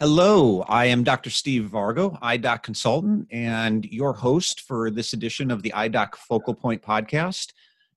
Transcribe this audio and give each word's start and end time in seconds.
Hello, 0.00 0.60
I 0.68 0.84
am 0.84 1.02
Dr. 1.02 1.28
Steve 1.28 1.68
Vargo, 1.72 2.20
iDoc 2.20 2.62
consultant, 2.62 3.26
and 3.32 3.84
your 3.84 4.12
host 4.12 4.60
for 4.60 4.92
this 4.92 5.12
edition 5.12 5.50
of 5.50 5.64
the 5.64 5.72
iDoc 5.74 6.14
Focal 6.14 6.54
Point 6.54 6.82
podcast. 6.82 7.48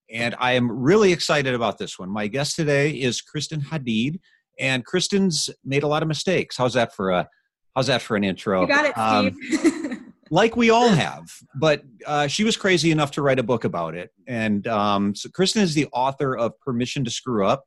And 0.10 0.34
I 0.40 0.54
am 0.54 0.72
really 0.72 1.12
excited 1.12 1.54
about 1.54 1.78
this 1.78 2.00
one. 2.00 2.10
My 2.10 2.26
guest 2.26 2.56
today 2.56 2.90
is 2.90 3.22
Kristen 3.22 3.62
Hadeed, 3.62 4.20
and 4.60 4.84
Kristen's 4.84 5.52
made 5.64 5.84
a 5.84 5.88
lot 5.88 6.02
of 6.02 6.08
mistakes. 6.08 6.58
How's 6.58 6.74
that 6.74 6.96
for 6.96 7.12
a 7.12 7.30
How's 7.76 7.86
that 7.86 8.02
for 8.02 8.16
an 8.16 8.24
intro? 8.24 8.62
You 8.62 8.68
got 8.68 8.86
it, 8.86 8.98
um, 8.98 9.38
Steve. 9.40 9.66
Um, 9.86 10.14
like 10.32 10.56
we 10.56 10.72
all 10.72 10.90
have, 10.90 11.30
but 11.54 11.84
uh, 12.08 12.26
she 12.26 12.44
was 12.44 12.58
crazy 12.58 12.90
enough 12.90 13.12
to 13.12 13.22
write 13.22 13.38
a 13.38 13.44
book 13.44 13.64
about 13.64 13.94
it. 13.94 14.10
And 14.26 14.66
um, 14.66 15.14
so 15.14 15.30
Kristen 15.30 15.62
is 15.62 15.76
the 15.76 15.86
author 15.94 16.36
of 16.36 16.60
Permission 16.62 17.06
to 17.06 17.12
Screw 17.12 17.46
Up 17.46 17.66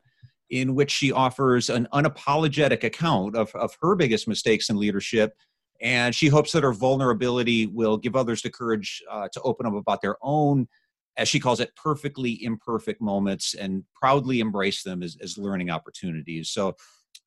in 0.50 0.74
which 0.74 0.90
she 0.90 1.10
offers 1.12 1.70
an 1.70 1.88
unapologetic 1.92 2.84
account 2.84 3.36
of, 3.36 3.54
of 3.54 3.76
her 3.80 3.94
biggest 3.96 4.28
mistakes 4.28 4.68
in 4.68 4.76
leadership. 4.76 5.34
And 5.80 6.14
she 6.14 6.28
hopes 6.28 6.52
that 6.52 6.62
her 6.62 6.72
vulnerability 6.72 7.66
will 7.66 7.96
give 7.96 8.16
others 8.16 8.42
the 8.42 8.50
courage 8.50 9.02
uh, 9.10 9.28
to 9.32 9.40
open 9.42 9.66
up 9.66 9.74
about 9.74 10.02
their 10.02 10.16
own, 10.22 10.68
as 11.16 11.28
she 11.28 11.40
calls 11.40 11.60
it, 11.60 11.74
perfectly 11.76 12.42
imperfect 12.44 13.00
moments 13.00 13.54
and 13.54 13.84
proudly 13.94 14.40
embrace 14.40 14.82
them 14.82 15.02
as, 15.02 15.16
as 15.22 15.36
learning 15.36 15.70
opportunities. 15.70 16.50
So, 16.50 16.76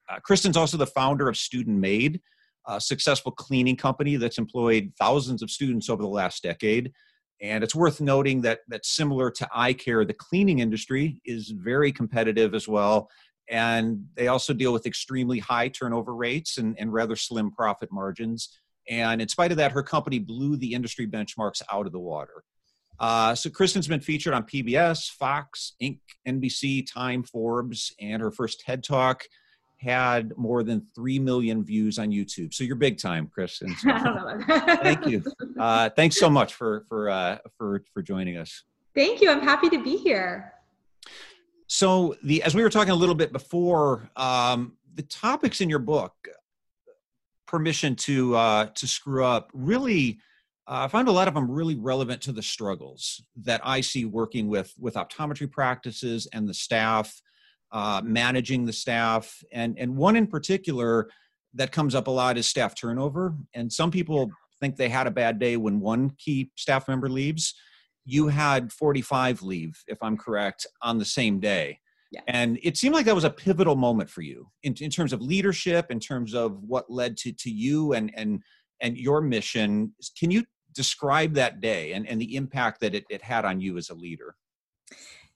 uh, 0.09 0.19
Kristen's 0.21 0.57
also 0.57 0.77
the 0.77 0.87
founder 0.87 1.27
of 1.27 1.35
Student 1.37 1.77
Maid, 1.79 2.21
a 2.65 2.79
successful 2.79 3.31
cleaning 3.31 3.75
company 3.75 4.15
that's 4.15 4.37
employed 4.37 4.91
thousands 4.97 5.41
of 5.41 5.51
students 5.51 5.89
over 5.89 6.01
the 6.01 6.07
last 6.07 6.43
decade. 6.43 6.93
And 7.41 7.63
it's 7.63 7.75
worth 7.75 8.01
noting 8.01 8.41
that 8.41 8.61
that 8.67 8.85
similar 8.85 9.29
to 9.31 9.47
eye 9.53 9.73
care, 9.73 10.03
the 10.05 10.13
cleaning 10.13 10.59
industry 10.59 11.21
is 11.25 11.49
very 11.49 11.91
competitive 11.91 12.55
as 12.55 12.67
well. 12.67 13.09
And 13.49 14.05
they 14.15 14.27
also 14.27 14.53
deal 14.53 14.73
with 14.73 14.85
extremely 14.85 15.39
high 15.39 15.69
turnover 15.69 16.15
rates 16.15 16.57
and, 16.57 16.75
and 16.79 16.91
rather 16.91 17.15
slim 17.15 17.51
profit 17.51 17.89
margins. 17.91 18.57
And 18.89 19.21
in 19.21 19.27
spite 19.27 19.51
of 19.51 19.57
that, 19.57 19.71
her 19.71 19.83
company 19.83 20.19
blew 20.19 20.57
the 20.57 20.73
industry 20.73 21.07
benchmarks 21.07 21.61
out 21.71 21.85
of 21.85 21.91
the 21.91 21.99
water. 21.99 22.43
Uh, 22.99 23.35
so 23.35 23.49
Kristen's 23.49 23.87
been 23.87 24.01
featured 24.01 24.33
on 24.33 24.43
PBS, 24.43 25.11
Fox, 25.11 25.73
Inc., 25.81 25.99
NBC, 26.27 26.91
Time, 26.91 27.23
Forbes, 27.23 27.93
and 27.99 28.21
her 28.21 28.31
first 28.31 28.61
TED 28.61 28.83
Talk 28.83 29.23
had 29.77 30.35
more 30.37 30.63
than 30.63 30.81
3 30.95 31.19
million 31.19 31.63
views 31.63 31.99
on 31.99 32.09
YouTube. 32.09 32.53
So 32.53 32.63
you're 32.63 32.75
big 32.75 32.97
time, 32.97 33.29
Chris. 33.31 33.61
Thank 33.83 35.05
you. 35.05 35.23
Uh, 35.59 35.89
thanks 35.91 36.19
so 36.19 36.29
much 36.29 36.55
for, 36.55 36.85
for, 36.89 37.09
uh, 37.09 37.37
for, 37.57 37.83
for 37.93 38.01
joining 38.01 38.37
us. 38.37 38.63
Thank 38.95 39.21
you. 39.21 39.29
I'm 39.29 39.41
happy 39.41 39.69
to 39.69 39.83
be 39.83 39.95
here. 39.97 40.53
So 41.67 42.15
the, 42.23 42.41
as 42.43 42.55
we 42.55 42.63
were 42.63 42.69
talking 42.69 42.91
a 42.91 42.95
little 42.95 43.15
bit 43.15 43.31
before, 43.31 44.09
um, 44.15 44.73
the 44.95 45.03
topics 45.03 45.61
in 45.61 45.69
your 45.69 45.79
book, 45.79 46.13
permission 47.45 47.95
to, 47.95 48.35
uh, 48.35 48.65
to 48.65 48.87
screw 48.87 49.23
up 49.23 49.51
really, 49.53 50.19
uh, 50.67 50.85
I 50.85 50.87
found 50.87 51.07
a 51.07 51.11
lot 51.11 51.27
of 51.27 51.33
them 51.33 51.49
really 51.49 51.75
relevant 51.75 52.21
to 52.23 52.31
the 52.31 52.41
struggles 52.41 53.21
that 53.43 53.61
I 53.63 53.81
see 53.81 54.05
working 54.05 54.47
with, 54.47 54.73
with 54.79 54.95
optometry 54.95 55.49
practices 55.51 56.27
and 56.33 56.47
the 56.47 56.53
staff 56.53 57.21
uh, 57.71 58.01
managing 58.03 58.65
the 58.65 58.73
staff, 58.73 59.43
and 59.51 59.77
and 59.77 59.95
one 59.95 60.15
in 60.15 60.27
particular 60.27 61.09
that 61.53 61.71
comes 61.71 61.95
up 61.95 62.07
a 62.07 62.11
lot 62.11 62.37
is 62.37 62.47
staff 62.47 62.75
turnover. 62.75 63.35
And 63.53 63.71
some 63.71 63.91
people 63.91 64.31
think 64.59 64.75
they 64.75 64.89
had 64.89 65.07
a 65.07 65.11
bad 65.11 65.39
day 65.39 65.57
when 65.57 65.79
one 65.79 66.11
key 66.17 66.51
staff 66.55 66.87
member 66.87 67.09
leaves. 67.09 67.53
You 68.05 68.27
had 68.27 68.71
45 68.71 69.41
leave, 69.41 69.83
if 69.87 70.01
I'm 70.01 70.17
correct, 70.17 70.65
on 70.81 70.97
the 70.97 71.05
same 71.05 71.39
day. 71.39 71.79
Yeah. 72.11 72.21
And 72.27 72.57
it 72.63 72.77
seemed 72.77 72.95
like 72.95 73.05
that 73.05 73.15
was 73.15 73.25
a 73.25 73.29
pivotal 73.29 73.75
moment 73.75 74.09
for 74.09 74.21
you 74.21 74.47
in, 74.63 74.75
in 74.79 74.89
terms 74.89 75.11
of 75.11 75.21
leadership, 75.21 75.91
in 75.91 75.99
terms 75.99 76.33
of 76.33 76.63
what 76.63 76.89
led 76.89 77.17
to, 77.17 77.33
to 77.33 77.49
you 77.49 77.93
and, 77.93 78.11
and, 78.15 78.41
and 78.79 78.97
your 78.97 79.19
mission. 79.19 79.93
Can 80.17 80.31
you 80.31 80.45
describe 80.73 81.33
that 81.33 81.59
day 81.59 81.93
and, 81.93 82.07
and 82.07 82.21
the 82.21 82.37
impact 82.37 82.79
that 82.79 82.95
it, 82.95 83.03
it 83.09 83.21
had 83.21 83.43
on 83.43 83.59
you 83.59 83.77
as 83.77 83.89
a 83.89 83.93
leader? 83.93 84.35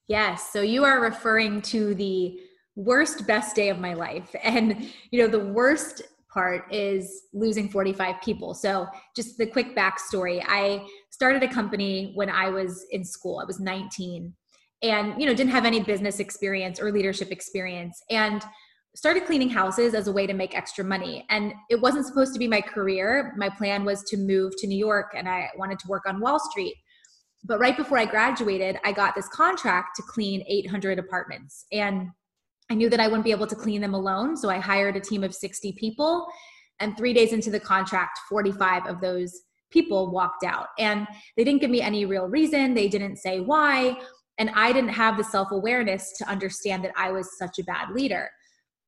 Yes. 0.07 0.51
So 0.51 0.61
you 0.61 0.83
are 0.83 0.99
referring 0.99 1.61
to 1.63 1.95
the 1.95 2.39
worst, 2.75 3.27
best 3.27 3.55
day 3.55 3.69
of 3.69 3.79
my 3.79 3.93
life. 3.93 4.35
And, 4.43 4.89
you 5.11 5.21
know, 5.21 5.27
the 5.27 5.45
worst 5.53 6.01
part 6.33 6.73
is 6.73 7.23
losing 7.33 7.69
45 7.69 8.21
people. 8.21 8.53
So 8.53 8.87
just 9.15 9.37
the 9.37 9.45
quick 9.45 9.75
backstory 9.75 10.43
I 10.47 10.85
started 11.09 11.43
a 11.43 11.47
company 11.47 12.13
when 12.15 12.29
I 12.29 12.49
was 12.49 12.85
in 12.91 13.03
school, 13.03 13.39
I 13.39 13.45
was 13.45 13.59
19 13.59 14.33
and, 14.81 15.21
you 15.21 15.27
know, 15.27 15.33
didn't 15.33 15.51
have 15.51 15.65
any 15.65 15.81
business 15.81 16.19
experience 16.19 16.79
or 16.79 16.91
leadership 16.91 17.31
experience. 17.31 18.01
And 18.09 18.43
started 18.95 19.25
cleaning 19.25 19.49
houses 19.49 19.93
as 19.93 20.07
a 20.07 20.11
way 20.11 20.27
to 20.27 20.33
make 20.33 20.55
extra 20.55 20.83
money. 20.83 21.25
And 21.29 21.53
it 21.69 21.79
wasn't 21.79 22.05
supposed 22.05 22.33
to 22.33 22.39
be 22.39 22.47
my 22.47 22.61
career. 22.61 23.33
My 23.37 23.49
plan 23.49 23.85
was 23.85 24.03
to 24.03 24.17
move 24.17 24.53
to 24.57 24.67
New 24.67 24.77
York 24.77 25.13
and 25.15 25.29
I 25.29 25.49
wanted 25.57 25.79
to 25.79 25.87
work 25.87 26.03
on 26.05 26.19
Wall 26.19 26.39
Street. 26.39 26.75
But 27.43 27.59
right 27.59 27.75
before 27.75 27.97
I 27.97 28.05
graduated, 28.05 28.77
I 28.83 28.91
got 28.91 29.15
this 29.15 29.27
contract 29.29 29.95
to 29.95 30.03
clean 30.03 30.43
800 30.47 30.99
apartments. 30.99 31.65
And 31.71 32.09
I 32.69 32.75
knew 32.75 32.89
that 32.89 32.99
I 32.99 33.07
wouldn't 33.07 33.25
be 33.25 33.31
able 33.31 33.47
to 33.47 33.55
clean 33.55 33.81
them 33.81 33.93
alone. 33.93 34.37
So 34.37 34.49
I 34.49 34.59
hired 34.59 34.95
a 34.95 35.01
team 35.01 35.23
of 35.23 35.33
60 35.33 35.73
people. 35.73 36.27
And 36.79 36.95
three 36.95 37.13
days 37.13 37.33
into 37.33 37.51
the 37.51 37.59
contract, 37.59 38.19
45 38.29 38.87
of 38.87 39.01
those 39.01 39.41
people 39.71 40.11
walked 40.11 40.43
out. 40.43 40.67
And 40.77 41.07
they 41.35 41.43
didn't 41.43 41.61
give 41.61 41.69
me 41.69 41.81
any 41.81 42.05
real 42.05 42.27
reason, 42.27 42.73
they 42.73 42.87
didn't 42.87 43.17
say 43.17 43.39
why. 43.39 43.97
And 44.37 44.49
I 44.55 44.71
didn't 44.71 44.89
have 44.91 45.17
the 45.17 45.23
self 45.23 45.51
awareness 45.51 46.13
to 46.17 46.29
understand 46.29 46.83
that 46.83 46.93
I 46.95 47.11
was 47.11 47.37
such 47.37 47.59
a 47.59 47.63
bad 47.63 47.91
leader. 47.91 48.29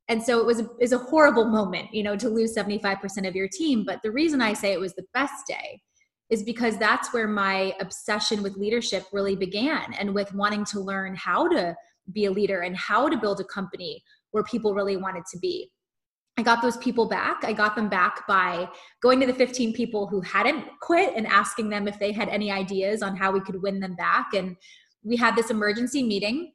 And 0.10 0.22
so 0.22 0.40
it 0.40 0.46
was 0.46 0.60
a, 0.60 0.68
was 0.80 0.92
a 0.92 0.98
horrible 0.98 1.46
moment, 1.46 1.94
you 1.94 2.04
know, 2.04 2.16
to 2.18 2.30
lose 2.30 2.56
75% 2.56 3.28
of 3.28 3.36
your 3.36 3.48
team. 3.48 3.84
But 3.86 4.00
the 4.04 4.12
reason 4.12 4.42
I 4.42 4.54
say 4.54 4.74
it 4.74 4.80
was 4.80 4.94
the 4.96 5.06
best 5.14 5.48
day 5.48 5.82
is 6.34 6.42
because 6.42 6.80
that's 6.80 7.14
where 7.14 7.28
my 7.28 7.76
obsession 7.80 8.42
with 8.42 8.58
leadership 8.58 9.06
really 9.14 9.36
began 9.36 9.94
and 9.94 10.16
with 10.16 10.34
wanting 10.34 10.66
to 10.66 10.80
learn 10.80 11.16
how 11.16 11.48
to 11.48 11.76
be 12.12 12.26
a 12.26 12.32
leader 12.32 12.62
and 12.62 12.76
how 12.76 13.08
to 13.08 13.16
build 13.16 13.40
a 13.40 13.44
company 13.44 14.04
where 14.32 14.44
people 14.44 14.74
really 14.74 14.98
wanted 14.98 15.24
to 15.32 15.38
be. 15.38 15.72
I 16.36 16.42
got 16.42 16.64
those 16.64 16.78
people 16.78 17.08
back. 17.08 17.44
I 17.44 17.54
got 17.54 17.76
them 17.76 17.88
back 17.88 18.26
by 18.28 18.68
going 19.00 19.20
to 19.20 19.28
the 19.28 19.34
15 19.36 19.74
people 19.74 20.08
who 20.08 20.22
hadn't 20.22 20.66
quit 20.82 21.14
and 21.16 21.28
asking 21.28 21.70
them 21.70 21.88
if 21.88 22.00
they 22.00 22.12
had 22.12 22.30
any 22.30 22.52
ideas 22.52 23.04
on 23.04 23.16
how 23.16 23.32
we 23.32 23.40
could 23.40 23.62
win 23.62 23.80
them 23.80 23.94
back. 23.94 24.34
And 24.34 24.56
we 25.04 25.16
had 25.16 25.36
this 25.36 25.52
emergency 25.52 26.02
meeting, 26.02 26.54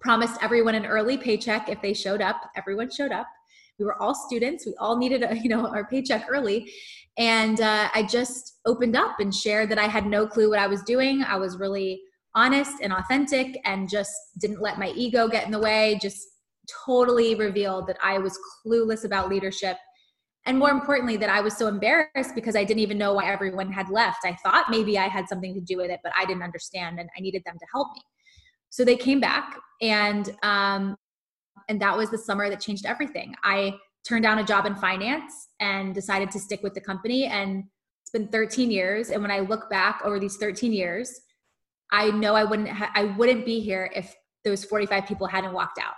promised 0.00 0.40
everyone 0.40 0.76
an 0.76 0.86
early 0.86 1.18
paycheck 1.18 1.68
if 1.68 1.82
they 1.82 1.92
showed 1.92 2.22
up. 2.22 2.40
Everyone 2.56 2.88
showed 2.88 3.10
up. 3.10 3.26
We 3.82 3.86
were 3.86 4.00
all 4.00 4.14
students. 4.14 4.64
We 4.64 4.74
all 4.78 4.96
needed, 4.96 5.24
a, 5.24 5.36
you 5.42 5.48
know, 5.48 5.66
our 5.66 5.84
paycheck 5.88 6.26
early. 6.30 6.72
And 7.18 7.60
uh, 7.60 7.88
I 7.92 8.04
just 8.04 8.60
opened 8.64 8.96
up 8.96 9.18
and 9.18 9.34
shared 9.34 9.70
that 9.70 9.78
I 9.78 9.88
had 9.88 10.06
no 10.06 10.26
clue 10.26 10.50
what 10.50 10.60
I 10.60 10.68
was 10.68 10.82
doing. 10.82 11.24
I 11.24 11.36
was 11.36 11.58
really 11.58 12.00
honest 12.34 12.80
and 12.80 12.92
authentic 12.92 13.58
and 13.64 13.90
just 13.90 14.12
didn't 14.40 14.62
let 14.62 14.78
my 14.78 14.92
ego 14.94 15.28
get 15.28 15.44
in 15.44 15.50
the 15.50 15.58
way, 15.58 15.98
just 16.00 16.20
totally 16.86 17.34
revealed 17.34 17.88
that 17.88 17.98
I 18.02 18.18
was 18.18 18.38
clueless 18.64 19.04
about 19.04 19.28
leadership. 19.28 19.76
And 20.46 20.58
more 20.58 20.70
importantly, 20.70 21.16
that 21.18 21.28
I 21.28 21.40
was 21.40 21.56
so 21.56 21.66
embarrassed 21.66 22.34
because 22.34 22.56
I 22.56 22.64
didn't 22.64 22.80
even 22.80 22.98
know 22.98 23.14
why 23.14 23.26
everyone 23.26 23.70
had 23.70 23.90
left. 23.90 24.24
I 24.24 24.36
thought 24.44 24.70
maybe 24.70 24.96
I 24.96 25.08
had 25.08 25.28
something 25.28 25.54
to 25.54 25.60
do 25.60 25.76
with 25.76 25.90
it, 25.90 26.00
but 26.04 26.12
I 26.16 26.24
didn't 26.24 26.42
understand 26.42 27.00
and 27.00 27.08
I 27.16 27.20
needed 27.20 27.42
them 27.44 27.56
to 27.58 27.66
help 27.72 27.88
me. 27.94 28.02
So 28.70 28.84
they 28.84 28.96
came 28.96 29.20
back 29.20 29.58
and 29.82 30.34
um, 30.42 30.96
and 31.72 31.80
that 31.80 31.96
was 31.96 32.10
the 32.10 32.18
summer 32.18 32.50
that 32.50 32.60
changed 32.60 32.84
everything. 32.84 33.34
I 33.42 33.78
turned 34.06 34.24
down 34.24 34.38
a 34.38 34.44
job 34.44 34.66
in 34.66 34.74
finance 34.74 35.48
and 35.58 35.94
decided 35.94 36.30
to 36.32 36.38
stick 36.38 36.62
with 36.62 36.74
the 36.74 36.80
company 36.82 37.24
and 37.24 37.64
it's 38.02 38.10
been 38.10 38.28
13 38.28 38.70
years 38.70 39.08
and 39.10 39.22
when 39.22 39.30
i 39.30 39.38
look 39.38 39.70
back 39.70 40.02
over 40.04 40.18
these 40.18 40.36
13 40.36 40.72
years 40.72 41.20
i 41.92 42.10
know 42.10 42.34
i 42.34 42.42
wouldn't 42.42 42.68
ha- 42.68 42.90
i 42.94 43.04
wouldn't 43.04 43.46
be 43.46 43.60
here 43.60 43.90
if 43.94 44.14
those 44.44 44.64
45 44.64 45.06
people 45.06 45.26
hadn't 45.26 45.52
walked 45.52 45.78
out 45.78 45.94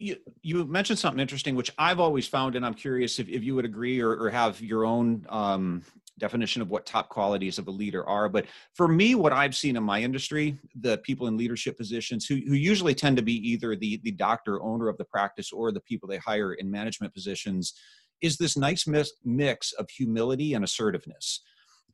you, 0.00 0.16
you 0.42 0.64
mentioned 0.64 0.98
something 0.98 1.20
interesting 1.20 1.54
which 1.54 1.70
i've 1.78 2.00
always 2.00 2.26
found 2.26 2.56
and 2.56 2.66
i'm 2.66 2.74
curious 2.74 3.20
if, 3.20 3.28
if 3.28 3.44
you 3.44 3.54
would 3.54 3.64
agree 3.64 4.00
or, 4.00 4.10
or 4.16 4.30
have 4.30 4.60
your 4.60 4.84
own 4.84 5.24
um, 5.28 5.82
definition 6.18 6.62
of 6.62 6.70
what 6.70 6.86
top 6.86 7.08
qualities 7.08 7.58
of 7.58 7.68
a 7.68 7.70
leader 7.70 8.06
are. 8.08 8.28
But 8.28 8.46
for 8.74 8.88
me, 8.88 9.14
what 9.14 9.32
I've 9.32 9.54
seen 9.54 9.76
in 9.76 9.82
my 9.82 10.00
industry, 10.00 10.56
the 10.80 10.98
people 10.98 11.26
in 11.26 11.36
leadership 11.36 11.76
positions 11.76 12.26
who, 12.26 12.36
who 12.36 12.54
usually 12.54 12.94
tend 12.94 13.16
to 13.16 13.22
be 13.22 13.34
either 13.48 13.74
the, 13.74 14.00
the 14.04 14.12
doctor, 14.12 14.62
owner 14.62 14.88
of 14.88 14.96
the 14.98 15.04
practice, 15.04 15.52
or 15.52 15.72
the 15.72 15.80
people 15.80 16.08
they 16.08 16.18
hire 16.18 16.54
in 16.54 16.70
management 16.70 17.12
positions, 17.12 17.74
is 18.22 18.36
this 18.36 18.56
nice 18.56 18.86
mix 19.24 19.72
of 19.72 19.90
humility 19.90 20.54
and 20.54 20.64
assertiveness. 20.64 21.42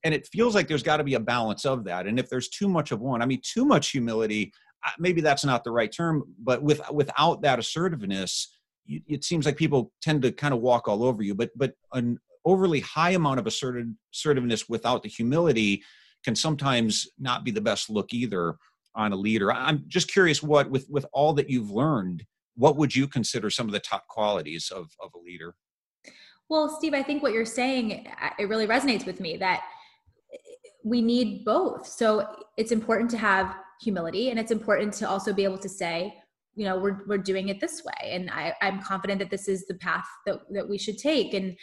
And 0.04 0.14
it 0.14 0.28
feels 0.32 0.54
like 0.54 0.68
there's 0.68 0.82
got 0.82 0.98
to 0.98 1.04
be 1.04 1.14
a 1.14 1.20
balance 1.20 1.64
of 1.64 1.84
that. 1.84 2.06
And 2.06 2.18
if 2.18 2.28
there's 2.28 2.48
too 2.48 2.68
much 2.68 2.92
of 2.92 3.00
one, 3.00 3.22
I 3.22 3.26
mean, 3.26 3.40
too 3.42 3.64
much 3.64 3.90
humility, 3.90 4.52
uh, 4.86 4.90
maybe 4.98 5.20
that's 5.20 5.44
not 5.44 5.64
the 5.64 5.72
right 5.72 5.92
term, 5.92 6.24
but 6.42 6.62
with 6.62 6.80
without 6.90 7.42
that 7.42 7.58
assertiveness, 7.58 8.56
it 8.86 9.24
seems 9.24 9.44
like 9.44 9.56
people 9.56 9.92
tend 10.00 10.22
to 10.22 10.32
kind 10.32 10.54
of 10.54 10.60
walk 10.60 10.88
all 10.88 11.04
over 11.04 11.22
you. 11.22 11.34
But 11.34 11.50
but 11.54 11.74
an 11.92 12.18
overly 12.44 12.80
high 12.80 13.10
amount 13.10 13.38
of 13.38 13.46
assertiveness 13.46 14.68
without 14.68 15.02
the 15.02 15.08
humility 15.08 15.82
can 16.24 16.34
sometimes 16.34 17.08
not 17.18 17.44
be 17.44 17.50
the 17.50 17.60
best 17.60 17.90
look 17.90 18.12
either 18.12 18.56
on 18.94 19.12
a 19.12 19.16
leader. 19.16 19.52
I'm 19.52 19.84
just 19.88 20.10
curious 20.10 20.42
what 20.42 20.70
with 20.70 20.86
with 20.88 21.06
all 21.12 21.32
that 21.34 21.48
you've 21.48 21.70
learned, 21.70 22.24
what 22.56 22.76
would 22.76 22.94
you 22.94 23.06
consider 23.06 23.50
some 23.50 23.66
of 23.66 23.72
the 23.72 23.80
top 23.80 24.06
qualities 24.08 24.70
of 24.74 24.90
of 25.00 25.10
a 25.14 25.18
leader? 25.18 25.54
Well, 26.48 26.68
Steve, 26.68 26.94
I 26.94 27.02
think 27.02 27.22
what 27.22 27.32
you're 27.32 27.44
saying 27.44 28.08
it 28.38 28.48
really 28.48 28.66
resonates 28.66 29.06
with 29.06 29.20
me 29.20 29.36
that 29.36 29.62
we 30.84 31.00
need 31.00 31.44
both. 31.44 31.86
So 31.86 32.26
it's 32.56 32.72
important 32.72 33.10
to 33.10 33.18
have 33.18 33.54
humility 33.80 34.30
and 34.30 34.38
it's 34.38 34.50
important 34.50 34.92
to 34.94 35.08
also 35.08 35.32
be 35.32 35.44
able 35.44 35.58
to 35.58 35.68
say, 35.68 36.14
you 36.54 36.64
know, 36.64 36.78
we're 36.78 37.02
we're 37.06 37.18
doing 37.18 37.48
it 37.48 37.60
this 37.60 37.84
way. 37.84 38.10
And 38.10 38.30
I, 38.30 38.54
I'm 38.60 38.82
confident 38.82 39.20
that 39.20 39.30
this 39.30 39.46
is 39.46 39.66
the 39.66 39.74
path 39.74 40.06
that, 40.26 40.40
that 40.50 40.68
we 40.68 40.76
should 40.76 40.98
take. 40.98 41.34
And 41.34 41.56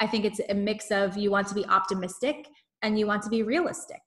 I 0.00 0.06
think 0.06 0.24
it's 0.24 0.40
a 0.48 0.54
mix 0.54 0.90
of 0.90 1.16
you 1.16 1.30
want 1.30 1.46
to 1.48 1.54
be 1.54 1.66
optimistic 1.66 2.48
and 2.82 2.98
you 2.98 3.06
want 3.06 3.22
to 3.22 3.28
be 3.28 3.42
realistic. 3.42 4.00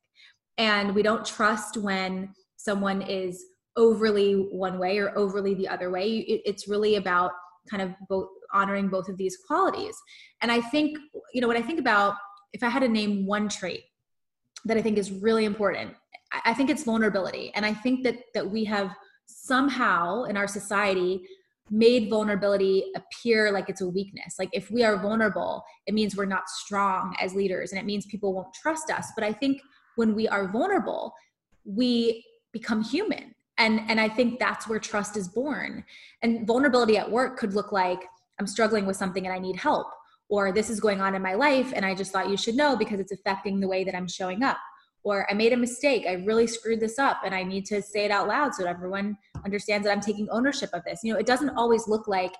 And 0.57 0.93
we 0.93 1.03
don't 1.03 1.25
trust 1.25 1.77
when 1.77 2.33
someone 2.57 3.01
is 3.01 3.45
overly 3.75 4.33
one 4.51 4.77
way 4.79 4.99
or 4.99 5.17
overly 5.17 5.53
the 5.53 5.67
other 5.67 5.89
way. 5.89 6.17
It's 6.45 6.67
really 6.67 6.95
about 6.95 7.31
kind 7.69 7.81
of 7.81 7.91
both 8.09 8.27
honoring 8.53 8.87
both 8.87 9.09
of 9.09 9.17
these 9.17 9.37
qualities. 9.47 9.95
And 10.41 10.51
I 10.51 10.61
think, 10.61 10.97
you 11.33 11.41
know, 11.41 11.47
when 11.47 11.57
I 11.57 11.61
think 11.61 11.79
about 11.79 12.15
if 12.53 12.61
I 12.61 12.69
had 12.69 12.81
to 12.81 12.87
name 12.87 13.25
one 13.25 13.49
trait 13.49 13.83
that 14.65 14.77
I 14.77 14.81
think 14.81 14.97
is 14.97 15.11
really 15.11 15.45
important, 15.45 15.95
I 16.45 16.53
think 16.53 16.69
it's 16.69 16.83
vulnerability. 16.83 17.51
And 17.55 17.65
I 17.65 17.73
think 17.73 18.03
that 18.03 18.17
that 18.33 18.49
we 18.49 18.63
have 18.65 18.91
somehow 19.25 20.23
in 20.25 20.37
our 20.37 20.47
society 20.47 21.21
made 21.69 22.09
vulnerability 22.09 22.85
appear 22.95 23.51
like 23.51 23.69
it's 23.69 23.81
a 23.81 23.87
weakness. 23.87 24.35
Like 24.37 24.49
if 24.53 24.69
we 24.69 24.83
are 24.83 24.97
vulnerable, 24.97 25.63
it 25.87 25.93
means 25.93 26.15
we're 26.15 26.25
not 26.25 26.49
strong 26.49 27.15
as 27.19 27.33
leaders 27.33 27.71
and 27.71 27.79
it 27.79 27.85
means 27.85 28.05
people 28.05 28.33
won't 28.33 28.53
trust 28.53 28.91
us. 28.91 29.11
But 29.15 29.23
I 29.23 29.31
think 29.31 29.61
when 29.95 30.13
we 30.13 30.27
are 30.27 30.47
vulnerable, 30.47 31.13
we 31.65 32.25
become 32.51 32.83
human. 32.83 33.33
And 33.57 33.81
and 33.87 33.99
I 33.99 34.09
think 34.09 34.39
that's 34.39 34.67
where 34.67 34.79
trust 34.79 35.15
is 35.15 35.27
born. 35.27 35.85
And 36.21 36.45
vulnerability 36.45 36.97
at 36.97 37.09
work 37.09 37.37
could 37.37 37.53
look 37.53 37.71
like 37.71 38.03
I'm 38.39 38.47
struggling 38.47 38.85
with 38.85 38.97
something 38.97 39.25
and 39.25 39.33
I 39.33 39.39
need 39.39 39.55
help 39.55 39.87
or 40.29 40.51
this 40.51 40.69
is 40.69 40.79
going 40.79 41.01
on 41.01 41.15
in 41.15 41.21
my 41.21 41.33
life 41.33 41.71
and 41.75 41.85
I 41.85 41.93
just 41.93 42.11
thought 42.11 42.29
you 42.29 42.37
should 42.37 42.55
know 42.55 42.75
because 42.75 42.99
it's 42.99 43.11
affecting 43.11 43.59
the 43.59 43.67
way 43.67 43.83
that 43.83 43.95
I'm 43.95 44.07
showing 44.07 44.41
up 44.41 44.57
or 45.03 45.29
I 45.29 45.33
made 45.33 45.53
a 45.53 45.57
mistake. 45.57 46.05
I 46.07 46.13
really 46.13 46.47
screwed 46.47 46.79
this 46.79 46.97
up 46.97 47.21
and 47.25 47.35
I 47.35 47.43
need 47.43 47.65
to 47.67 47.81
say 47.81 48.05
it 48.05 48.11
out 48.11 48.27
loud 48.27 48.53
so 48.55 48.63
that 48.63 48.69
everyone 48.69 49.17
understands 49.43 49.85
that 49.85 49.91
I'm 49.91 50.01
taking 50.01 50.29
ownership 50.29 50.69
of 50.73 50.83
this. 50.85 51.01
You 51.03 51.13
know, 51.13 51.19
it 51.19 51.25
doesn't 51.25 51.51
always 51.51 51.87
look 51.87 52.07
like 52.07 52.33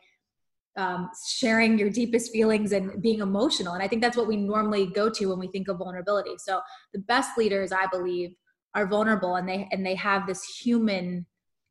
um, 0.75 1.09
sharing 1.27 1.77
your 1.77 1.89
deepest 1.89 2.31
feelings 2.31 2.71
and 2.71 3.01
being 3.01 3.19
emotional. 3.19 3.73
And 3.73 3.83
I 3.83 3.87
think 3.87 4.01
that's 4.01 4.17
what 4.17 4.27
we 4.27 4.37
normally 4.37 4.87
go 4.87 5.09
to 5.09 5.25
when 5.27 5.39
we 5.39 5.47
think 5.47 5.67
of 5.67 5.77
vulnerability. 5.77 6.35
So 6.37 6.61
the 6.93 6.99
best 6.99 7.37
leaders, 7.37 7.71
I 7.71 7.85
believe, 7.91 8.33
are 8.75 8.87
vulnerable 8.87 9.35
and 9.35 9.47
they 9.47 9.67
and 9.71 9.85
they 9.85 9.95
have 9.95 10.25
this 10.25 10.43
human 10.43 11.27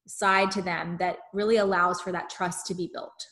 side 0.07 0.51
to 0.53 0.63
them 0.63 0.97
that 0.99 1.17
really 1.33 1.57
allows 1.57 2.01
for 2.01 2.13
that 2.13 2.31
trust 2.31 2.67
to 2.67 2.75
be 2.75 2.91
built. 2.93 3.27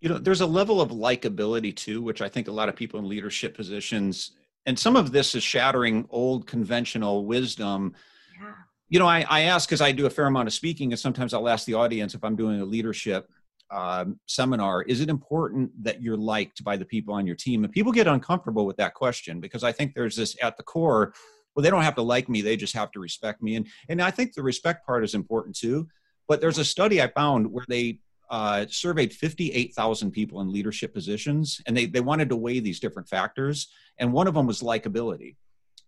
You 0.00 0.08
know, 0.08 0.18
there's 0.18 0.40
a 0.40 0.46
level 0.46 0.80
of 0.80 0.90
likability 0.90 1.74
too, 1.74 2.02
which 2.02 2.20
I 2.20 2.28
think 2.28 2.48
a 2.48 2.52
lot 2.52 2.68
of 2.68 2.76
people 2.76 2.98
in 2.98 3.08
leadership 3.08 3.56
positions 3.56 4.32
and 4.66 4.78
some 4.78 4.96
of 4.96 5.12
this 5.12 5.34
is 5.34 5.42
shattering 5.42 6.06
old 6.10 6.46
conventional 6.46 7.26
wisdom. 7.26 7.94
Yeah. 8.40 8.52
You 8.88 8.98
know, 8.98 9.06
I, 9.06 9.24
I 9.28 9.40
ask 9.42 9.68
because 9.68 9.80
I 9.80 9.92
do 9.92 10.06
a 10.06 10.10
fair 10.10 10.26
amount 10.26 10.48
of 10.48 10.54
speaking, 10.54 10.92
and 10.92 10.98
sometimes 10.98 11.34
I'll 11.34 11.48
ask 11.48 11.64
the 11.64 11.74
audience 11.74 12.14
if 12.14 12.22
I'm 12.22 12.36
doing 12.36 12.60
a 12.60 12.64
leadership 12.64 13.28
um, 13.72 14.20
seminar, 14.26 14.82
is 14.82 15.00
it 15.00 15.08
important 15.08 15.70
that 15.82 16.02
you're 16.02 16.16
liked 16.16 16.62
by 16.62 16.76
the 16.76 16.84
people 16.84 17.14
on 17.14 17.26
your 17.26 17.36
team? 17.36 17.64
And 17.64 17.72
people 17.72 17.90
get 17.90 18.06
uncomfortable 18.06 18.66
with 18.66 18.76
that 18.76 18.94
question 18.94 19.40
because 19.40 19.64
I 19.64 19.72
think 19.72 19.94
there's 19.94 20.16
this 20.16 20.36
at 20.42 20.56
the 20.56 20.62
core, 20.62 21.14
well, 21.54 21.62
they 21.62 21.70
don't 21.70 21.82
have 21.82 21.94
to 21.94 22.02
like 22.02 22.28
me, 22.28 22.42
they 22.42 22.56
just 22.56 22.74
have 22.74 22.90
to 22.92 23.00
respect 23.00 23.42
me. 23.42 23.56
And, 23.56 23.66
and 23.88 24.02
I 24.02 24.10
think 24.10 24.34
the 24.34 24.42
respect 24.42 24.86
part 24.86 25.04
is 25.04 25.14
important 25.14 25.56
too. 25.56 25.88
But 26.28 26.40
there's 26.40 26.58
a 26.58 26.64
study 26.64 27.02
I 27.02 27.08
found 27.08 27.50
where 27.50 27.64
they 27.68 27.98
uh, 28.32 28.64
surveyed 28.68 29.12
58,000 29.12 30.10
people 30.10 30.40
in 30.40 30.50
leadership 30.50 30.94
positions, 30.94 31.60
and 31.66 31.76
they, 31.76 31.84
they 31.84 32.00
wanted 32.00 32.30
to 32.30 32.36
weigh 32.36 32.60
these 32.60 32.80
different 32.80 33.06
factors. 33.06 33.68
And 33.98 34.10
one 34.10 34.26
of 34.26 34.32
them 34.32 34.46
was 34.46 34.62
likability. 34.62 35.36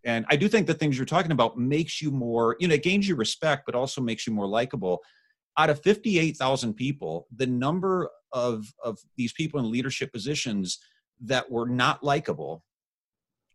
And 0.05 0.27
I 0.29 0.37
do 0.37 0.47
think 0.47 0.67
the 0.67 0.75
things 0.75 0.99
you're 0.99 1.07
talking 1.07 1.33
about 1.33 1.59
makes 1.59 2.03
you 2.03 2.11
more, 2.11 2.57
you 2.61 2.69
know, 2.69 2.75
it 2.75 2.83
gains 2.83 3.09
you 3.09 3.17
respect, 3.17 3.65
but 3.65 3.75
also 3.75 4.03
makes 4.03 4.27
you 4.27 4.35
more 4.35 4.47
likable. 4.47 5.01
Out 5.57 5.71
of 5.71 5.83
58,000 5.83 6.75
people, 6.75 7.27
the 7.35 7.47
number 7.47 8.11
of, 8.31 8.67
of 8.85 8.99
these 9.17 9.33
people 9.33 9.59
in 9.59 9.71
leadership 9.71 10.13
positions 10.13 10.79
that 11.23 11.51
were 11.51 11.67
not 11.67 12.05
likable, 12.05 12.63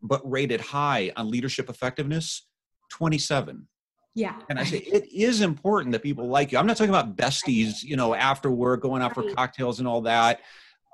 but 0.02 0.22
rated 0.28 0.62
high 0.62 1.12
on 1.16 1.30
leadership 1.30 1.70
effectiveness, 1.70 2.48
27. 2.90 3.68
Yeah. 4.20 4.36
And 4.50 4.60
I 4.60 4.66
say 4.66 4.78
it 4.80 5.12
is 5.12 5.42
important 5.42 5.94
that 5.94 6.04
people 6.04 6.28
like 6.28 6.52
you. 6.52 6.58
I'm 6.58 6.68
not 6.68 6.78
talking 6.78 6.94
about 6.94 7.16
besties, 7.16 7.84
you 7.84 7.96
know, 7.96 8.14
after 8.14 8.52
work, 8.52 8.82
going 8.82 9.02
out 9.02 9.14
for 9.14 9.32
cocktails 9.34 9.80
and 9.80 9.88
all 9.88 10.02
that 10.02 10.42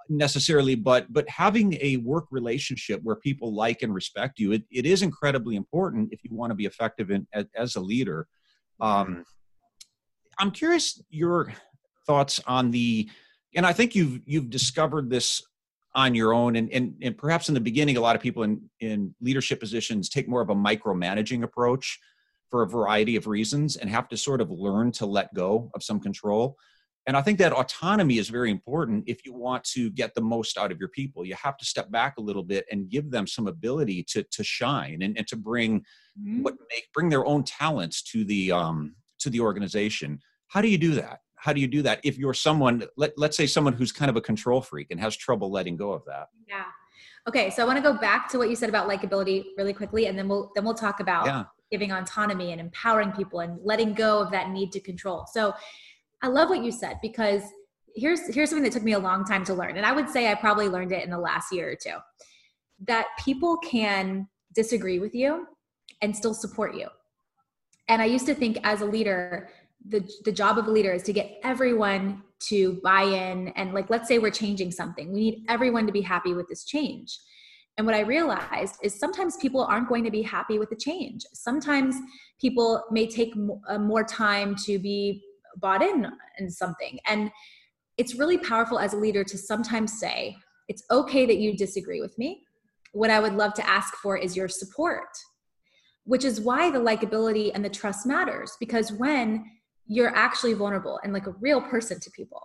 necessarily, 0.07 0.75
but 0.75 1.11
but 1.11 1.27
having 1.27 1.73
a 1.81 1.97
work 1.97 2.25
relationship 2.29 2.99
where 3.01 3.15
people 3.15 3.55
like 3.55 3.81
and 3.81 3.93
respect 3.93 4.39
you, 4.39 4.51
it, 4.51 4.63
it 4.71 4.85
is 4.85 5.01
incredibly 5.01 5.55
important 5.55 6.09
if 6.11 6.23
you 6.23 6.35
want 6.35 6.51
to 6.51 6.55
be 6.55 6.65
effective 6.65 7.09
in 7.09 7.27
as, 7.33 7.45
as 7.55 7.75
a 7.75 7.81
leader. 7.81 8.27
Um, 8.79 9.25
I'm 10.37 10.51
curious 10.51 11.01
your 11.09 11.51
thoughts 12.05 12.39
on 12.45 12.69
the, 12.69 13.09
and 13.55 13.65
I 13.65 13.73
think 13.73 13.95
you've 13.95 14.19
you've 14.25 14.51
discovered 14.51 15.09
this 15.09 15.41
on 15.95 16.13
your 16.13 16.33
own, 16.33 16.57
and 16.57 16.69
and, 16.71 16.93
and 17.01 17.17
perhaps 17.17 17.47
in 17.47 17.55
the 17.55 17.59
beginning, 17.61 17.97
a 17.97 18.01
lot 18.01 18.15
of 18.15 18.21
people 18.21 18.43
in 18.43 18.61
in 18.79 19.15
leadership 19.19 19.59
positions 19.59 20.09
take 20.09 20.27
more 20.27 20.41
of 20.41 20.49
a 20.49 20.55
micromanaging 20.55 21.41
approach 21.41 21.99
for 22.49 22.63
a 22.63 22.67
variety 22.67 23.15
of 23.15 23.27
reasons 23.27 23.75
and 23.75 23.89
have 23.89 24.07
to 24.09 24.17
sort 24.17 24.41
of 24.41 24.51
learn 24.51 24.91
to 24.93 25.05
let 25.05 25.33
go 25.33 25.69
of 25.73 25.83
some 25.83 25.99
control. 25.99 26.57
And 27.07 27.15
I 27.15 27.21
think 27.21 27.37
that 27.37 27.53
autonomy 27.53 28.17
is 28.17 28.29
very 28.29 28.49
important 28.49 29.03
if 29.07 29.25
you 29.25 29.33
want 29.33 29.63
to 29.65 29.91
get 29.91 30.15
the 30.15 30.21
most 30.21 30.57
out 30.57 30.71
of 30.71 30.79
your 30.79 30.89
people. 30.89 31.23
You 31.23 31.35
have 31.35 31.57
to 31.57 31.65
step 31.65 31.91
back 31.91 32.15
a 32.17 32.21
little 32.21 32.43
bit 32.43 32.65
and 32.71 32.89
give 32.89 33.11
them 33.11 33.27
some 33.27 33.47
ability 33.47 34.03
to 34.09 34.23
to 34.31 34.43
shine 34.43 35.01
and, 35.01 35.15
and 35.17 35.27
to 35.27 35.35
bring 35.35 35.81
mm-hmm. 36.19 36.41
what 36.41 36.55
make 36.71 36.87
bring 36.93 37.09
their 37.09 37.25
own 37.25 37.43
talents 37.43 38.01
to 38.03 38.23
the 38.23 38.51
um 38.51 38.95
to 39.19 39.29
the 39.29 39.39
organization. 39.39 40.19
How 40.47 40.61
do 40.61 40.67
you 40.67 40.79
do 40.79 40.95
that? 40.95 41.19
How 41.35 41.53
do 41.53 41.61
you 41.61 41.67
do 41.67 41.83
that 41.83 41.99
if 42.03 42.17
you're 42.17 42.33
someone 42.33 42.83
let, 42.97 43.13
let's 43.17 43.37
say 43.37 43.45
someone 43.45 43.73
who's 43.73 43.91
kind 43.91 44.09
of 44.09 44.15
a 44.15 44.21
control 44.21 44.61
freak 44.61 44.87
and 44.89 44.99
has 44.99 45.15
trouble 45.15 45.51
letting 45.51 45.77
go 45.77 45.91
of 45.91 46.03
that? 46.05 46.29
Yeah. 46.47 46.63
Okay, 47.27 47.49
so 47.49 47.61
I 47.61 47.65
want 47.65 47.77
to 47.77 47.83
go 47.83 47.97
back 47.97 48.29
to 48.29 48.37
what 48.37 48.49
you 48.49 48.55
said 48.55 48.69
about 48.69 48.87
likability 48.89 49.45
really 49.57 49.73
quickly 49.73 50.07
and 50.07 50.17
then 50.17 50.27
we'll 50.27 50.51
then 50.55 50.63
we'll 50.63 50.73
talk 50.73 50.99
about 51.01 51.27
yeah 51.27 51.43
giving 51.75 51.91
autonomy 51.91 52.53
and 52.53 52.61
empowering 52.61 53.11
people 53.11 53.41
and 53.41 53.59
letting 53.61 53.93
go 53.93 54.21
of 54.21 54.31
that 54.31 54.49
need 54.49 54.71
to 54.71 54.79
control. 54.79 55.25
So 55.29 55.53
I 56.21 56.27
love 56.27 56.47
what 56.47 56.63
you 56.63 56.71
said 56.71 56.99
because 57.01 57.41
here's 57.93 58.33
here's 58.33 58.49
something 58.49 58.63
that 58.63 58.71
took 58.71 58.83
me 58.83 58.93
a 58.93 58.99
long 58.99 59.25
time 59.25 59.43
to 59.45 59.53
learn 59.53 59.75
and 59.75 59.85
I 59.85 59.91
would 59.91 60.09
say 60.09 60.31
I 60.31 60.35
probably 60.35 60.69
learned 60.69 60.93
it 60.93 61.03
in 61.03 61.09
the 61.09 61.17
last 61.17 61.51
year 61.51 61.69
or 61.69 61.75
two. 61.75 61.97
That 62.87 63.07
people 63.19 63.57
can 63.57 64.29
disagree 64.53 64.99
with 64.99 65.13
you 65.13 65.47
and 66.01 66.15
still 66.15 66.33
support 66.33 66.75
you. 66.75 66.87
And 67.89 68.01
I 68.01 68.05
used 68.05 68.25
to 68.27 68.35
think 68.35 68.57
as 68.63 68.79
a 68.79 68.85
leader 68.85 69.49
the 69.85 70.09
the 70.23 70.31
job 70.31 70.57
of 70.57 70.67
a 70.67 70.71
leader 70.71 70.93
is 70.93 71.03
to 71.03 71.13
get 71.13 71.39
everyone 71.43 72.23
to 72.51 72.79
buy 72.83 73.03
in 73.03 73.49
and 73.49 73.73
like 73.73 73.89
let's 73.89 74.07
say 74.07 74.17
we're 74.17 74.31
changing 74.31 74.71
something. 74.71 75.11
We 75.11 75.19
need 75.19 75.45
everyone 75.49 75.85
to 75.87 75.91
be 75.91 76.01
happy 76.01 76.33
with 76.33 76.47
this 76.47 76.63
change. 76.63 77.19
And 77.77 77.85
what 77.85 77.95
I 77.95 78.01
realized 78.01 78.77
is 78.81 78.97
sometimes 78.97 79.35
people 79.37 79.61
aren't 79.61 79.89
going 79.89 80.05
to 80.05 80.11
be 80.11 80.21
happy 80.21 80.59
with 80.59 80.69
the 80.69 80.75
change. 80.77 81.23
Sometimes 81.33 81.97
people 82.39 82.83
may 82.89 83.05
take 83.05 83.33
uh, 83.67 83.77
more 83.77 84.03
time 84.03 84.55
to 84.65 84.79
be 84.79 85.21
bought 85.57 85.81
in 85.81 86.07
in 86.39 86.49
something. 86.49 86.99
And 87.05 87.31
it's 87.97 88.15
really 88.15 88.37
powerful 88.37 88.79
as 88.79 88.93
a 88.93 88.97
leader 88.97 89.23
to 89.23 89.37
sometimes 89.37 89.99
say, 89.99 90.35
it's 90.67 90.83
okay 90.89 91.25
that 91.25 91.37
you 91.37 91.55
disagree 91.55 92.01
with 92.01 92.17
me. 92.17 92.43
What 92.93 93.09
I 93.09 93.19
would 93.19 93.33
love 93.33 93.53
to 93.55 93.69
ask 93.69 93.93
for 93.95 94.17
is 94.17 94.37
your 94.37 94.47
support, 94.47 95.09
which 96.05 96.23
is 96.23 96.41
why 96.41 96.71
the 96.71 96.79
likability 96.79 97.51
and 97.53 97.63
the 97.63 97.69
trust 97.69 98.05
matters. 98.05 98.55
Because 98.59 98.91
when 98.93 99.45
you're 99.85 100.15
actually 100.15 100.53
vulnerable 100.53 100.99
and 101.03 101.13
like 101.13 101.27
a 101.27 101.35
real 101.41 101.61
person 101.61 101.99
to 101.99 102.11
people, 102.11 102.41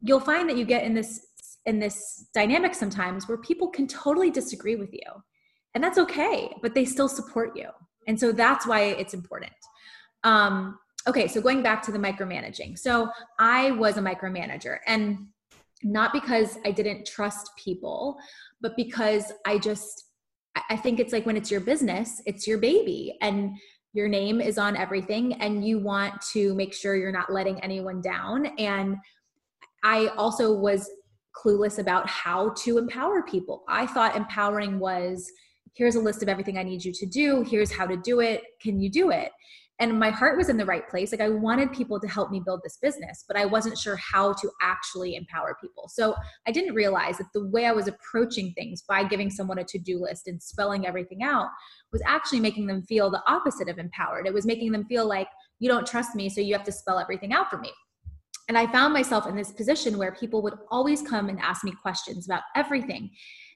you'll 0.00 0.20
find 0.20 0.48
that 0.48 0.56
you 0.56 0.64
get 0.64 0.84
in 0.84 0.94
this 0.94 1.26
in 1.66 1.78
this 1.78 2.26
dynamic 2.32 2.74
sometimes 2.74 3.28
where 3.28 3.38
people 3.38 3.68
can 3.68 3.86
totally 3.86 4.30
disagree 4.30 4.76
with 4.76 4.92
you. 4.92 5.10
And 5.74 5.84
that's 5.84 5.98
okay 5.98 6.54
but 6.62 6.74
they 6.74 6.84
still 6.84 7.08
support 7.08 7.56
you. 7.56 7.68
And 8.08 8.18
so 8.18 8.32
that's 8.32 8.66
why 8.66 8.82
it's 8.82 9.14
important. 9.14 9.52
Um, 10.24 10.78
okay 11.06 11.28
so 11.28 11.40
going 11.40 11.62
back 11.62 11.82
to 11.82 11.92
the 11.92 11.98
micromanaging. 11.98 12.78
So 12.78 13.10
i 13.38 13.70
was 13.72 13.96
a 13.96 14.02
micromanager 14.02 14.78
and 14.86 15.26
not 15.82 16.12
because 16.12 16.58
i 16.64 16.70
didn't 16.70 17.06
trust 17.06 17.50
people 17.56 18.16
but 18.60 18.74
because 18.76 19.30
i 19.44 19.58
just 19.58 20.04
i 20.70 20.76
think 20.76 20.98
it's 20.98 21.12
like 21.12 21.26
when 21.26 21.36
it's 21.36 21.50
your 21.50 21.60
business 21.60 22.22
it's 22.24 22.46
your 22.46 22.58
baby 22.58 23.16
and 23.20 23.56
your 23.92 24.08
name 24.08 24.40
is 24.40 24.58
on 24.58 24.76
everything 24.76 25.32
and 25.34 25.66
you 25.66 25.78
want 25.78 26.20
to 26.20 26.54
make 26.54 26.74
sure 26.74 26.96
you're 26.96 27.10
not 27.10 27.32
letting 27.32 27.58
anyone 27.60 28.00
down. 28.00 28.46
And 28.58 28.96
i 29.84 30.08
also 30.18 30.52
was 30.52 30.90
clueless 31.36 31.78
about 31.78 32.08
how 32.08 32.50
to 32.64 32.78
empower 32.78 33.22
people. 33.22 33.64
I 33.68 33.86
thought 33.86 34.16
empowering 34.16 34.78
was 34.78 35.30
here's 35.74 35.94
a 35.94 36.00
list 36.00 36.22
of 36.22 36.28
everything 36.28 36.56
I 36.56 36.62
need 36.62 36.84
you 36.84 36.92
to 36.92 37.06
do, 37.06 37.42
here's 37.42 37.70
how 37.70 37.86
to 37.86 37.96
do 37.96 38.20
it, 38.20 38.42
can 38.62 38.80
you 38.80 38.90
do 38.90 39.10
it? 39.10 39.30
and 39.78 39.98
my 39.98 40.08
heart 40.08 40.38
was 40.38 40.48
in 40.48 40.56
the 40.56 40.64
right 40.64 40.88
place. 40.88 41.12
Like 41.12 41.20
i 41.20 41.28
wanted 41.28 41.72
people 41.72 42.00
to 42.00 42.08
help 42.08 42.30
me 42.30 42.40
build 42.44 42.60
this 42.64 42.78
business 42.80 43.24
but 43.26 43.36
i 43.36 43.44
wasn't 43.44 43.78
sure 43.78 43.96
how 43.96 44.32
to 44.32 44.50
actually 44.62 45.16
empower 45.16 45.56
people. 45.60 45.88
So 45.88 46.14
i 46.46 46.52
didn't 46.52 46.74
realize 46.74 47.18
that 47.18 47.26
the 47.34 47.46
way 47.48 47.66
i 47.66 47.72
was 47.72 47.88
approaching 47.88 48.52
things 48.52 48.82
by 48.82 49.04
giving 49.04 49.30
someone 49.30 49.58
a 49.58 49.64
to-do 49.64 50.00
list 50.00 50.28
and 50.28 50.42
spelling 50.42 50.86
everything 50.86 51.22
out 51.22 51.48
was 51.92 52.02
actually 52.06 52.40
making 52.40 52.66
them 52.66 52.82
feel 52.82 53.10
the 53.10 53.22
opposite 53.26 53.68
of 53.68 53.78
empowered. 53.78 54.26
It 54.26 54.34
was 54.34 54.46
making 54.46 54.72
them 54.72 54.84
feel 54.86 55.06
like 55.06 55.28
you 55.58 55.68
don't 55.68 55.86
trust 55.86 56.14
me 56.14 56.28
so 56.28 56.40
you 56.40 56.54
have 56.54 56.64
to 56.64 56.72
spell 56.72 56.98
everything 56.98 57.32
out 57.32 57.50
for 57.50 57.58
me 57.58 57.72
and 58.48 58.56
i 58.56 58.66
found 58.66 58.92
myself 58.92 59.26
in 59.26 59.36
this 59.36 59.52
position 59.52 59.98
where 59.98 60.12
people 60.12 60.42
would 60.42 60.54
always 60.70 61.02
come 61.02 61.28
and 61.28 61.40
ask 61.40 61.64
me 61.64 61.72
questions 61.82 62.26
about 62.26 62.42
everything. 62.54 63.10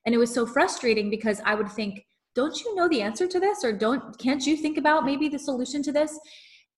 And 0.06 0.14
it 0.14 0.18
was 0.18 0.32
so 0.32 0.46
frustrating 0.46 1.10
because 1.10 1.40
i 1.44 1.54
would 1.54 1.70
think 1.70 2.04
don't 2.34 2.60
you 2.60 2.74
know 2.76 2.88
the 2.88 3.02
answer 3.02 3.26
to 3.26 3.40
this? 3.40 3.64
Or 3.64 3.72
don't 3.72 4.16
can't 4.18 4.46
you 4.46 4.56
think 4.56 4.78
about 4.78 5.04
maybe 5.04 5.28
the 5.28 5.38
solution 5.38 5.82
to 5.82 5.92
this? 5.92 6.18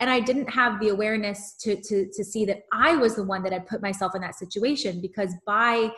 And 0.00 0.10
i 0.10 0.18
didn't 0.18 0.50
have 0.50 0.80
the 0.80 0.88
awareness 0.88 1.54
to 1.60 1.76
to 1.82 2.06
to 2.12 2.24
see 2.24 2.44
that 2.46 2.62
i 2.72 2.96
was 2.96 3.14
the 3.14 3.22
one 3.22 3.42
that 3.44 3.52
had 3.52 3.66
put 3.66 3.82
myself 3.82 4.14
in 4.14 4.22
that 4.22 4.34
situation 4.34 5.00
because 5.00 5.32
by 5.46 5.90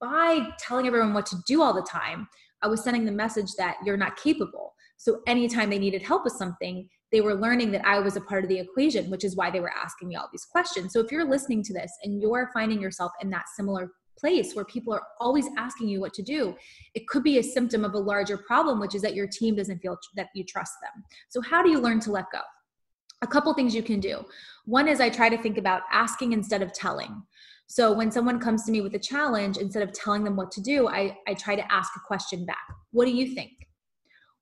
by 0.00 0.48
telling 0.58 0.86
everyone 0.86 1.14
what 1.14 1.26
to 1.26 1.36
do 1.46 1.62
all 1.62 1.74
the 1.74 1.82
time 1.82 2.26
i 2.62 2.66
was 2.66 2.82
sending 2.82 3.04
the 3.04 3.12
message 3.12 3.52
that 3.58 3.76
you're 3.84 3.96
not 3.96 4.16
capable. 4.16 4.74
So 4.96 5.20
anytime 5.26 5.70
they 5.70 5.78
needed 5.78 6.02
help 6.02 6.24
with 6.24 6.32
something 6.32 6.88
they 7.14 7.20
were 7.20 7.34
learning 7.34 7.70
that 7.70 7.86
i 7.86 8.00
was 8.00 8.16
a 8.16 8.20
part 8.20 8.42
of 8.42 8.50
the 8.50 8.58
equation 8.58 9.08
which 9.08 9.22
is 9.22 9.36
why 9.36 9.48
they 9.48 9.60
were 9.60 9.72
asking 9.72 10.08
me 10.08 10.16
all 10.16 10.28
these 10.32 10.44
questions. 10.44 10.92
So 10.92 10.98
if 10.98 11.12
you're 11.12 11.24
listening 11.24 11.62
to 11.62 11.72
this 11.72 11.92
and 12.02 12.20
you're 12.20 12.50
finding 12.52 12.80
yourself 12.80 13.12
in 13.20 13.30
that 13.30 13.44
similar 13.56 13.92
place 14.18 14.54
where 14.54 14.64
people 14.64 14.92
are 14.92 15.02
always 15.20 15.46
asking 15.56 15.88
you 15.88 16.00
what 16.00 16.12
to 16.14 16.22
do 16.22 16.56
it 16.94 17.06
could 17.06 17.22
be 17.22 17.38
a 17.38 17.42
symptom 17.42 17.84
of 17.84 17.94
a 17.94 17.98
larger 17.98 18.36
problem 18.36 18.80
which 18.80 18.96
is 18.96 19.02
that 19.02 19.14
your 19.14 19.28
team 19.28 19.54
doesn't 19.54 19.78
feel 19.78 19.96
that 20.16 20.28
you 20.34 20.44
trust 20.44 20.72
them. 20.82 21.04
So 21.28 21.40
how 21.40 21.62
do 21.62 21.70
you 21.70 21.78
learn 21.78 22.00
to 22.00 22.10
let 22.10 22.26
go? 22.32 22.40
A 23.22 23.26
couple 23.28 23.54
things 23.54 23.74
you 23.74 23.82
can 23.82 24.00
do. 24.00 24.24
One 24.64 24.88
is 24.88 25.00
i 25.00 25.08
try 25.08 25.28
to 25.28 25.38
think 25.38 25.56
about 25.56 25.82
asking 25.92 26.32
instead 26.32 26.62
of 26.62 26.72
telling. 26.72 27.22
So 27.68 27.92
when 27.92 28.10
someone 28.10 28.40
comes 28.40 28.64
to 28.64 28.72
me 28.72 28.80
with 28.80 28.94
a 28.94 28.98
challenge 28.98 29.56
instead 29.56 29.84
of 29.84 29.92
telling 29.92 30.24
them 30.24 30.34
what 30.34 30.50
to 30.52 30.60
do 30.60 30.88
i, 30.88 31.16
I 31.28 31.34
try 31.34 31.54
to 31.54 31.72
ask 31.72 31.90
a 31.96 32.06
question 32.06 32.44
back. 32.44 32.66
What 32.90 33.04
do 33.04 33.12
you 33.12 33.34
think 33.34 33.52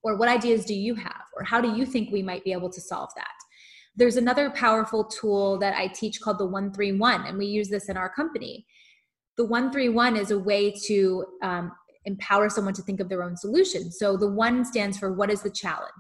or 0.03 0.17
what 0.17 0.29
ideas 0.29 0.65
do 0.65 0.75
you 0.75 0.95
have 0.95 1.25
or 1.37 1.45
how 1.45 1.61
do 1.61 1.77
you 1.77 1.87
think 1.87 2.11
we 2.11 2.23
might 2.23 2.45
be 2.45 2.53
able 2.53 2.71
to 2.71 2.81
solve 2.81 3.11
that 3.17 3.35
there's 3.95 4.17
another 4.17 4.51
powerful 4.51 5.05
tool 5.05 5.59
that 5.59 5.75
i 5.77 5.87
teach 5.87 6.21
called 6.21 6.39
the 6.39 6.45
131 6.45 7.27
and 7.27 7.39
we 7.39 7.47
use 7.47 7.69
this 7.69 7.89
in 7.89 7.97
our 7.97 8.09
company 8.09 8.67
the 9.37 9.45
131 9.45 10.17
is 10.17 10.31
a 10.31 10.39
way 10.39 10.71
to 10.87 11.25
um, 11.43 11.73
empower 12.05 12.49
someone 12.49 12.75
to 12.75 12.83
think 12.83 13.01
of 13.01 13.09
their 13.09 13.23
own 13.23 13.37
solution. 13.37 13.91
So 13.91 14.17
the 14.17 14.31
one 14.31 14.65
stands 14.65 14.99
for 14.99 15.13
what 15.13 15.31
is 15.31 15.43
the 15.43 15.51
challenge? 15.51 15.91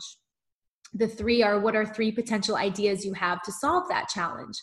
The 0.94 1.08
three 1.08 1.42
are 1.42 1.58
what 1.58 1.76
are 1.76 1.86
three 1.86 2.12
potential 2.12 2.56
ideas 2.56 3.04
you 3.04 3.14
have 3.14 3.42
to 3.42 3.52
solve 3.52 3.88
that 3.88 4.08
challenge? 4.08 4.56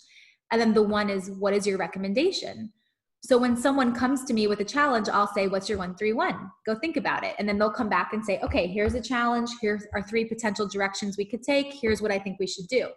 And 0.52 0.60
then 0.60 0.74
the 0.74 0.84
one 0.84 1.10
is 1.10 1.32
what 1.32 1.54
is 1.54 1.66
your 1.66 1.78
recommendation? 1.78 2.72
So 3.22 3.38
when 3.38 3.58
someone 3.58 3.94
comes 3.94 4.24
to 4.26 4.34
me 4.34 4.48
with 4.48 4.62
a 4.62 4.66
challenge, 4.66 5.10
I'll 5.10 5.28
say, 5.28 5.48
What's 5.48 5.68
your 5.68 5.78
131? 5.78 6.50
Go 6.66 6.76
think 6.76 6.98
about 6.98 7.24
it. 7.24 7.36
And 7.38 7.48
then 7.48 7.58
they'll 7.58 7.72
come 7.72 7.90
back 7.90 8.14
and 8.14 8.24
say, 8.24 8.40
Okay, 8.44 8.68
here's 8.68 8.94
a 8.94 9.02
challenge. 9.02 9.50
Here 9.62 9.80
are 9.94 10.02
three 10.02 10.26
potential 10.26 10.68
directions 10.68 11.18
we 11.18 11.26
could 11.26 11.44
take. 11.44 11.74
Here's 11.74 12.02
what 12.02 12.12
I 12.12 12.20
think 12.20 12.40
we 12.40 12.48
should 12.48 12.68
do. 12.68 12.90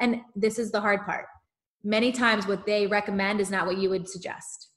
And 0.00 0.20
this 0.36 0.58
is 0.58 0.70
the 0.70 0.80
hard 0.80 1.04
part. 1.04 1.26
Many 1.82 2.12
times, 2.12 2.46
what 2.46 2.66
they 2.66 2.86
recommend 2.86 3.40
is 3.40 3.50
not 3.50 3.66
what 3.66 3.78
you 3.78 3.90
would 3.90 4.08
suggest. 4.08 4.68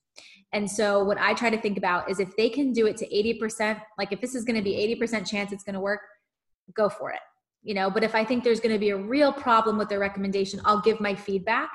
And 0.54 0.70
so 0.70 1.04
what 1.04 1.18
I 1.18 1.34
try 1.34 1.50
to 1.50 1.62
think 1.62 1.78
about 1.78 2.10
is 2.10 2.20
if 2.20 2.36
they 2.36 2.50
can 2.50 2.74
do 2.74 2.86
it 2.86 2.98
to 2.98 3.08
80%, 3.08 3.82
like 3.98 4.12
if 4.12 4.20
this 4.20 4.36
is 4.36 4.44
going 4.44 4.58
to 4.58 4.62
be 4.62 4.98
80% 5.00 5.30
chance 5.30 5.52
it's 5.52 5.64
going 5.64 5.76
to 5.76 5.80
work, 5.80 6.02
go 6.76 6.90
for 6.90 7.12
it. 7.12 7.20
You 7.64 7.76
know, 7.76 7.90
but 7.90 8.04
if 8.04 8.16
I 8.16 8.26
think 8.26 8.44
there's 8.44 8.60
going 8.60 8.74
to 8.74 8.80
be 8.80 8.90
a 8.90 8.98
real 8.98 9.32
problem 9.32 9.78
with 9.78 9.88
their 9.88 10.00
recommendation, 10.00 10.60
I'll 10.66 10.82
give 10.82 11.00
my 11.00 11.14
feedback 11.16 11.70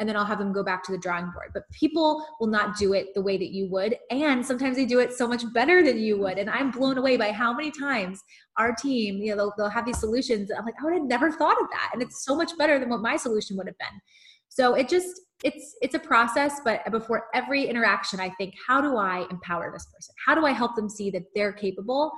and 0.00 0.08
then 0.08 0.16
I'll 0.16 0.24
have 0.24 0.38
them 0.38 0.52
go 0.52 0.64
back 0.64 0.82
to 0.84 0.92
the 0.92 0.98
drawing 0.98 1.26
board. 1.26 1.50
But 1.52 1.70
people 1.70 2.26
will 2.40 2.46
not 2.48 2.78
do 2.78 2.94
it 2.94 3.08
the 3.14 3.20
way 3.20 3.36
that 3.36 3.50
you 3.50 3.68
would. 3.70 3.96
And 4.10 4.44
sometimes 4.44 4.76
they 4.76 4.86
do 4.86 4.98
it 4.98 5.12
so 5.12 5.28
much 5.28 5.44
better 5.52 5.82
than 5.82 5.98
you 5.98 6.18
would. 6.18 6.38
And 6.38 6.48
I'm 6.48 6.70
blown 6.70 6.96
away 6.96 7.18
by 7.18 7.32
how 7.32 7.52
many 7.52 7.70
times 7.70 8.20
our 8.56 8.74
team, 8.74 9.18
you 9.18 9.30
know, 9.30 9.36
they'll, 9.36 9.52
they'll 9.58 9.68
have 9.68 9.84
these 9.84 10.00
solutions. 10.00 10.50
I'm 10.50 10.64
like, 10.64 10.74
I 10.80 10.84
would 10.84 10.94
have 10.94 11.02
never 11.02 11.30
thought 11.30 11.60
of 11.60 11.68
that. 11.70 11.90
And 11.92 12.02
it's 12.02 12.24
so 12.24 12.34
much 12.34 12.56
better 12.56 12.78
than 12.78 12.88
what 12.88 13.02
my 13.02 13.16
solution 13.16 13.58
would 13.58 13.66
have 13.66 13.78
been. 13.78 14.00
So 14.48 14.74
it 14.74 14.88
just, 14.88 15.20
it's 15.42 15.74
it's 15.80 15.94
a 15.94 15.98
process 15.98 16.60
but 16.66 16.82
before 16.90 17.24
every 17.32 17.64
interaction 17.64 18.20
i 18.20 18.28
think 18.36 18.52
how 18.68 18.78
do 18.78 18.98
i 18.98 19.26
empower 19.30 19.70
this 19.72 19.86
person 19.86 20.14
how 20.26 20.34
do 20.34 20.44
i 20.44 20.50
help 20.50 20.76
them 20.76 20.86
see 20.86 21.10
that 21.10 21.22
they're 21.34 21.54
capable 21.54 22.12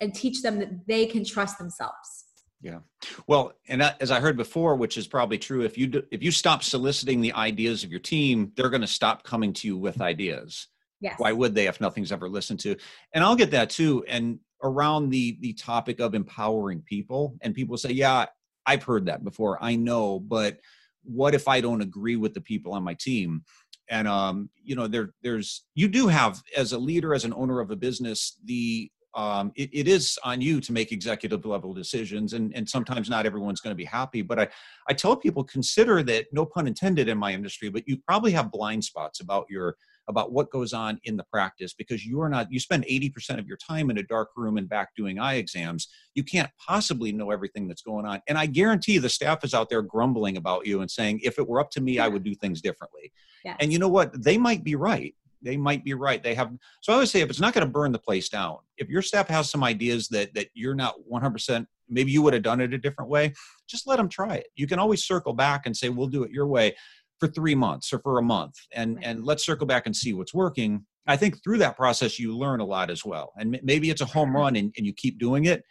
and 0.00 0.12
teach 0.12 0.42
them 0.42 0.58
that 0.58 0.70
they 0.88 1.06
can 1.06 1.24
trust 1.24 1.56
themselves 1.56 2.24
yeah. 2.64 2.78
Well 3.26 3.52
and 3.68 3.82
as 3.82 4.10
i 4.10 4.18
heard 4.18 4.36
before 4.36 4.74
which 4.74 4.96
is 4.96 5.06
probably 5.06 5.38
true 5.38 5.62
if 5.62 5.78
you 5.78 5.86
do, 5.86 6.02
if 6.10 6.22
you 6.22 6.30
stop 6.30 6.64
soliciting 6.64 7.20
the 7.20 7.32
ideas 7.34 7.84
of 7.84 7.90
your 7.90 8.00
team 8.00 8.52
they're 8.56 8.70
going 8.70 8.80
to 8.80 8.86
stop 8.86 9.22
coming 9.22 9.52
to 9.54 9.68
you 9.68 9.76
with 9.76 10.00
ideas. 10.00 10.68
Yes. 11.00 11.16
Why 11.18 11.32
would 11.32 11.54
they 11.54 11.66
if 11.68 11.80
nothing's 11.80 12.12
ever 12.12 12.28
listened 12.28 12.60
to? 12.60 12.76
And 13.12 13.22
i'll 13.22 13.36
get 13.36 13.52
that 13.52 13.70
too 13.70 14.04
and 14.08 14.40
around 14.62 15.10
the 15.10 15.36
the 15.40 15.52
topic 15.52 16.00
of 16.00 16.14
empowering 16.14 16.80
people 16.80 17.36
and 17.42 17.54
people 17.54 17.76
say 17.76 17.90
yeah 17.90 18.26
i've 18.64 18.82
heard 18.82 19.06
that 19.06 19.22
before 19.22 19.62
i 19.62 19.76
know 19.76 20.18
but 20.18 20.58
what 21.04 21.34
if 21.34 21.46
I 21.46 21.60
don't 21.60 21.82
agree 21.82 22.16
with 22.16 22.34
the 22.34 22.40
people 22.40 22.72
on 22.72 22.82
my 22.82 22.94
team? 22.94 23.44
And 23.90 24.08
um, 24.08 24.48
you 24.62 24.74
know, 24.74 24.86
there 24.86 25.10
there's 25.22 25.64
you 25.74 25.88
do 25.88 26.08
have 26.08 26.42
as 26.56 26.72
a 26.72 26.78
leader, 26.78 27.14
as 27.14 27.24
an 27.24 27.34
owner 27.34 27.60
of 27.60 27.70
a 27.70 27.76
business, 27.76 28.38
the 28.44 28.90
um, 29.14 29.52
it, 29.54 29.70
it 29.72 29.88
is 29.88 30.18
on 30.24 30.40
you 30.40 30.60
to 30.60 30.72
make 30.72 30.92
executive 30.92 31.44
level 31.44 31.72
decisions 31.72 32.32
and, 32.32 32.54
and 32.54 32.68
sometimes 32.68 33.08
not 33.08 33.26
everyone's 33.26 33.60
going 33.60 33.72
to 33.72 33.76
be 33.76 33.84
happy 33.84 34.22
but 34.22 34.38
I, 34.40 34.48
I 34.88 34.94
tell 34.94 35.16
people 35.16 35.44
consider 35.44 36.02
that 36.04 36.26
no 36.32 36.44
pun 36.44 36.66
intended 36.66 37.08
in 37.08 37.18
my 37.18 37.32
industry 37.32 37.68
but 37.68 37.86
you 37.86 37.98
probably 38.06 38.32
have 38.32 38.50
blind 38.50 38.84
spots 38.84 39.20
about 39.20 39.46
your 39.48 39.76
about 40.08 40.32
what 40.32 40.50
goes 40.50 40.72
on 40.72 41.00
in 41.04 41.16
the 41.16 41.24
practice 41.24 41.72
because 41.72 42.04
you 42.04 42.20
are 42.20 42.28
not 42.28 42.50
you 42.52 42.60
spend 42.60 42.84
80% 42.84 43.38
of 43.38 43.46
your 43.46 43.56
time 43.56 43.90
in 43.90 43.98
a 43.98 44.02
dark 44.02 44.30
room 44.36 44.58
and 44.58 44.68
back 44.68 44.94
doing 44.96 45.18
eye 45.18 45.34
exams. 45.34 45.88
You 46.14 46.24
can't 46.24 46.50
possibly 46.58 47.12
know 47.12 47.30
everything 47.30 47.68
that's 47.68 47.82
going 47.82 48.06
on 48.06 48.20
and 48.28 48.36
i 48.36 48.46
guarantee 48.46 48.98
the 48.98 49.08
staff 49.08 49.44
is 49.44 49.54
out 49.54 49.68
there 49.68 49.82
grumbling 49.82 50.36
about 50.36 50.66
you 50.66 50.80
and 50.80 50.90
saying 50.90 51.20
if 51.22 51.38
it 51.38 51.48
were 51.48 51.60
up 51.60 51.70
to 51.70 51.80
me 51.80 51.98
i 51.98 52.08
would 52.08 52.22
do 52.24 52.34
things 52.34 52.60
differently. 52.60 53.12
Yes. 53.44 53.56
and 53.60 53.72
you 53.72 53.78
know 53.78 53.88
what? 53.88 54.22
They 54.22 54.38
might 54.38 54.64
be 54.64 54.74
right 54.74 55.14
they 55.44 55.56
might 55.56 55.84
be 55.84 55.94
right. 55.94 56.22
They 56.22 56.34
have 56.34 56.50
so 56.80 56.92
i 56.92 56.96
would 56.96 57.08
say 57.08 57.20
if 57.20 57.30
it's 57.30 57.40
not 57.40 57.54
going 57.54 57.66
to 57.66 57.72
burn 57.72 57.92
the 57.92 57.98
place 57.98 58.28
down 58.28 58.58
if 58.76 58.88
your 58.88 59.02
staff 59.02 59.28
has 59.28 59.50
some 59.50 59.62
ideas 59.62 60.08
that 60.08 60.34
that 60.34 60.48
you're 60.54 60.74
not 60.74 60.94
100% 61.12 61.66
maybe 61.88 62.10
you 62.10 62.22
would 62.22 62.34
have 62.34 62.42
done 62.42 62.60
it 62.60 62.72
a 62.72 62.78
different 62.78 63.10
way 63.10 63.32
just 63.68 63.86
let 63.86 63.96
them 63.96 64.08
try 64.08 64.34
it. 64.36 64.46
You 64.56 64.66
can 64.66 64.78
always 64.78 65.04
circle 65.04 65.32
back 65.32 65.66
and 65.66 65.76
say 65.76 65.88
we'll 65.88 66.08
do 66.08 66.22
it 66.22 66.30
your 66.30 66.46
way 66.46 66.74
for 67.18 67.28
three 67.28 67.54
months 67.54 67.92
or 67.92 67.98
for 68.00 68.18
a 68.18 68.22
month 68.22 68.54
and 68.72 68.96
right. 68.96 69.06
and 69.06 69.24
let's 69.24 69.44
circle 69.44 69.66
back 69.66 69.86
and 69.86 69.96
see 69.96 70.12
what's 70.12 70.34
working. 70.34 70.84
I 71.06 71.16
think 71.16 71.42
through 71.42 71.58
that 71.58 71.76
process 71.76 72.18
you 72.18 72.36
learn 72.36 72.60
a 72.60 72.64
lot 72.64 72.90
as 72.90 73.04
well 73.04 73.32
and 73.38 73.58
maybe 73.62 73.90
it's 73.90 74.00
a 74.00 74.06
home 74.06 74.34
run 74.34 74.56
and, 74.56 74.72
and 74.76 74.86
you 74.86 74.92
keep 74.92 75.18
doing 75.18 75.44
it. 75.44 75.62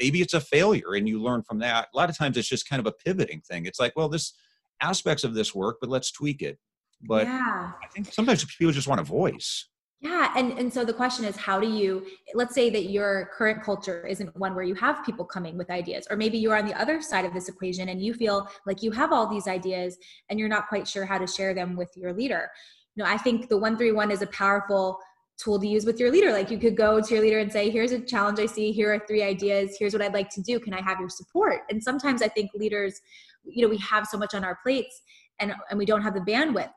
Maybe 0.00 0.22
it's 0.22 0.34
a 0.34 0.40
failure 0.40 0.94
and 0.94 1.08
you 1.08 1.22
learn 1.22 1.42
from 1.42 1.58
that. 1.58 1.88
A 1.92 1.96
lot 1.96 2.08
of 2.08 2.16
times 2.16 2.36
it's 2.36 2.48
just 2.48 2.68
kind 2.68 2.80
of 2.80 2.86
a 2.86 2.92
pivoting 2.92 3.42
thing. 3.42 3.66
It's 3.66 3.80
like 3.80 3.92
well 3.96 4.08
this 4.08 4.34
aspects 4.80 5.24
of 5.24 5.34
this 5.34 5.54
work 5.54 5.78
but 5.80 5.90
let's 5.90 6.10
tweak 6.10 6.42
it 6.42 6.58
but 7.06 7.26
yeah. 7.26 7.72
i 7.82 7.86
think 7.88 8.12
sometimes 8.12 8.44
people 8.44 8.72
just 8.72 8.88
want 8.88 9.00
a 9.00 9.04
voice. 9.04 9.68
Yeah 10.00 10.32
and 10.36 10.58
and 10.58 10.72
so 10.72 10.84
the 10.84 10.92
question 10.92 11.24
is 11.24 11.34
how 11.34 11.58
do 11.58 11.66
you 11.66 12.04
let's 12.34 12.54
say 12.54 12.68
that 12.68 12.90
your 12.90 13.30
current 13.36 13.62
culture 13.62 14.06
isn't 14.06 14.36
one 14.36 14.54
where 14.54 14.64
you 14.64 14.74
have 14.74 15.04
people 15.04 15.24
coming 15.24 15.56
with 15.56 15.70
ideas 15.70 16.06
or 16.10 16.16
maybe 16.16 16.36
you're 16.36 16.56
on 16.56 16.66
the 16.66 16.78
other 16.78 17.00
side 17.00 17.24
of 17.24 17.32
this 17.32 17.48
equation 17.48 17.88
and 17.88 18.02
you 18.02 18.12
feel 18.12 18.46
like 18.66 18.82
you 18.82 18.90
have 18.90 19.12
all 19.12 19.26
these 19.26 19.46
ideas 19.46 19.96
and 20.28 20.38
you're 20.38 20.48
not 20.48 20.68
quite 20.68 20.86
sure 20.86 21.06
how 21.06 21.16
to 21.16 21.26
share 21.26 21.54
them 21.54 21.74
with 21.74 21.90
your 21.96 22.12
leader. 22.12 22.50
You 22.94 23.02
know 23.02 23.08
i 23.08 23.16
think 23.16 23.48
the 23.48 23.56
131 23.56 24.10
is 24.10 24.20
a 24.20 24.26
powerful 24.26 24.98
tool 25.36 25.58
to 25.58 25.66
use 25.66 25.84
with 25.84 25.98
your 25.98 26.12
leader. 26.12 26.30
Like 26.30 26.48
you 26.48 26.58
could 26.58 26.76
go 26.76 27.00
to 27.00 27.14
your 27.14 27.22
leader 27.22 27.40
and 27.40 27.50
say 27.50 27.70
here's 27.70 27.92
a 27.92 27.98
challenge 27.98 28.38
i 28.38 28.46
see. 28.46 28.72
Here 28.72 28.92
are 28.92 29.00
three 29.06 29.22
ideas. 29.22 29.76
Here's 29.78 29.94
what 29.94 30.02
i'd 30.02 30.14
like 30.14 30.30
to 30.30 30.42
do. 30.42 30.60
Can 30.60 30.74
i 30.74 30.82
have 30.82 31.00
your 31.00 31.08
support? 31.08 31.60
And 31.70 31.82
sometimes 31.82 32.20
i 32.20 32.28
think 32.28 32.50
leaders 32.54 33.00
you 33.44 33.62
know 33.62 33.68
we 33.68 33.78
have 33.78 34.06
so 34.06 34.18
much 34.18 34.34
on 34.34 34.44
our 34.44 34.58
plates 34.62 35.02
and 35.40 35.52
and 35.70 35.78
we 35.78 35.86
don't 35.86 36.02
have 36.02 36.14
the 36.14 36.20
bandwidth 36.20 36.72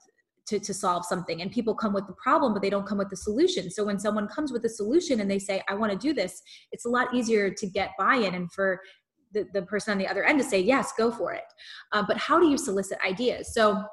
to, 0.48 0.60
to 0.60 0.74
solve 0.74 1.06
something. 1.06 1.42
And 1.42 1.52
people 1.52 1.76
come 1.76 1.94
with 1.94 2.08
the 2.08 2.14
problem 2.14 2.54
but 2.54 2.62
they 2.62 2.70
don't 2.70 2.88
come 2.88 2.98
with 2.98 3.10
the 3.10 3.16
solution. 3.16 3.70
So 3.70 3.84
when 3.84 4.00
someone 4.00 4.28
comes 4.28 4.52
with 4.52 4.64
a 4.66 4.70
solution 4.70 5.20
and 5.20 5.30
they 5.30 5.40
say 5.40 5.62
i 5.68 5.74
want 5.74 5.92
to 5.92 5.98
do 5.98 6.14
this 6.14 6.42
it's 6.72 6.86
a 6.86 6.90
lot 6.90 7.14
easier 7.14 7.50
to 7.52 7.68
get 7.68 7.92
buy-in 7.98 8.34
and 8.36 8.52
for 8.52 8.80
the, 9.34 9.46
the 9.54 9.62
person 9.64 9.92
on 9.92 9.98
the 9.98 10.08
other 10.08 10.24
end 10.24 10.40
to 10.40 10.46
say 10.46 10.60
yes 10.60 10.94
go 10.98 11.12
for 11.12 11.34
it. 11.34 11.44
Uh, 11.92 12.04
but 12.08 12.18
how 12.18 12.40
do 12.40 12.48
you 12.48 12.58
solicit 12.58 12.98
ideas? 13.06 13.54
So 13.54 13.84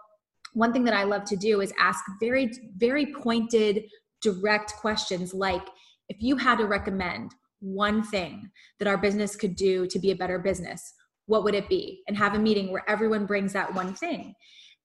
one 0.52 0.73
thing 0.73 0.84
that 0.84 0.94
i 0.94 1.02
love 1.02 1.25
to 1.25 1.37
do 1.37 1.61
is 1.61 1.73
ask 1.78 2.04
very 2.20 2.52
very 2.76 3.06
pointed 3.12 3.82
direct 4.23 4.75
questions 4.76 5.34
like 5.34 5.66
if 6.08 6.16
you 6.20 6.37
had 6.37 6.58
to 6.58 6.66
recommend 6.66 7.34
one 7.58 8.04
thing 8.04 8.49
that 8.78 8.87
our 8.87 8.96
business 8.96 9.34
could 9.34 9.56
do 9.56 9.87
to 9.88 9.99
be 9.99 10.12
a 10.12 10.16
better 10.16 10.38
business 10.38 10.94
what 11.26 11.44
would 11.44 11.54
it 11.54 11.68
be? 11.68 12.02
And 12.06 12.16
have 12.16 12.34
a 12.34 12.38
meeting 12.38 12.70
where 12.70 12.88
everyone 12.88 13.26
brings 13.26 13.52
that 13.52 13.75
one 13.75 13.94
thing 13.94 14.34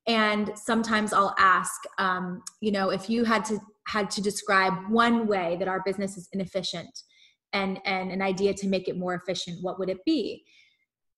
and 0.07 0.51
sometimes 0.55 1.13
i'll 1.13 1.35
ask 1.37 1.81
um, 1.97 2.41
you 2.61 2.71
know 2.71 2.89
if 2.89 3.09
you 3.09 3.23
had 3.23 3.43
to 3.45 3.59
had 3.87 4.09
to 4.11 4.21
describe 4.21 4.73
one 4.89 5.27
way 5.27 5.55
that 5.57 5.67
our 5.67 5.81
business 5.85 6.17
is 6.17 6.29
inefficient 6.33 7.03
and 7.53 7.79
and 7.85 8.11
an 8.11 8.21
idea 8.21 8.53
to 8.53 8.67
make 8.67 8.87
it 8.87 8.97
more 8.97 9.15
efficient 9.15 9.57
what 9.61 9.79
would 9.79 9.89
it 9.89 10.03
be? 10.05 10.43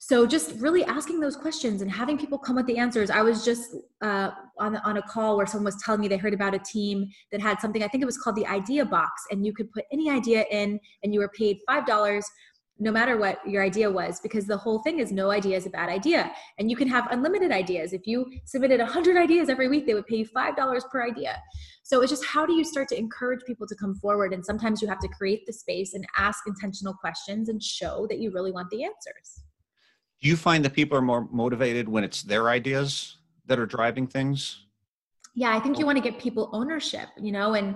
So 0.04 0.26
just 0.26 0.60
really 0.60 0.84
asking 0.86 1.20
those 1.20 1.38
questions 1.38 1.84
and 1.84 1.92
having 1.92 2.18
people 2.18 2.40
come 2.40 2.56
with 2.56 2.66
the 2.66 2.80
answers. 2.80 3.12
I 3.12 3.22
was 3.22 3.46
just 3.46 3.76
uh, 4.02 4.32
on, 4.58 4.78
on 4.78 4.98
a 4.98 5.02
call 5.04 5.38
where 5.38 5.46
someone 5.46 5.66
was 5.66 5.80
telling 5.84 6.02
me 6.02 6.08
they 6.08 6.18
heard 6.18 6.34
about 6.34 6.56
a 6.56 6.60
team 6.60 7.08
that 7.32 7.42
had 7.42 7.60
something 7.60 7.84
i 7.84 7.88
think 7.88 8.02
it 8.02 8.06
was 8.06 8.18
called 8.18 8.36
the 8.36 8.46
idea 8.48 8.86
box 8.86 9.24
and 9.32 9.46
you 9.46 9.54
could 9.54 9.72
put 9.72 9.86
any 9.92 10.10
idea 10.10 10.46
in 10.52 10.80
and 11.04 11.14
you 11.14 11.20
were 11.20 11.30
paid 11.30 11.58
five 11.68 11.86
dollars 11.86 12.26
no 12.80 12.92
matter 12.92 13.18
what 13.18 13.38
your 13.48 13.64
idea 13.64 13.90
was 13.90 14.20
because 14.20 14.48
the 14.48 14.58
whole 14.58 14.80
thing 14.80 15.00
is 15.00 15.12
no 15.12 15.30
idea 15.30 15.56
is 15.56 15.66
a 15.66 15.70
bad 15.70 15.90
idea. 15.90 16.32
And 16.58 16.70
you 16.70 16.76
can 16.76 16.88
have 16.88 17.08
unlimited 17.12 17.52
ideas. 17.52 17.94
If 17.94 18.08
you 18.08 18.26
submitted 18.46 18.80
100 18.80 19.18
ideas 19.18 19.50
every 19.50 19.68
week 19.68 19.86
they 19.86 19.94
would 19.94 20.08
pay 20.08 20.18
you 20.18 20.26
$5 20.26 20.90
per 20.90 21.06
idea. 21.06 21.38
So 21.84 22.02
it's 22.02 22.12
just 22.12 22.26
how 22.26 22.46
do 22.46 22.54
you 22.54 22.64
start 22.64 22.88
to 22.90 22.98
encourage 22.98 23.42
people 23.46 23.68
to 23.68 23.76
come 23.76 23.96
forward? 23.96 24.34
And 24.34 24.44
sometimes 24.44 24.82
you 24.82 24.88
have 24.88 25.00
to 25.00 25.08
create 25.10 25.46
the 25.46 25.54
space 25.54 25.94
and 25.94 26.06
ask 26.18 26.44
intentional 26.48 26.94
questions 26.94 27.50
and 27.50 27.62
show 27.62 28.08
that 28.10 28.20
you 28.20 28.32
really 28.32 28.52
want 28.52 28.70
the 28.72 28.84
answers. 28.84 29.44
Do 30.22 30.30
you 30.30 30.38
find 30.38 30.64
that 30.66 30.74
people 30.74 30.98
are 30.98 31.02
more 31.02 31.28
motivated 31.32 31.88
when 31.88 32.04
it's 32.04 32.24
their 32.24 32.50
ideas 32.50 33.18
that 33.46 33.60
are 33.60 33.66
driving 33.66 34.08
things? 34.08 34.66
Yeah 35.34 35.56
i 35.56 35.60
think 35.60 35.78
you 35.78 35.86
oh. 35.86 35.88
want 35.88 35.98
to 35.98 36.04
give 36.04 36.20
people 36.20 36.50
ownership 36.52 37.10
you 37.20 37.32
know 37.32 37.54
and 37.54 37.76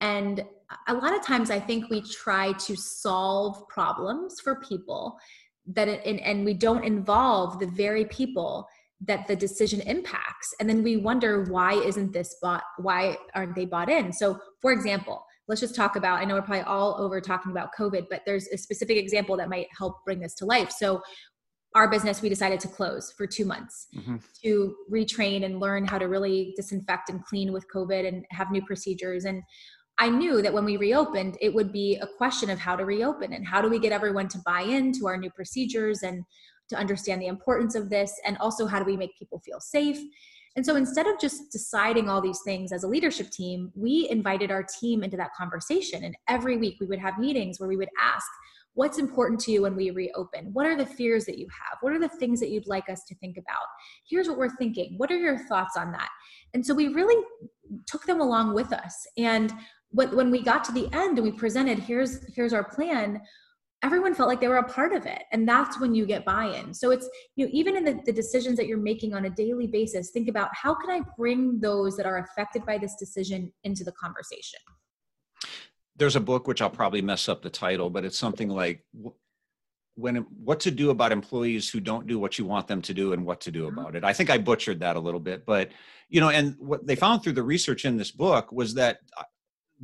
and 0.00 0.44
a 0.88 0.94
lot 0.94 1.14
of 1.14 1.24
times 1.24 1.50
i 1.50 1.58
think 1.58 1.88
we 1.90 2.00
try 2.02 2.52
to 2.52 2.76
solve 2.76 3.66
problems 3.68 4.40
for 4.40 4.60
people 4.60 5.18
that 5.66 5.88
it, 5.88 6.02
and, 6.04 6.20
and 6.20 6.44
we 6.44 6.54
don't 6.54 6.84
involve 6.84 7.58
the 7.58 7.66
very 7.66 8.04
people 8.06 8.68
that 9.06 9.26
the 9.26 9.36
decision 9.36 9.80
impacts. 9.82 10.54
And 10.60 10.68
then 10.68 10.82
we 10.82 10.96
wonder 10.96 11.44
why 11.44 11.74
isn't 11.74 12.12
this 12.12 12.36
bought 12.40 12.62
why 12.78 13.16
aren't 13.34 13.54
they 13.54 13.64
bought 13.64 13.90
in? 13.90 14.12
So 14.12 14.38
for 14.60 14.72
example 14.72 15.24
let's 15.46 15.60
just 15.60 15.74
talk 15.74 15.96
about 15.96 16.20
i 16.20 16.24
know 16.24 16.34
we're 16.34 16.40
probably 16.40 16.62
all 16.62 16.96
over 16.98 17.20
talking 17.20 17.52
about 17.52 17.68
covid 17.78 18.06
but 18.08 18.22
there's 18.24 18.48
a 18.48 18.56
specific 18.56 18.96
example 18.96 19.36
that 19.36 19.50
might 19.50 19.66
help 19.76 19.96
bring 20.04 20.20
this 20.20 20.34
to 20.34 20.46
life. 20.46 20.70
So 20.70 21.02
our 21.74 21.88
business 21.88 22.22
we 22.22 22.28
decided 22.28 22.60
to 22.60 22.68
close 22.68 23.12
for 23.12 23.26
two 23.26 23.44
months 23.44 23.88
mm-hmm. 23.94 24.16
to 24.42 24.74
retrain 24.90 25.44
and 25.44 25.60
learn 25.60 25.84
how 25.84 25.98
to 25.98 26.06
really 26.06 26.54
disinfect 26.56 27.10
and 27.10 27.24
clean 27.24 27.52
with 27.52 27.66
covid 27.74 28.06
and 28.06 28.24
have 28.30 28.50
new 28.50 28.64
procedures. 28.64 29.24
And 29.24 29.42
I 29.98 30.08
knew 30.08 30.42
that 30.42 30.52
when 30.52 30.64
we 30.64 30.76
reopened, 30.76 31.38
it 31.40 31.54
would 31.54 31.72
be 31.72 31.96
a 31.96 32.06
question 32.06 32.50
of 32.50 32.58
how 32.58 32.74
to 32.76 32.84
reopen 32.84 33.32
and 33.32 33.46
how 33.46 33.62
do 33.62 33.68
we 33.68 33.78
get 33.78 33.92
everyone 33.92 34.28
to 34.28 34.38
buy 34.44 34.62
into 34.62 35.06
our 35.06 35.16
new 35.16 35.30
procedures 35.30 36.02
and 36.02 36.24
to 36.68 36.76
understand 36.76 37.20
the 37.20 37.26
importance 37.26 37.74
of 37.74 37.90
this, 37.90 38.18
and 38.26 38.38
also 38.38 38.66
how 38.66 38.78
do 38.78 38.84
we 38.84 38.96
make 38.96 39.16
people 39.18 39.38
feel 39.40 39.60
safe. 39.60 39.98
And 40.56 40.64
so 40.64 40.76
instead 40.76 41.06
of 41.06 41.20
just 41.20 41.52
deciding 41.52 42.08
all 42.08 42.20
these 42.20 42.40
things 42.44 42.72
as 42.72 42.84
a 42.84 42.88
leadership 42.88 43.30
team, 43.30 43.72
we 43.74 44.08
invited 44.08 44.50
our 44.50 44.62
team 44.62 45.02
into 45.02 45.16
that 45.16 45.34
conversation. 45.36 46.04
And 46.04 46.16
every 46.28 46.56
week 46.56 46.76
we 46.80 46.86
would 46.86 47.00
have 47.00 47.18
meetings 47.18 47.58
where 47.58 47.68
we 47.68 47.76
would 47.76 47.90
ask, 48.00 48.26
What's 48.74 48.98
important 48.98 49.38
to 49.42 49.52
you 49.52 49.62
when 49.62 49.76
we 49.76 49.92
reopen? 49.92 50.50
What 50.52 50.66
are 50.66 50.76
the 50.76 50.84
fears 50.84 51.26
that 51.26 51.38
you 51.38 51.46
have? 51.46 51.78
What 51.80 51.92
are 51.92 52.00
the 52.00 52.08
things 52.08 52.40
that 52.40 52.50
you'd 52.50 52.66
like 52.66 52.88
us 52.88 53.04
to 53.04 53.14
think 53.16 53.36
about? 53.36 53.66
Here's 54.08 54.26
what 54.26 54.36
we're 54.36 54.56
thinking. 54.56 54.94
What 54.96 55.12
are 55.12 55.16
your 55.16 55.38
thoughts 55.46 55.76
on 55.76 55.92
that? 55.92 56.08
And 56.54 56.66
so 56.66 56.74
we 56.74 56.88
really 56.88 57.22
took 57.86 58.04
them 58.04 58.20
along 58.20 58.52
with 58.52 58.72
us. 58.72 59.06
And 59.16 59.52
when 59.94 60.30
we 60.30 60.42
got 60.42 60.64
to 60.64 60.72
the 60.72 60.88
end 60.92 61.18
and 61.18 61.22
we 61.22 61.32
presented 61.32 61.78
here's 61.78 62.20
here's 62.34 62.52
our 62.52 62.64
plan 62.64 63.20
everyone 63.84 64.14
felt 64.14 64.30
like 64.30 64.40
they 64.40 64.48
were 64.48 64.56
a 64.56 64.68
part 64.68 64.94
of 64.94 65.04
it. 65.04 65.24
And 65.30 65.46
that's 65.46 65.78
when 65.78 65.94
you 65.94 66.06
get 66.06 66.24
buy-in. 66.24 66.72
So 66.72 66.90
it's 66.90 67.08
you 67.36 67.44
know 67.44 67.50
even 67.52 67.76
in 67.76 67.84
the, 67.84 68.00
the 68.06 68.12
decisions 68.12 68.56
that 68.56 68.66
you're 68.66 68.78
making 68.78 69.14
on 69.14 69.26
a 69.26 69.30
daily 69.30 69.66
basis 69.66 70.10
think 70.10 70.28
about 70.28 70.48
how 70.52 70.74
can 70.74 70.90
i 70.90 71.02
bring 71.18 71.60
those 71.60 71.96
that 71.98 72.06
are 72.06 72.18
affected 72.18 72.64
by 72.64 72.78
this 72.78 72.94
decision 72.96 73.52
into 73.62 73.84
the 73.84 73.92
conversation? 73.92 74.60
There's 75.96 76.16
a 76.16 76.20
book 76.20 76.48
which 76.48 76.62
i'll 76.62 76.70
probably 76.70 77.02
mess 77.02 77.28
up 77.28 77.42
the 77.42 77.50
title 77.50 77.90
but 77.90 78.04
it's 78.04 78.18
something 78.18 78.48
like 78.48 78.84
when 79.96 80.16
what 80.16 80.58
to 80.60 80.72
do 80.72 80.90
about 80.90 81.12
employees 81.12 81.68
who 81.70 81.78
don't 81.78 82.06
do 82.08 82.18
what 82.18 82.36
you 82.36 82.44
want 82.44 82.66
them 82.66 82.82
to 82.82 82.94
do 82.94 83.12
and 83.12 83.24
what 83.24 83.40
to 83.42 83.52
do 83.52 83.68
mm-hmm. 83.68 83.78
about 83.78 83.94
it. 83.94 84.02
I 84.02 84.12
think 84.12 84.30
i 84.30 84.38
butchered 84.38 84.80
that 84.80 84.96
a 84.96 85.00
little 85.00 85.20
bit 85.20 85.44
but 85.44 85.70
you 86.08 86.20
know 86.20 86.30
and 86.30 86.56
what 86.58 86.86
they 86.86 86.96
found 86.96 87.22
through 87.22 87.34
the 87.34 87.42
research 87.42 87.84
in 87.84 87.96
this 87.98 88.10
book 88.10 88.50
was 88.50 88.74
that 88.74 88.98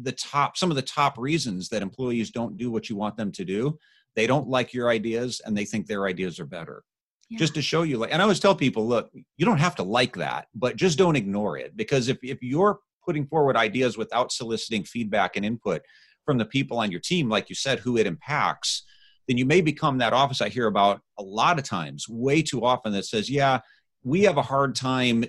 the 0.01 0.13
top 0.13 0.57
some 0.57 0.71
of 0.71 0.77
the 0.77 0.83
top 0.83 1.19
reasons 1.19 1.69
that 1.69 1.83
employees 1.83 2.31
don't 2.31 2.57
do 2.57 2.71
what 2.71 2.89
you 2.89 2.97
want 2.97 3.17
them 3.17 3.33
to 3.33 3.45
do. 3.45 3.79
They 4.17 4.27
don't 4.27 4.49
like 4.49 4.75
your 4.75 4.91
ideas 4.91 5.41
and 5.45 5.57
they 5.57 5.65
think 5.65 5.87
their 5.87 6.07
ideas 6.07 6.41
are 6.41 6.47
better. 6.47 6.83
Yeah. 7.29 7.39
just 7.39 7.55
to 7.55 7.63
show 7.63 7.83
you 7.83 7.97
like 7.97 8.13
and 8.13 8.21
i 8.21 8.25
always 8.25 8.41
tell 8.41 8.57
people 8.57 8.89
look 8.89 9.09
you 9.37 9.47
don't 9.47 9.61
have 9.61 9.77
to 9.77 9.85
like 9.85 10.17
that 10.17 10.49
but 10.53 10.75
just 10.75 10.99
don't 10.99 11.15
ignore 11.15 11.59
it. 11.59 11.77
Because 11.77 12.09
if, 12.09 12.19
if 12.23 12.43
you're 12.43 12.81
putting 13.05 13.25
forward 13.27 13.57
ideas 13.57 13.97
without 13.97 14.33
soliciting 14.33 14.83
feedback 14.83 15.37
and 15.37 15.47
input 15.47 15.83
from 16.25 16.39
the 16.39 16.45
people 16.45 16.79
on 16.79 16.91
your 16.91 17.01
team 17.01 17.29
like 17.29 17.49
you 17.49 17.55
said 17.55 17.79
who 17.79 17.97
it 17.97 18.07
impacts 18.07 18.83
then 19.29 19.39
you 19.39 19.47
may 19.47 19.61
become 19.61 19.99
that 19.99 20.13
office 20.13 20.41
i 20.41 20.49
hear 20.49 20.67
about 20.67 21.03
a 21.21 21.23
lot 21.23 21.57
of 21.57 21.65
times 21.65 22.09
way 22.09 22.43
too 22.43 22.65
often 22.65 22.93
that 22.93 23.05
says 23.05 23.31
yeah 23.31 23.61
we 24.03 24.23
have 24.23 24.37
a 24.37 24.43
hard 24.43 24.75
time 24.75 25.25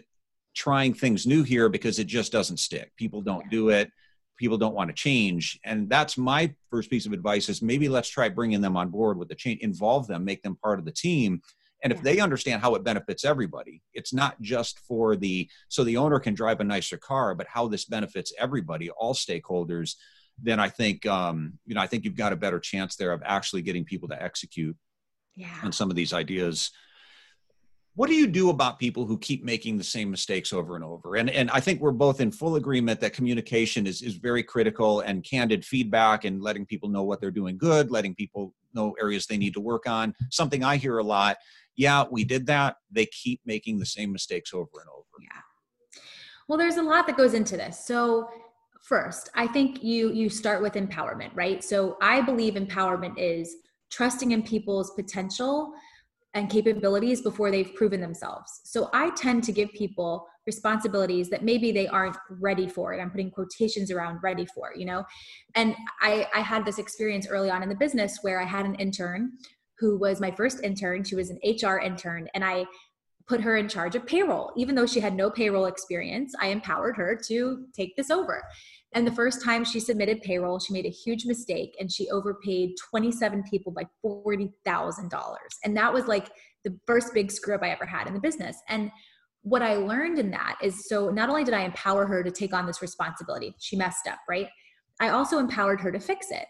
trying 0.53 0.93
things 0.93 1.25
new 1.25 1.43
here 1.43 1.69
because 1.69 1.99
it 1.99 2.07
just 2.07 2.31
doesn't 2.31 2.57
stick. 2.57 2.91
People 2.97 3.21
don't 3.21 3.49
do 3.49 3.69
it 3.69 3.91
people 4.41 4.57
don't 4.57 4.73
want 4.73 4.89
to 4.89 4.95
change. 4.95 5.59
And 5.63 5.87
that's 5.87 6.17
my 6.17 6.53
first 6.71 6.89
piece 6.89 7.05
of 7.05 7.13
advice 7.13 7.47
is 7.47 7.61
maybe 7.61 7.87
let's 7.87 8.09
try 8.09 8.27
bringing 8.27 8.59
them 8.59 8.75
on 8.75 8.89
board 8.89 9.17
with 9.17 9.29
the 9.29 9.35
change 9.35 9.61
involve 9.61 10.07
them 10.07 10.25
make 10.25 10.41
them 10.41 10.57
part 10.57 10.79
of 10.79 10.85
the 10.85 10.91
team. 10.91 11.41
And 11.83 11.93
if 11.93 12.01
they 12.01 12.19
understand 12.19 12.61
how 12.61 12.75
it 12.75 12.83
benefits 12.83 13.23
everybody 13.23 13.81
it's 13.93 14.13
not 14.13 14.39
just 14.41 14.79
for 14.79 15.15
the 15.15 15.49
so 15.67 15.83
the 15.83 15.97
owner 15.97 16.19
can 16.19 16.33
drive 16.33 16.59
a 16.59 16.63
nicer 16.63 16.97
car 16.97 17.33
but 17.33 17.47
how 17.47 17.67
this 17.67 17.85
benefits 17.85 18.31
everybody 18.37 18.91
all 18.91 19.15
stakeholders 19.15 19.95
then 20.39 20.59
i 20.59 20.69
think 20.69 21.07
um, 21.07 21.53
you 21.65 21.73
know 21.73 21.81
i 21.81 21.87
think 21.87 22.03
you've 22.03 22.15
got 22.15 22.33
a 22.33 22.35
better 22.35 22.59
chance 22.59 22.95
there 22.95 23.11
of 23.11 23.23
actually 23.25 23.63
getting 23.63 23.83
people 23.83 24.07
to 24.09 24.21
execute 24.21 24.77
yeah. 25.35 25.57
on 25.63 25.71
some 25.71 25.89
of 25.89 25.95
these 25.95 26.13
ideas 26.13 26.69
what 27.95 28.07
do 28.07 28.15
you 28.15 28.27
do 28.27 28.49
about 28.49 28.79
people 28.79 29.05
who 29.05 29.17
keep 29.17 29.43
making 29.43 29.77
the 29.77 29.83
same 29.83 30.09
mistakes 30.09 30.53
over 30.53 30.75
and 30.75 30.83
over? 30.83 31.17
And 31.17 31.29
and 31.29 31.51
i 31.51 31.59
think 31.59 31.81
we're 31.81 31.91
both 31.91 32.21
in 32.21 32.31
full 32.31 32.55
agreement 32.55 32.99
that 33.01 33.13
communication 33.13 33.85
is 33.85 34.01
is 34.01 34.15
very 34.15 34.43
critical 34.43 35.01
and 35.01 35.23
candid 35.23 35.65
feedback 35.65 36.25
and 36.25 36.41
letting 36.41 36.65
people 36.65 36.89
know 36.89 37.03
what 37.03 37.19
they're 37.19 37.31
doing 37.31 37.57
good 37.57 37.91
letting 37.91 38.15
people 38.15 38.53
know 38.73 38.95
areas 39.01 39.25
they 39.25 39.37
need 39.37 39.53
to 39.53 39.59
work 39.59 39.87
on. 39.87 40.15
Something 40.29 40.63
i 40.63 40.77
hear 40.77 40.99
a 40.99 41.03
lot 41.03 41.37
yeah 41.75 42.05
we 42.09 42.23
did 42.23 42.45
that. 42.47 42.77
They 42.91 43.07
keep 43.07 43.41
making 43.45 43.79
the 43.79 43.85
same 43.85 44.11
mistakes 44.11 44.53
over 44.53 44.79
and 44.79 44.89
over. 44.89 45.05
Yeah. 45.21 45.41
Well 46.47 46.57
there's 46.57 46.77
a 46.77 46.83
lot 46.83 47.07
that 47.07 47.17
goes 47.17 47.33
into 47.33 47.57
this. 47.57 47.85
So 47.85 48.29
first 48.81 49.29
i 49.35 49.45
think 49.45 49.83
you 49.83 50.11
you 50.11 50.29
start 50.29 50.61
with 50.61 50.73
empowerment 50.73 51.31
right? 51.35 51.63
So 51.63 51.97
i 52.01 52.21
believe 52.21 52.53
empowerment 52.53 53.15
is 53.17 53.55
trusting 53.91 54.31
in 54.31 54.41
people's 54.41 54.91
potential 54.91 55.73
and 56.33 56.49
capabilities 56.49 57.21
before 57.21 57.51
they've 57.51 57.75
proven 57.75 57.99
themselves. 57.99 58.61
So 58.63 58.89
I 58.93 59.09
tend 59.11 59.43
to 59.45 59.51
give 59.51 59.71
people 59.73 60.27
responsibilities 60.47 61.29
that 61.29 61.43
maybe 61.43 61.71
they 61.71 61.87
aren't 61.87 62.17
ready 62.29 62.67
for 62.67 62.93
it. 62.93 63.01
I'm 63.01 63.11
putting 63.11 63.31
quotations 63.31 63.91
around 63.91 64.19
ready 64.23 64.45
for, 64.45 64.71
you 64.75 64.85
know? 64.85 65.03
And 65.55 65.75
I, 66.01 66.27
I 66.33 66.39
had 66.39 66.65
this 66.65 66.79
experience 66.79 67.27
early 67.27 67.49
on 67.49 67.63
in 67.63 67.69
the 67.69 67.75
business 67.75 68.19
where 68.21 68.39
I 68.39 68.45
had 68.45 68.65
an 68.65 68.75
intern 68.75 69.33
who 69.77 69.97
was 69.97 70.21
my 70.21 70.31
first 70.31 70.63
intern. 70.63 71.03
She 71.03 71.15
was 71.15 71.31
an 71.31 71.39
HR 71.43 71.79
intern, 71.79 72.29
and 72.33 72.45
I 72.45 72.65
put 73.27 73.41
her 73.41 73.57
in 73.57 73.67
charge 73.67 73.95
of 73.95 74.05
payroll. 74.05 74.51
Even 74.55 74.75
though 74.75 74.85
she 74.85 74.99
had 74.99 75.15
no 75.15 75.29
payroll 75.29 75.65
experience, 75.65 76.33
I 76.39 76.47
empowered 76.47 76.95
her 76.97 77.19
to 77.27 77.65
take 77.73 77.95
this 77.95 78.11
over. 78.11 78.43
And 78.93 79.07
the 79.07 79.11
first 79.11 79.43
time 79.43 79.63
she 79.63 79.79
submitted 79.79 80.21
payroll, 80.21 80.59
she 80.59 80.73
made 80.73 80.85
a 80.85 80.89
huge 80.89 81.25
mistake 81.25 81.75
and 81.79 81.91
she 81.91 82.09
overpaid 82.09 82.75
27 82.89 83.43
people 83.49 83.71
by 83.71 83.85
$40,000. 84.05 85.35
And 85.63 85.77
that 85.77 85.93
was 85.93 86.07
like 86.07 86.29
the 86.65 86.77
first 86.85 87.13
big 87.13 87.31
screw 87.31 87.55
up 87.55 87.63
I 87.63 87.69
ever 87.69 87.85
had 87.85 88.07
in 88.07 88.13
the 88.13 88.19
business. 88.19 88.57
And 88.67 88.91
what 89.43 89.61
I 89.61 89.75
learned 89.75 90.19
in 90.19 90.29
that 90.31 90.57
is 90.61 90.87
so 90.87 91.09
not 91.09 91.29
only 91.29 91.43
did 91.43 91.53
I 91.53 91.61
empower 91.61 92.05
her 92.05 92.21
to 92.23 92.31
take 92.31 92.53
on 92.53 92.65
this 92.65 92.81
responsibility, 92.81 93.55
she 93.59 93.75
messed 93.75 94.07
up, 94.07 94.19
right? 94.29 94.47
I 94.99 95.09
also 95.09 95.39
empowered 95.39 95.81
her 95.81 95.91
to 95.91 95.99
fix 95.99 96.29
it. 96.29 96.45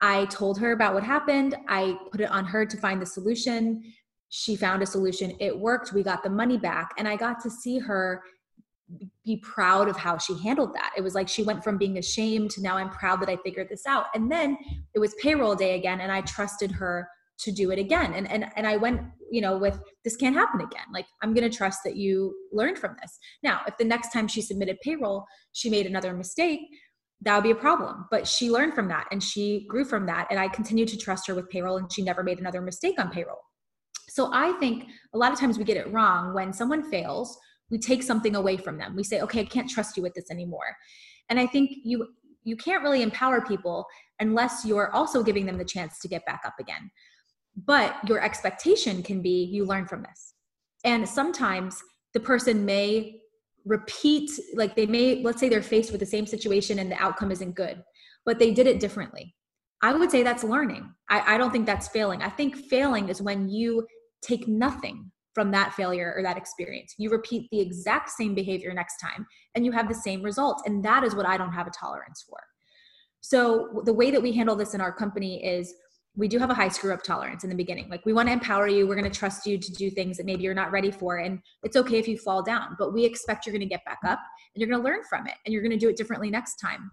I 0.00 0.26
told 0.26 0.58
her 0.60 0.72
about 0.72 0.94
what 0.94 1.02
happened. 1.02 1.56
I 1.68 1.98
put 2.12 2.20
it 2.20 2.30
on 2.30 2.44
her 2.44 2.64
to 2.64 2.76
find 2.76 3.02
the 3.02 3.06
solution. 3.06 3.82
She 4.28 4.54
found 4.54 4.82
a 4.82 4.86
solution. 4.86 5.34
It 5.40 5.58
worked. 5.58 5.92
We 5.92 6.02
got 6.02 6.22
the 6.22 6.30
money 6.30 6.58
back. 6.58 6.90
And 6.98 7.08
I 7.08 7.16
got 7.16 7.40
to 7.40 7.50
see 7.50 7.78
her 7.78 8.22
be 9.28 9.36
proud 9.36 9.88
of 9.88 9.96
how 9.96 10.16
she 10.16 10.36
handled 10.38 10.74
that. 10.74 10.90
It 10.96 11.02
was 11.02 11.14
like 11.14 11.28
she 11.28 11.42
went 11.42 11.62
from 11.62 11.76
being 11.76 11.98
ashamed 11.98 12.50
to 12.52 12.62
now 12.62 12.78
I'm 12.78 12.88
proud 12.88 13.20
that 13.20 13.28
I 13.28 13.36
figured 13.44 13.68
this 13.68 13.84
out. 13.86 14.06
And 14.14 14.32
then 14.32 14.56
it 14.94 14.98
was 14.98 15.14
payroll 15.22 15.54
day 15.54 15.78
again 15.78 16.00
and 16.00 16.10
I 16.10 16.22
trusted 16.22 16.72
her 16.72 17.06
to 17.40 17.52
do 17.52 17.70
it 17.70 17.78
again. 17.78 18.14
And 18.14 18.28
and 18.30 18.46
and 18.56 18.66
I 18.66 18.78
went, 18.78 19.02
you 19.30 19.42
know, 19.42 19.58
with 19.58 19.78
this 20.02 20.16
can't 20.16 20.34
happen 20.34 20.62
again. 20.62 20.86
Like 20.94 21.04
I'm 21.22 21.34
going 21.34 21.48
to 21.48 21.54
trust 21.54 21.80
that 21.84 21.94
you 21.94 22.34
learned 22.52 22.78
from 22.78 22.96
this. 23.02 23.18
Now, 23.42 23.60
if 23.66 23.76
the 23.76 23.84
next 23.84 24.12
time 24.12 24.28
she 24.28 24.40
submitted 24.40 24.78
payroll, 24.80 25.26
she 25.52 25.68
made 25.68 25.86
another 25.86 26.14
mistake, 26.14 26.60
that 27.20 27.34
would 27.36 27.44
be 27.44 27.50
a 27.50 27.54
problem. 27.66 28.06
But 28.10 28.26
she 28.26 28.50
learned 28.50 28.74
from 28.74 28.88
that 28.88 29.08
and 29.12 29.22
she 29.22 29.66
grew 29.68 29.84
from 29.84 30.06
that 30.06 30.26
and 30.30 30.40
I 30.40 30.48
continued 30.48 30.88
to 30.88 30.96
trust 30.96 31.26
her 31.28 31.34
with 31.34 31.50
payroll 31.50 31.76
and 31.76 31.92
she 31.92 32.02
never 32.02 32.22
made 32.22 32.40
another 32.40 32.62
mistake 32.62 32.98
on 32.98 33.10
payroll. 33.10 33.42
So 34.08 34.30
I 34.32 34.52
think 34.52 34.86
a 35.14 35.18
lot 35.18 35.32
of 35.32 35.38
times 35.38 35.58
we 35.58 35.64
get 35.64 35.76
it 35.76 35.92
wrong 35.92 36.32
when 36.32 36.52
someone 36.52 36.90
fails 36.90 37.38
we 37.70 37.78
take 37.78 38.02
something 38.02 38.36
away 38.36 38.56
from 38.56 38.78
them. 38.78 38.96
We 38.96 39.04
say 39.04 39.20
okay 39.20 39.40
i 39.40 39.44
can't 39.44 39.70
trust 39.70 39.96
you 39.96 40.02
with 40.02 40.14
this 40.14 40.30
anymore. 40.30 40.76
And 41.28 41.38
i 41.38 41.46
think 41.46 41.70
you 41.84 42.08
you 42.44 42.56
can't 42.56 42.82
really 42.82 43.02
empower 43.02 43.40
people 43.40 43.86
unless 44.20 44.64
you're 44.64 44.90
also 44.92 45.22
giving 45.22 45.44
them 45.46 45.58
the 45.58 45.64
chance 45.64 45.98
to 46.00 46.08
get 46.08 46.24
back 46.24 46.42
up 46.46 46.54
again. 46.58 46.90
But 47.66 47.96
your 48.08 48.22
expectation 48.22 49.02
can 49.02 49.20
be 49.20 49.44
you 49.44 49.64
learn 49.64 49.86
from 49.86 50.02
this. 50.02 50.34
And 50.84 51.08
sometimes 51.08 51.76
the 52.14 52.20
person 52.20 52.64
may 52.64 53.20
repeat 53.64 54.30
like 54.54 54.74
they 54.76 54.86
may 54.86 55.22
let's 55.22 55.40
say 55.40 55.48
they're 55.48 55.62
faced 55.62 55.90
with 55.90 56.00
the 56.00 56.06
same 56.06 56.26
situation 56.26 56.78
and 56.78 56.90
the 56.90 57.02
outcome 57.02 57.30
isn't 57.30 57.54
good 57.54 57.82
but 58.28 58.38
they 58.38 58.52
did 58.52 58.66
it 58.66 58.78
differently. 58.78 59.34
I 59.80 59.94
would 59.94 60.10
say 60.10 60.22
that's 60.22 60.44
learning. 60.44 60.92
I, 61.08 61.34
I 61.34 61.38
don't 61.38 61.50
think 61.50 61.64
that's 61.64 61.88
failing. 61.88 62.20
I 62.20 62.28
think 62.28 62.56
failing 62.56 63.08
is 63.08 63.22
when 63.22 63.48
you 63.48 63.86
take 64.20 64.46
nothing 64.46 65.10
from 65.38 65.52
that 65.52 65.72
failure 65.72 66.12
or 66.16 66.22
that 66.24 66.36
experience. 66.36 66.96
You 66.98 67.10
repeat 67.10 67.48
the 67.52 67.60
exact 67.60 68.10
same 68.10 68.34
behavior 68.34 68.74
next 68.74 68.96
time 68.98 69.24
and 69.54 69.64
you 69.64 69.70
have 69.70 69.86
the 69.86 69.94
same 69.94 70.20
results. 70.20 70.64
And 70.66 70.84
that 70.84 71.04
is 71.04 71.14
what 71.14 71.26
I 71.26 71.36
don't 71.36 71.52
have 71.52 71.68
a 71.68 71.70
tolerance 71.70 72.24
for. 72.28 72.38
So, 73.20 73.82
the 73.84 73.92
way 73.92 74.10
that 74.10 74.20
we 74.20 74.32
handle 74.32 74.56
this 74.56 74.74
in 74.74 74.80
our 74.80 74.90
company 74.90 75.44
is 75.44 75.72
we 76.16 76.26
do 76.26 76.40
have 76.40 76.50
a 76.50 76.54
high 76.54 76.70
screw 76.70 76.92
up 76.92 77.04
tolerance 77.04 77.44
in 77.44 77.50
the 77.50 77.54
beginning. 77.54 77.88
Like, 77.88 78.04
we 78.04 78.12
want 78.12 78.26
to 78.26 78.32
empower 78.32 78.66
you. 78.66 78.88
We're 78.88 78.96
going 78.96 79.08
to 79.08 79.16
trust 79.16 79.46
you 79.46 79.58
to 79.58 79.72
do 79.74 79.90
things 79.90 80.16
that 80.16 80.26
maybe 80.26 80.42
you're 80.42 80.54
not 80.54 80.72
ready 80.72 80.90
for. 80.90 81.18
And 81.18 81.38
it's 81.62 81.76
okay 81.76 81.98
if 82.00 82.08
you 82.08 82.18
fall 82.18 82.42
down, 82.42 82.74
but 82.76 82.92
we 82.92 83.04
expect 83.04 83.46
you're 83.46 83.52
going 83.52 83.60
to 83.60 83.66
get 83.66 83.84
back 83.84 84.00
up 84.04 84.18
and 84.54 84.60
you're 84.60 84.68
going 84.68 84.82
to 84.82 84.84
learn 84.84 85.04
from 85.08 85.28
it 85.28 85.34
and 85.46 85.52
you're 85.52 85.62
going 85.62 85.70
to 85.70 85.78
do 85.78 85.88
it 85.88 85.96
differently 85.96 86.30
next 86.30 86.56
time. 86.56 86.90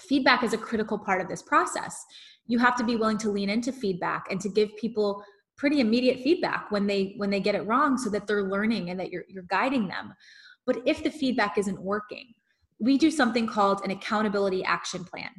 Feedback 0.00 0.42
is 0.42 0.54
a 0.54 0.58
critical 0.58 0.98
part 0.98 1.20
of 1.20 1.28
this 1.28 1.42
process. 1.42 2.04
You 2.48 2.58
have 2.58 2.74
to 2.78 2.84
be 2.84 2.96
willing 2.96 3.18
to 3.18 3.30
lean 3.30 3.48
into 3.48 3.70
feedback 3.70 4.26
and 4.28 4.40
to 4.40 4.48
give 4.48 4.76
people 4.76 5.22
pretty 5.56 5.80
immediate 5.80 6.20
feedback 6.20 6.70
when 6.70 6.86
they 6.86 7.14
when 7.16 7.30
they 7.30 7.40
get 7.40 7.54
it 7.54 7.66
wrong 7.66 7.96
so 7.96 8.10
that 8.10 8.26
they're 8.26 8.48
learning 8.48 8.90
and 8.90 9.00
that 9.00 9.10
you're 9.10 9.24
you're 9.28 9.44
guiding 9.44 9.88
them. 9.88 10.12
But 10.66 10.82
if 10.84 11.02
the 11.02 11.10
feedback 11.10 11.58
isn't 11.58 11.80
working 11.80 12.34
we 12.78 12.98
do 12.98 13.10
something 13.10 13.46
called 13.46 13.80
an 13.84 13.90
accountability 13.90 14.64
action 14.64 15.04
plan. 15.04 15.30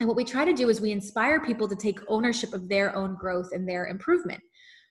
And 0.00 0.08
what 0.08 0.16
we 0.16 0.24
try 0.24 0.44
to 0.44 0.52
do 0.52 0.68
is 0.68 0.80
we 0.80 0.92
inspire 0.92 1.44
people 1.44 1.68
to 1.68 1.76
take 1.76 2.00
ownership 2.08 2.52
of 2.52 2.68
their 2.68 2.94
own 2.96 3.16
growth 3.16 3.50
and 3.52 3.68
their 3.68 3.86
improvement. 3.86 4.40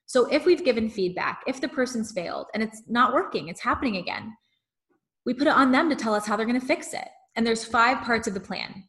So 0.06 0.26
if 0.26 0.46
we've 0.46 0.64
given 0.64 0.90
feedback 0.90 1.42
if 1.48 1.62
the 1.62 1.70
person's 1.70 2.12
failed 2.12 2.48
and 2.54 2.62
it's 2.62 2.84
not 2.88 3.14
working 3.14 3.48
it's 3.48 3.62
happening 3.62 3.98
again 3.98 4.34
we 5.26 5.34
put 5.34 5.48
it 5.48 5.54
on 5.54 5.72
them 5.72 5.90
to 5.90 5.96
tell 5.96 6.16
us 6.16 6.26
how 6.26 6.36
they're 6.36 6.48
going 6.48 6.60
to 6.60 6.66
fix 6.66 6.94
it. 6.94 7.08
And 7.36 7.46
there's 7.46 7.64
five 7.64 8.04
parts 8.04 8.28
of 8.28 8.34
the 8.34 8.40
plan. 8.40 8.84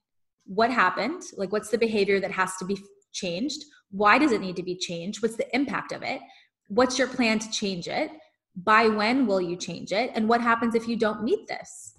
What 0.46 0.70
happened? 0.70 1.22
Like 1.36 1.52
what's 1.52 1.68
the 1.68 1.78
behavior 1.78 2.20
that 2.20 2.30
has 2.30 2.56
to 2.56 2.64
be 2.64 2.78
changed 3.12 3.64
why 3.92 4.18
does 4.18 4.32
it 4.32 4.40
need 4.40 4.56
to 4.56 4.62
be 4.62 4.74
changed? 4.74 5.22
What's 5.22 5.36
the 5.36 5.54
impact 5.54 5.92
of 5.92 6.02
it? 6.02 6.20
What's 6.68 6.98
your 6.98 7.08
plan 7.08 7.38
to 7.38 7.50
change 7.50 7.86
it? 7.86 8.10
By 8.56 8.88
when 8.88 9.26
will 9.26 9.40
you 9.40 9.54
change 9.54 9.92
it? 9.92 10.10
And 10.14 10.28
what 10.28 10.40
happens 10.40 10.74
if 10.74 10.88
you 10.88 10.96
don't 10.96 11.22
meet 11.22 11.46
this? 11.46 11.92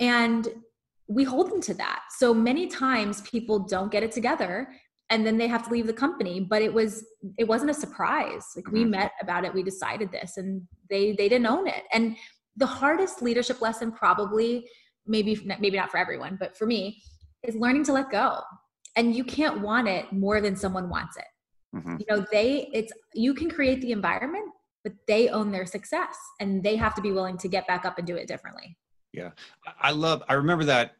And 0.00 0.48
we 1.08 1.24
hold 1.24 1.50
them 1.50 1.60
to 1.62 1.74
that. 1.74 2.00
So 2.18 2.34
many 2.34 2.66
times 2.66 3.20
people 3.20 3.60
don't 3.60 3.92
get 3.92 4.02
it 4.02 4.12
together 4.12 4.68
and 5.10 5.24
then 5.24 5.36
they 5.36 5.46
have 5.46 5.64
to 5.64 5.70
leave 5.70 5.86
the 5.86 5.92
company 5.92 6.40
but 6.40 6.60
it 6.60 6.74
was 6.74 7.06
it 7.38 7.46
wasn't 7.46 7.70
a 7.70 7.74
surprise 7.74 8.44
like 8.56 8.68
we 8.72 8.80
mm-hmm. 8.80 8.90
met 8.90 9.12
about 9.22 9.44
it 9.44 9.54
we 9.54 9.62
decided 9.62 10.10
this 10.10 10.36
and 10.36 10.60
they 10.90 11.12
they 11.12 11.28
didn't 11.28 11.46
own 11.46 11.68
it 11.68 11.84
and 11.92 12.16
the 12.56 12.66
hardest 12.66 13.22
leadership 13.22 13.60
lesson 13.60 13.92
probably 13.92 14.68
maybe 15.06 15.40
maybe 15.60 15.76
not 15.76 15.92
for 15.92 15.98
everyone 15.98 16.36
but 16.40 16.58
for 16.58 16.66
me 16.66 17.00
is 17.44 17.54
learning 17.54 17.84
to 17.84 17.92
let 17.92 18.10
go 18.10 18.40
and 18.96 19.14
you 19.14 19.24
can't 19.24 19.60
want 19.60 19.86
it 19.86 20.10
more 20.12 20.40
than 20.40 20.56
someone 20.56 20.88
wants 20.88 21.16
it. 21.16 21.24
Mm-hmm. 21.74 21.96
you 21.98 22.06
know 22.08 22.24
they 22.32 22.70
it's 22.72 22.92
you 23.12 23.34
can 23.34 23.50
create 23.50 23.82
the 23.82 23.92
environment 23.92 24.46
but 24.82 24.94
they 25.08 25.28
own 25.28 25.50
their 25.50 25.66
success 25.66 26.16
and 26.40 26.62
they 26.62 26.76
have 26.76 26.94
to 26.94 27.02
be 27.02 27.10
willing 27.10 27.36
to 27.38 27.48
get 27.48 27.66
back 27.66 27.84
up 27.84 27.98
and 27.98 28.06
do 28.06 28.14
it 28.14 28.28
differently. 28.28 28.78
Yeah. 29.12 29.30
I 29.80 29.90
love 29.90 30.22
i 30.28 30.34
remember 30.34 30.64
that 30.64 30.92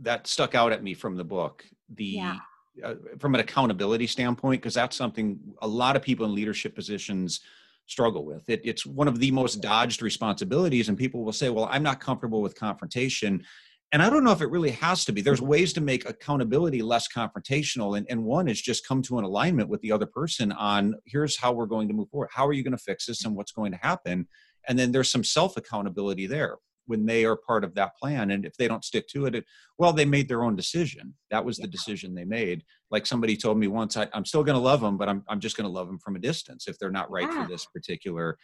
that 0.00 0.26
stuck 0.26 0.54
out 0.54 0.72
at 0.72 0.82
me 0.82 0.92
from 0.92 1.16
the 1.16 1.24
book 1.24 1.64
the 1.94 2.04
yeah. 2.04 2.36
uh, 2.84 2.96
from 3.18 3.34
an 3.34 3.40
accountability 3.40 4.06
standpoint 4.06 4.60
because 4.60 4.74
that's 4.74 4.96
something 4.96 5.38
a 5.62 5.68
lot 5.68 5.96
of 5.96 6.02
people 6.02 6.26
in 6.26 6.34
leadership 6.34 6.74
positions 6.74 7.40
struggle 7.86 8.24
with. 8.26 8.46
It, 8.50 8.60
it's 8.64 8.84
one 8.84 9.08
of 9.08 9.18
the 9.18 9.30
most 9.30 9.62
dodged 9.62 10.02
responsibilities 10.02 10.88
and 10.88 10.98
people 10.98 11.24
will 11.24 11.32
say 11.32 11.48
well 11.48 11.68
i'm 11.70 11.82
not 11.82 12.00
comfortable 12.00 12.42
with 12.42 12.54
confrontation 12.54 13.44
and 13.92 14.02
I 14.02 14.10
don't 14.10 14.22
know 14.22 14.32
if 14.32 14.42
it 14.42 14.50
really 14.50 14.72
has 14.72 15.04
to 15.06 15.12
be. 15.12 15.22
There's 15.22 15.40
ways 15.40 15.72
to 15.74 15.80
make 15.80 16.08
accountability 16.08 16.82
less 16.82 17.08
confrontational. 17.08 17.96
And, 17.96 18.06
and 18.10 18.22
one 18.22 18.46
is 18.46 18.60
just 18.60 18.86
come 18.86 19.00
to 19.02 19.18
an 19.18 19.24
alignment 19.24 19.70
with 19.70 19.80
the 19.80 19.92
other 19.92 20.04
person 20.04 20.52
on 20.52 20.94
here's 21.06 21.38
how 21.38 21.52
we're 21.52 21.66
going 21.66 21.88
to 21.88 21.94
move 21.94 22.10
forward. 22.10 22.28
How 22.30 22.46
are 22.46 22.52
you 22.52 22.62
going 22.62 22.76
to 22.76 22.82
fix 22.82 23.06
this 23.06 23.24
and 23.24 23.34
what's 23.34 23.52
going 23.52 23.72
to 23.72 23.78
happen? 23.78 24.28
And 24.68 24.78
then 24.78 24.92
there's 24.92 25.10
some 25.10 25.24
self 25.24 25.56
accountability 25.56 26.26
there 26.26 26.56
when 26.84 27.06
they 27.06 27.24
are 27.24 27.36
part 27.36 27.64
of 27.64 27.74
that 27.74 27.96
plan. 27.96 28.30
And 28.30 28.44
if 28.44 28.56
they 28.56 28.68
don't 28.68 28.84
stick 28.84 29.08
to 29.08 29.24
it, 29.24 29.34
it 29.34 29.44
well, 29.78 29.92
they 29.92 30.04
made 30.04 30.28
their 30.28 30.44
own 30.44 30.54
decision. 30.54 31.14
That 31.30 31.44
was 31.44 31.56
the 31.56 31.66
decision 31.66 32.14
they 32.14 32.24
made. 32.24 32.64
Like 32.90 33.06
somebody 33.06 33.36
told 33.38 33.58
me 33.58 33.68
once, 33.68 33.96
I, 33.96 34.08
am 34.12 34.26
still 34.26 34.44
going 34.44 34.56
to 34.56 34.62
love 34.62 34.82
them, 34.82 34.98
but 34.98 35.08
I'm, 35.08 35.22
I'm 35.28 35.40
just 35.40 35.56
going 35.56 35.68
to 35.68 35.72
love 35.72 35.86
them 35.86 35.98
from 35.98 36.16
a 36.16 36.20
distance 36.20 36.68
if 36.68 36.78
they're 36.78 36.90
not 36.90 37.10
right 37.10 37.28
yeah. 37.30 37.42
for 37.42 37.48
this 37.48 37.64
particular 37.66 38.36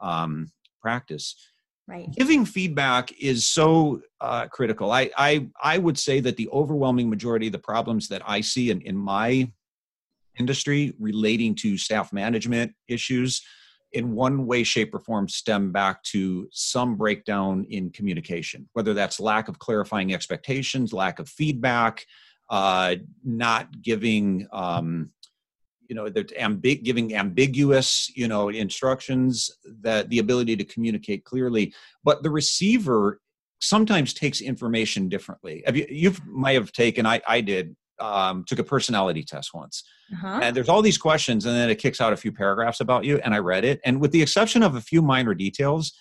um, 0.00 0.48
practice 0.80 1.36
right. 1.92 2.10
Giving 2.12 2.44
feedback 2.44 3.12
is 3.20 3.46
so 3.46 4.00
uh, 4.20 4.46
critical. 4.48 4.90
I, 4.90 5.10
I 5.16 5.48
i 5.62 5.78
would 5.78 5.98
say 5.98 6.20
that 6.20 6.36
the 6.36 6.48
overwhelming 6.48 7.10
majority 7.10 7.46
of 7.46 7.52
the 7.52 7.58
problems 7.58 8.08
that 8.08 8.22
i 8.26 8.40
see 8.40 8.70
in, 8.70 8.80
in 8.82 8.96
my 8.96 9.50
industry 10.38 10.94
relating 10.98 11.54
to 11.54 11.76
staff 11.76 12.12
management 12.12 12.72
issues 12.88 13.42
in 13.92 14.14
one 14.14 14.46
way 14.46 14.62
shape 14.62 14.94
or 14.94 15.00
form 15.00 15.28
stem 15.28 15.70
back 15.70 16.02
to 16.04 16.48
some 16.50 16.96
breakdown 16.96 17.66
in 17.68 17.90
communication 17.90 18.68
whether 18.72 18.94
that's 18.94 19.20
lack 19.20 19.48
of 19.48 19.58
clarifying 19.58 20.14
expectations 20.14 20.92
lack 20.92 21.18
of 21.18 21.28
feedback 21.28 22.06
uh, 22.50 22.96
not 23.24 23.80
giving 23.82 24.46
um, 24.52 25.10
you 25.92 25.96
know 25.96 26.08
they're 26.08 26.24
ambig- 26.40 26.84
giving 26.84 27.14
ambiguous 27.14 28.10
you 28.16 28.26
know 28.26 28.48
instructions 28.48 29.50
that 29.82 30.08
the 30.08 30.20
ability 30.20 30.56
to 30.56 30.64
communicate 30.64 31.22
clearly. 31.24 31.74
But 32.02 32.22
the 32.22 32.30
receiver 32.30 33.20
sometimes 33.60 34.14
takes 34.14 34.40
information 34.40 35.10
differently. 35.10 35.62
Have 35.66 35.76
you 35.76 35.86
you 35.90 36.14
might 36.26 36.54
have 36.54 36.72
taken 36.72 37.04
i 37.04 37.20
i 37.28 37.42
did 37.42 37.76
um, 38.00 38.42
took 38.48 38.58
a 38.58 38.64
personality 38.64 39.22
test 39.22 39.52
once. 39.52 39.84
Uh-huh. 40.14 40.40
and 40.42 40.56
there's 40.56 40.68
all 40.68 40.82
these 40.82 40.98
questions 40.98 41.44
and 41.46 41.54
then 41.54 41.70
it 41.70 41.76
kicks 41.76 42.00
out 42.00 42.12
a 42.12 42.16
few 42.16 42.32
paragraphs 42.32 42.80
about 42.80 43.04
you 43.04 43.18
and 43.22 43.34
i 43.34 43.38
read 43.38 43.64
it. 43.64 43.78
And 43.84 44.00
with 44.00 44.12
the 44.12 44.22
exception 44.22 44.62
of 44.62 44.74
a 44.76 44.80
few 44.80 45.02
minor 45.02 45.34
details 45.34 45.92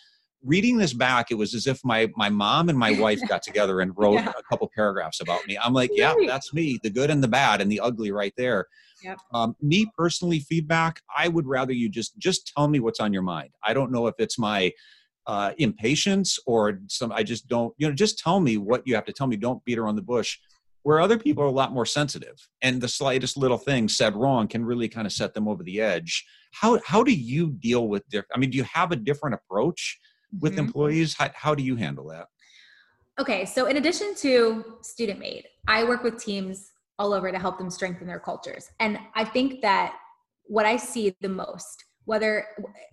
reading 0.41 0.77
this 0.77 0.93
back 0.93 1.32
it 1.32 1.36
was 1.36 1.54
as 1.54 1.67
if 1.67 1.84
my 1.84 2.10
my 2.15 2.30
mom 2.30 2.69
and 2.69 2.80
my 2.80 2.93
wife 2.97 3.19
got 3.27 3.43
together 3.43 3.82
and 3.82 3.91
wrote 3.97 4.21
yeah. 4.21 4.32
a 4.39 4.43
couple 4.49 4.71
paragraphs 4.73 5.19
about 5.19 5.45
me. 5.47 5.58
I'm 5.62 5.73
like 5.73 5.91
yeah 5.93 6.15
that's 6.25 6.54
me 6.54 6.80
the 6.82 6.89
good 6.89 7.10
and 7.10 7.21
the 7.21 7.34
bad 7.41 7.60
and 7.60 7.69
the 7.69 7.82
ugly 7.82 8.12
right 8.13 8.34
there 8.38 8.67
Yep. 9.03 9.19
Um, 9.33 9.55
me 9.61 9.91
personally, 9.97 10.39
feedback. 10.39 11.01
I 11.15 11.27
would 11.27 11.47
rather 11.47 11.73
you 11.73 11.89
just 11.89 12.17
just 12.17 12.51
tell 12.55 12.67
me 12.67 12.79
what's 12.79 12.99
on 12.99 13.13
your 13.13 13.21
mind. 13.21 13.49
I 13.63 13.73
don't 13.73 13.91
know 13.91 14.07
if 14.07 14.15
it's 14.19 14.37
my 14.37 14.71
uh, 15.27 15.53
impatience 15.57 16.39
or 16.45 16.79
some. 16.87 17.11
I 17.11 17.23
just 17.23 17.47
don't. 17.47 17.73
You 17.77 17.87
know, 17.87 17.93
just 17.93 18.19
tell 18.19 18.39
me 18.39 18.57
what 18.57 18.83
you 18.85 18.95
have 18.95 19.05
to 19.05 19.13
tell 19.13 19.27
me. 19.27 19.37
Don't 19.37 19.63
beat 19.65 19.77
around 19.77 19.95
the 19.95 20.01
bush. 20.01 20.37
Where 20.83 20.99
other 20.99 21.19
people 21.19 21.43
are 21.43 21.47
a 21.47 21.51
lot 21.51 21.73
more 21.73 21.85
sensitive, 21.85 22.35
and 22.63 22.81
the 22.81 22.87
slightest 22.87 23.37
little 23.37 23.59
thing 23.59 23.87
said 23.87 24.15
wrong 24.15 24.47
can 24.47 24.65
really 24.65 24.87
kind 24.87 25.05
of 25.05 25.13
set 25.13 25.33
them 25.35 25.47
over 25.47 25.63
the 25.63 25.79
edge. 25.79 26.25
How 26.53 26.79
how 26.85 27.03
do 27.03 27.13
you 27.13 27.51
deal 27.51 27.87
with 27.87 28.07
different? 28.09 28.31
I 28.35 28.39
mean, 28.39 28.49
do 28.49 28.57
you 28.57 28.63
have 28.63 28.91
a 28.91 28.95
different 28.95 29.35
approach 29.35 29.99
with 30.39 30.53
mm-hmm. 30.53 30.65
employees? 30.65 31.15
How, 31.17 31.29
how 31.35 31.55
do 31.55 31.61
you 31.61 31.75
handle 31.75 32.07
that? 32.07 32.27
Okay, 33.19 33.45
so 33.45 33.67
in 33.67 33.77
addition 33.77 34.15
to 34.15 34.77
Student 34.81 35.19
Maid, 35.19 35.45
I 35.67 35.83
work 35.83 36.01
with 36.03 36.17
teams 36.17 36.70
all 37.01 37.13
over 37.13 37.31
to 37.31 37.39
help 37.39 37.57
them 37.57 37.71
strengthen 37.71 38.05
their 38.05 38.19
cultures. 38.19 38.69
And 38.79 38.99
I 39.15 39.25
think 39.25 39.61
that 39.61 39.95
what 40.43 40.67
I 40.67 40.77
see 40.77 41.15
the 41.21 41.29
most, 41.29 41.85
whether 42.05 42.45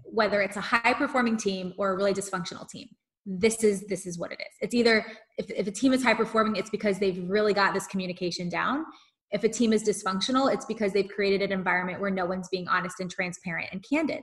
whether 0.04 0.40
it's 0.40 0.56
a 0.56 0.62
high 0.62 0.94
performing 0.94 1.36
team 1.36 1.74
or 1.76 1.90
a 1.90 1.96
really 1.96 2.14
dysfunctional 2.14 2.66
team, 2.66 2.88
this 3.26 3.62
is 3.62 3.86
this 3.86 4.06
is 4.06 4.18
what 4.18 4.32
it 4.32 4.40
is. 4.40 4.54
It's 4.62 4.74
either 4.74 5.04
if, 5.36 5.50
if 5.50 5.66
a 5.66 5.70
team 5.70 5.92
is 5.92 6.02
high 6.02 6.14
performing, 6.14 6.56
it's 6.56 6.70
because 6.70 6.98
they've 6.98 7.22
really 7.28 7.52
got 7.52 7.74
this 7.74 7.86
communication 7.86 8.48
down. 8.48 8.86
If 9.30 9.44
a 9.44 9.48
team 9.48 9.74
is 9.74 9.84
dysfunctional, 9.84 10.50
it's 10.50 10.64
because 10.64 10.94
they've 10.94 11.08
created 11.08 11.42
an 11.42 11.52
environment 11.52 12.00
where 12.00 12.10
no 12.10 12.24
one's 12.24 12.48
being 12.48 12.66
honest 12.66 13.00
and 13.00 13.10
transparent 13.10 13.68
and 13.72 13.84
candid. 13.86 14.22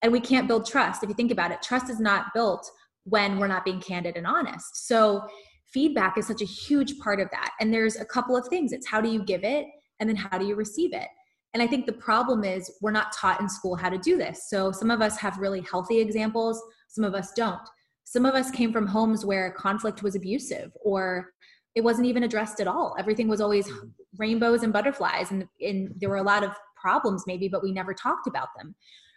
And 0.00 0.10
we 0.10 0.20
can't 0.20 0.48
build 0.48 0.66
trust. 0.66 1.02
If 1.02 1.10
you 1.10 1.14
think 1.14 1.32
about 1.32 1.50
it, 1.50 1.60
trust 1.60 1.90
is 1.90 2.00
not 2.00 2.32
built 2.32 2.66
when 3.04 3.38
we're 3.38 3.48
not 3.48 3.64
being 3.64 3.80
candid 3.80 4.16
and 4.16 4.26
honest. 4.26 4.86
So 4.86 5.26
feedback 5.72 6.16
is 6.18 6.26
such 6.26 6.42
a 6.42 6.46
huge 6.46 6.98
part 6.98 7.20
of 7.20 7.28
that. 7.30 7.50
And 7.60 7.72
there's 7.72 7.96
a 7.96 8.04
couple 8.04 8.36
of 8.36 8.46
things 8.48 8.72
it's 8.72 8.86
how 8.86 9.00
do 9.00 9.10
you 9.10 9.22
give 9.22 9.44
it, 9.44 9.66
and 10.00 10.08
then 10.08 10.16
how 10.16 10.38
do 10.38 10.46
you 10.46 10.54
receive 10.54 10.92
it. 10.92 11.08
And 11.54 11.62
I 11.62 11.66
think 11.66 11.86
the 11.86 11.92
problem 11.92 12.44
is 12.44 12.70
we're 12.82 12.90
not 12.90 13.12
taught 13.12 13.40
in 13.40 13.48
school 13.48 13.74
how 13.74 13.88
to 13.88 13.98
do 13.98 14.16
this. 14.16 14.48
So 14.48 14.70
some 14.70 14.90
of 14.90 15.00
us 15.00 15.16
have 15.18 15.38
really 15.38 15.62
healthy 15.62 15.98
examples, 15.98 16.62
some 16.88 17.04
of 17.04 17.14
us 17.14 17.32
don't. 17.32 17.60
Some 18.04 18.24
of 18.24 18.34
us 18.34 18.50
came 18.50 18.72
from 18.72 18.86
homes 18.86 19.24
where 19.24 19.50
conflict 19.52 20.02
was 20.02 20.14
abusive 20.14 20.72
or 20.82 21.30
it 21.74 21.84
wasn't 21.84 22.06
even 22.06 22.24
addressed 22.24 22.60
at 22.60 22.66
all. 22.66 22.96
Everything 22.98 23.28
was 23.28 23.40
always 23.40 23.68
mm-hmm. 23.68 23.86
rainbows 24.18 24.62
and 24.62 24.72
butterflies, 24.72 25.30
and, 25.30 25.44
and 25.60 25.92
there 25.96 26.08
were 26.08 26.16
a 26.16 26.22
lot 26.22 26.42
of 26.42 26.52
problems, 26.80 27.24
maybe, 27.26 27.48
but 27.48 27.62
we 27.62 27.72
never 27.72 27.94
talked 27.94 28.26
about 28.26 28.48
them. 28.56 28.74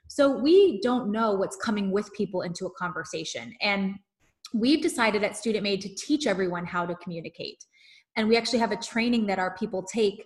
So 0.08 0.30
we 0.30 0.82
don't 0.82 1.12
know 1.12 1.32
what's 1.34 1.56
coming 1.56 1.90
with 1.90 2.12
people 2.14 2.42
into 2.42 2.66
a 2.66 2.72
conversation. 2.72 3.56
And 3.62 3.96
we've 4.54 4.82
decided 4.82 5.24
at 5.24 5.38
Student 5.38 5.64
Maid 5.64 5.82
to 5.82 5.96
teach 5.96 6.28
everyone 6.28 6.66
how 6.66 6.86
to 6.86 6.96
communicate. 6.96 7.64
And 8.16 8.28
we 8.28 8.38
actually 8.38 8.60
have 8.60 8.72
a 8.72 8.78
training 8.78 9.28
that 9.28 9.40
our 9.40 9.56
people 9.56 9.84
take 9.84 10.24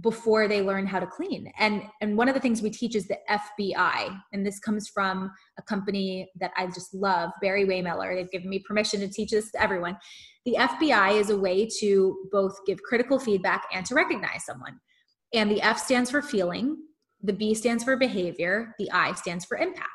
before 0.00 0.46
they 0.46 0.62
learn 0.62 0.86
how 0.86 1.00
to 1.00 1.06
clean. 1.06 1.50
And 1.58 1.82
and 2.00 2.16
one 2.16 2.28
of 2.28 2.34
the 2.34 2.40
things 2.40 2.62
we 2.62 2.70
teach 2.70 2.94
is 2.94 3.08
the 3.08 3.18
FBI, 3.28 4.16
and 4.32 4.46
this 4.46 4.60
comes 4.60 4.88
from 4.88 5.30
a 5.58 5.62
company 5.62 6.30
that 6.40 6.52
I 6.56 6.66
just 6.66 6.94
love, 6.94 7.30
Barry 7.42 7.64
Wehmiller. 7.64 8.14
They've 8.14 8.30
given 8.30 8.48
me 8.48 8.60
permission 8.60 9.00
to 9.00 9.08
teach 9.08 9.30
this 9.30 9.50
to 9.52 9.62
everyone. 9.62 9.96
The 10.44 10.56
FBI 10.58 11.20
is 11.20 11.30
a 11.30 11.38
way 11.38 11.68
to 11.80 12.16
both 12.30 12.54
give 12.66 12.82
critical 12.82 13.18
feedback 13.18 13.64
and 13.72 13.84
to 13.86 13.94
recognize 13.94 14.44
someone. 14.44 14.78
And 15.34 15.50
the 15.50 15.60
F 15.60 15.78
stands 15.78 16.10
for 16.10 16.22
feeling, 16.22 16.76
the 17.22 17.32
B 17.32 17.54
stands 17.54 17.84
for 17.84 17.96
behavior, 17.96 18.74
the 18.78 18.90
I 18.92 19.12
stands 19.14 19.44
for 19.44 19.56
impact. 19.58 19.88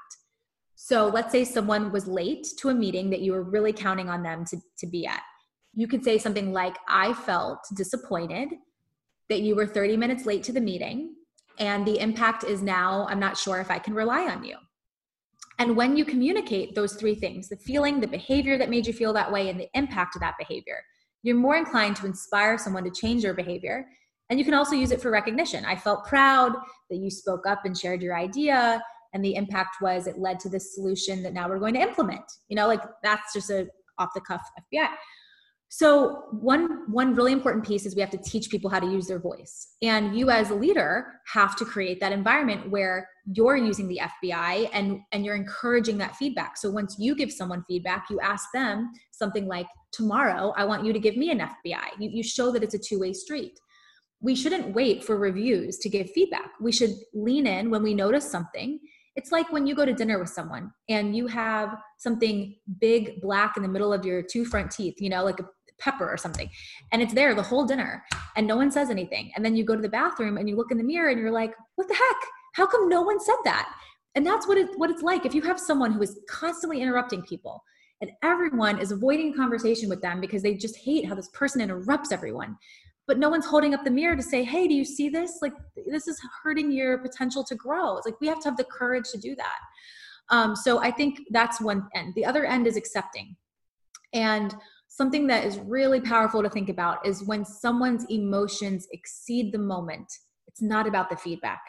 So 0.86 1.08
let's 1.08 1.32
say 1.32 1.46
someone 1.46 1.94
was 1.94 2.08
late 2.08 2.46
to 2.58 2.68
a 2.68 2.74
meeting 2.74 3.10
that 3.12 3.22
you 3.22 3.32
were 3.32 3.42
really 3.42 3.72
counting 3.72 4.10
on 4.10 4.22
them 4.22 4.44
to, 4.44 4.58
to 4.80 4.86
be 4.86 5.08
at. 5.08 5.22
You 5.74 5.88
could 5.88 6.04
say 6.04 6.18
something 6.18 6.52
like, 6.52 6.76
I 6.90 7.14
felt 7.14 7.60
disappointed 7.74 8.50
that 9.30 9.40
you 9.40 9.56
were 9.56 9.66
30 9.66 9.96
minutes 9.96 10.26
late 10.26 10.44
to 10.44 10.52
the 10.52 10.60
meeting, 10.60 11.16
and 11.58 11.88
the 11.88 12.00
impact 12.00 12.44
is 12.44 12.62
now 12.62 13.08
I'm 13.10 13.20
not 13.20 13.38
sure 13.38 13.62
if 13.62 13.72
I 13.72 13.80
can 13.80 13.94
rely 13.94 14.30
on 14.30 14.44
you. 14.44 14.58
And 15.58 15.78
when 15.78 15.96
you 15.96 16.04
communicate 16.04 16.76
those 16.76 16.96
three 16.96 17.16
things 17.16 17.48
the 17.48 17.56
feeling, 17.56 18.02
the 18.02 18.08
behavior 18.08 18.58
that 18.58 18.70
made 18.70 18.86
you 18.86 18.92
feel 18.92 19.14
that 19.14 19.32
way, 19.32 19.50
and 19.50 19.58
the 19.58 19.70
impact 19.74 20.18
of 20.18 20.20
that 20.20 20.36
behavior 20.38 20.82
you're 21.26 21.38
more 21.38 21.56
inclined 21.56 21.96
to 21.96 22.06
inspire 22.06 22.58
someone 22.58 22.84
to 22.84 22.92
change 22.92 23.24
their 23.24 23.34
behavior. 23.34 23.88
And 24.30 24.38
you 24.38 24.44
can 24.46 24.54
also 24.54 24.76
use 24.76 24.92
it 24.92 25.02
for 25.02 25.10
recognition. 25.10 25.64
I 25.64 25.78
felt 25.78 26.06
proud 26.06 26.54
that 26.90 26.98
you 26.98 27.10
spoke 27.10 27.48
up 27.48 27.62
and 27.64 27.78
shared 27.78 28.02
your 28.02 28.16
idea. 28.16 28.84
And 29.14 29.24
the 29.24 29.36
impact 29.36 29.78
was 29.82 30.08
it 30.08 30.18
led 30.18 30.40
to 30.42 30.50
this 30.50 30.74
solution 30.74 31.24
that 31.24 31.34
now 31.34 31.48
we're 31.48 31.60
going 31.60 31.76
to 31.76 31.82
implement. 31.82 32.24
You 32.48 32.56
know, 32.56 32.68
like 32.68 32.82
that's 33.04 33.34
just 33.34 33.50
a 33.50 33.68
off 34.00 34.10
the 34.16 34.22
cuff 34.22 34.42
FBI. 34.74 34.88
So 35.76 36.26
one 36.30 36.84
one 36.92 37.16
really 37.16 37.32
important 37.32 37.66
piece 37.66 37.88
is 37.88 37.96
we 37.96 38.02
have 38.02 38.12
to 38.12 38.18
teach 38.20 38.52
people 38.52 38.70
how 38.70 38.80
to 38.80 38.86
use 38.86 39.08
their 39.08 39.18
voice. 39.18 39.70
And 39.82 40.16
you 40.16 40.30
as 40.30 40.52
a 40.52 40.54
leader 40.54 41.08
have 41.34 41.56
to 41.56 41.66
create 41.66 42.00
that 42.00 42.12
environment 42.12 42.70
where 42.70 43.10
you're 43.34 43.58
using 43.58 43.88
the 43.88 44.00
FBI 44.00 44.70
and 44.72 45.00
and 45.12 45.26
you're 45.26 45.36
encouraging 45.36 45.98
that 45.98 46.16
feedback. 46.16 46.58
So 46.58 46.70
once 46.70 46.98
you 47.00 47.16
give 47.16 47.32
someone 47.32 47.64
feedback, 47.68 48.06
you 48.12 48.20
ask 48.20 48.50
them 48.54 48.92
something 49.10 49.48
like 49.48 49.66
tomorrow 49.92 50.54
I 50.56 50.66
want 50.66 50.86
you 50.86 50.94
to 50.94 51.00
give 51.00 51.18
me 51.18 51.32
an 51.32 51.40
FBI. 51.40 51.86
You, 51.98 52.08
you 52.12 52.22
show 52.22 52.52
that 52.52 52.62
it's 52.62 52.76
a 52.76 52.80
two-way 52.80 53.14
street. 53.14 53.60
We 54.22 54.36
shouldn't 54.36 54.76
wait 54.76 55.04
for 55.04 55.18
reviews 55.18 55.80
to 55.80 55.90
give 55.90 56.12
feedback. 56.12 56.52
We 56.62 56.72
should 56.72 56.92
lean 57.16 57.48
in 57.48 57.72
when 57.72 57.82
we 57.82 57.96
notice 57.96 58.30
something 58.30 58.80
it's 59.16 59.32
like 59.32 59.52
when 59.52 59.68
you 59.68 59.76
go 59.76 59.86
to 59.86 59.94
dinner 59.94 60.20
with 60.20 60.30
someone 60.30 60.72
and 60.90 61.16
you 61.16 61.28
have 61.28 61.78
something 61.98 62.56
big 62.80 63.22
black 63.22 63.58
in 63.58 63.64
the 63.64 63.70
middle 63.70 63.94
of 63.94 64.06
your 64.06 64.22
two 64.24 64.44
front 64.46 64.72
teeth, 64.72 64.96
you 65.00 65.10
know, 65.10 65.24
like 65.24 65.40
a 65.40 65.46
pepper 65.80 66.10
or 66.10 66.18
something 66.18 66.50
and 66.92 67.02
it's 67.02 67.14
there 67.14 67.34
the 67.34 67.42
whole 67.42 67.66
dinner 67.66 68.04
and 68.36 68.48
no 68.48 68.56
one 68.56 68.72
says 68.72 68.90
anything. 68.90 69.32
And 69.36 69.44
then 69.44 69.56
you 69.56 69.66
go 69.66 69.76
to 69.76 69.82
the 69.82 69.90
bathroom 69.90 70.38
and 70.38 70.48
you 70.48 70.56
look 70.56 70.72
in 70.72 70.78
the 70.78 70.84
mirror 70.84 71.10
and 71.10 71.20
you're 71.20 71.32
like 71.32 71.54
what 71.76 71.88
the 71.88 71.96
heck? 71.96 72.30
How 72.54 72.66
come 72.66 72.90
no 72.90 73.02
one 73.02 73.20
said 73.20 73.36
that? 73.46 73.74
And 74.16 74.26
that's 74.26 74.48
what 74.48 74.58
it, 74.58 74.70
what 74.78 74.92
it's 74.92 75.02
like 75.02 75.26
if 75.26 75.34
you 75.34 75.42
have 75.42 75.60
someone 75.60 75.92
who 75.92 76.02
is 76.02 76.20
constantly 76.30 76.82
interrupting 76.82 77.24
people 77.24 77.64
and 78.02 78.12
everyone 78.22 78.80
is 78.80 78.92
avoiding 78.92 79.34
conversation 79.34 79.90
with 79.90 80.02
them 80.02 80.22
because 80.22 80.44
they 80.44 80.56
just 80.56 80.78
hate 80.78 81.08
how 81.08 81.16
this 81.16 81.30
person 81.30 81.62
interrupts 81.62 82.12
everyone 82.12 82.58
but 83.08 83.20
no 83.20 83.30
one's 83.30 83.46
holding 83.46 83.74
up 83.74 83.84
the 83.84 83.92
mirror 83.92 84.16
to 84.16 84.24
say 84.24 84.44
hey 84.44 84.68
do 84.68 84.74
you 84.74 84.86
see 84.86 85.10
this 85.10 85.40
like 85.42 85.54
this 85.88 86.08
is 86.08 86.22
hurting 86.44 86.72
your 86.72 86.98
potential 86.98 87.44
to 87.44 87.56
grow 87.56 87.98
it's 87.98 88.06
like 88.06 88.20
we 88.22 88.28
have 88.28 88.40
to 88.40 88.50
have 88.50 88.58
the 88.58 88.64
courage 88.66 89.06
to 89.12 89.18
do 89.18 89.36
that 89.36 89.60
um, 90.30 90.56
so 90.56 90.80
i 90.80 90.90
think 90.92 91.20
that's 91.32 91.60
one 91.60 91.88
end 91.96 92.14
the 92.16 92.26
other 92.26 92.46
end 92.46 92.68
is 92.68 92.78
accepting 92.78 93.36
and 94.14 94.56
something 94.96 95.26
that 95.26 95.44
is 95.44 95.58
really 95.60 96.00
powerful 96.00 96.44
to 96.44 96.50
think 96.50 96.70
about 96.70 97.06
is 97.06 97.24
when 97.24 97.44
someone's 97.44 98.06
emotions 98.10 98.88
exceed 98.92 99.52
the 99.52 99.58
moment, 99.58 100.06
it's 100.48 100.62
not 100.62 100.88
about 100.88 101.10
the 101.10 101.18
feedback. 101.18 101.62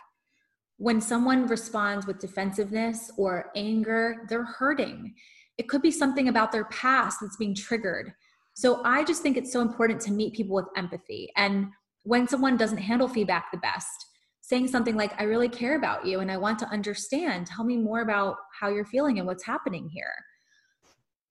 When 0.77 1.01
someone 1.01 1.47
responds 1.47 2.07
with 2.07 2.19
defensiveness 2.19 3.11
or 3.17 3.51
anger, 3.57 4.27
they're 4.29 4.45
hurting. 4.45 5.15
It 5.57 5.71
could 5.71 5.81
be 5.81 5.91
something 5.91 6.29
about 6.29 6.53
their 6.53 6.67
past 6.67 7.19
that's 7.23 7.39
being 7.39 7.55
triggered. 7.55 8.13
So 8.55 8.83
I 8.85 9.05
just 9.05 9.23
think 9.23 9.37
it's 9.37 9.53
so 9.53 9.61
important 9.61 10.01
to 10.03 10.13
meet 10.13 10.35
people 10.35 10.55
with 10.55 10.67
empathy. 10.77 11.31
And 11.37 11.69
when 12.05 12.29
someone 12.29 12.57
doesn't 12.57 12.79
handle 12.79 13.09
feedback 13.09 13.51
the 13.51 13.59
best, 13.59 14.07
saying 14.41 14.69
something 14.69 14.97
like, 14.97 15.19
I 15.21 15.25
really 15.25 15.49
care 15.49 15.77
about 15.77 16.07
you 16.07 16.21
and 16.21 16.31
I 16.31 16.37
want 16.37 16.59
to 16.61 16.69
understand, 16.69 17.47
tell 17.47 17.65
me 17.65 17.77
more 17.77 18.01
about 18.01 18.37
how 18.59 18.69
you're 18.69 18.85
feeling 18.85 19.19
and 19.19 19.27
what's 19.27 19.45
happening 19.45 19.89
here. 19.89 20.15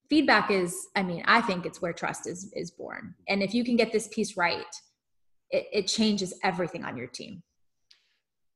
Feedback 0.09 0.51
is 0.51 0.89
i 0.95 1.01
mean 1.01 1.23
i 1.25 1.41
think 1.41 1.65
it's 1.65 1.81
where 1.81 1.93
trust 1.93 2.27
is 2.27 2.51
is 2.55 2.69
born. 2.69 3.15
And 3.27 3.41
if 3.41 3.53
you 3.53 3.63
can 3.63 3.75
get 3.75 3.91
this 3.91 4.09
piece 4.09 4.37
right 4.37 4.65
it, 5.49 5.65
it 5.71 5.87
changes 5.87 6.33
everything 6.43 6.83
on 6.83 6.97
your 6.97 7.07
team 7.07 7.41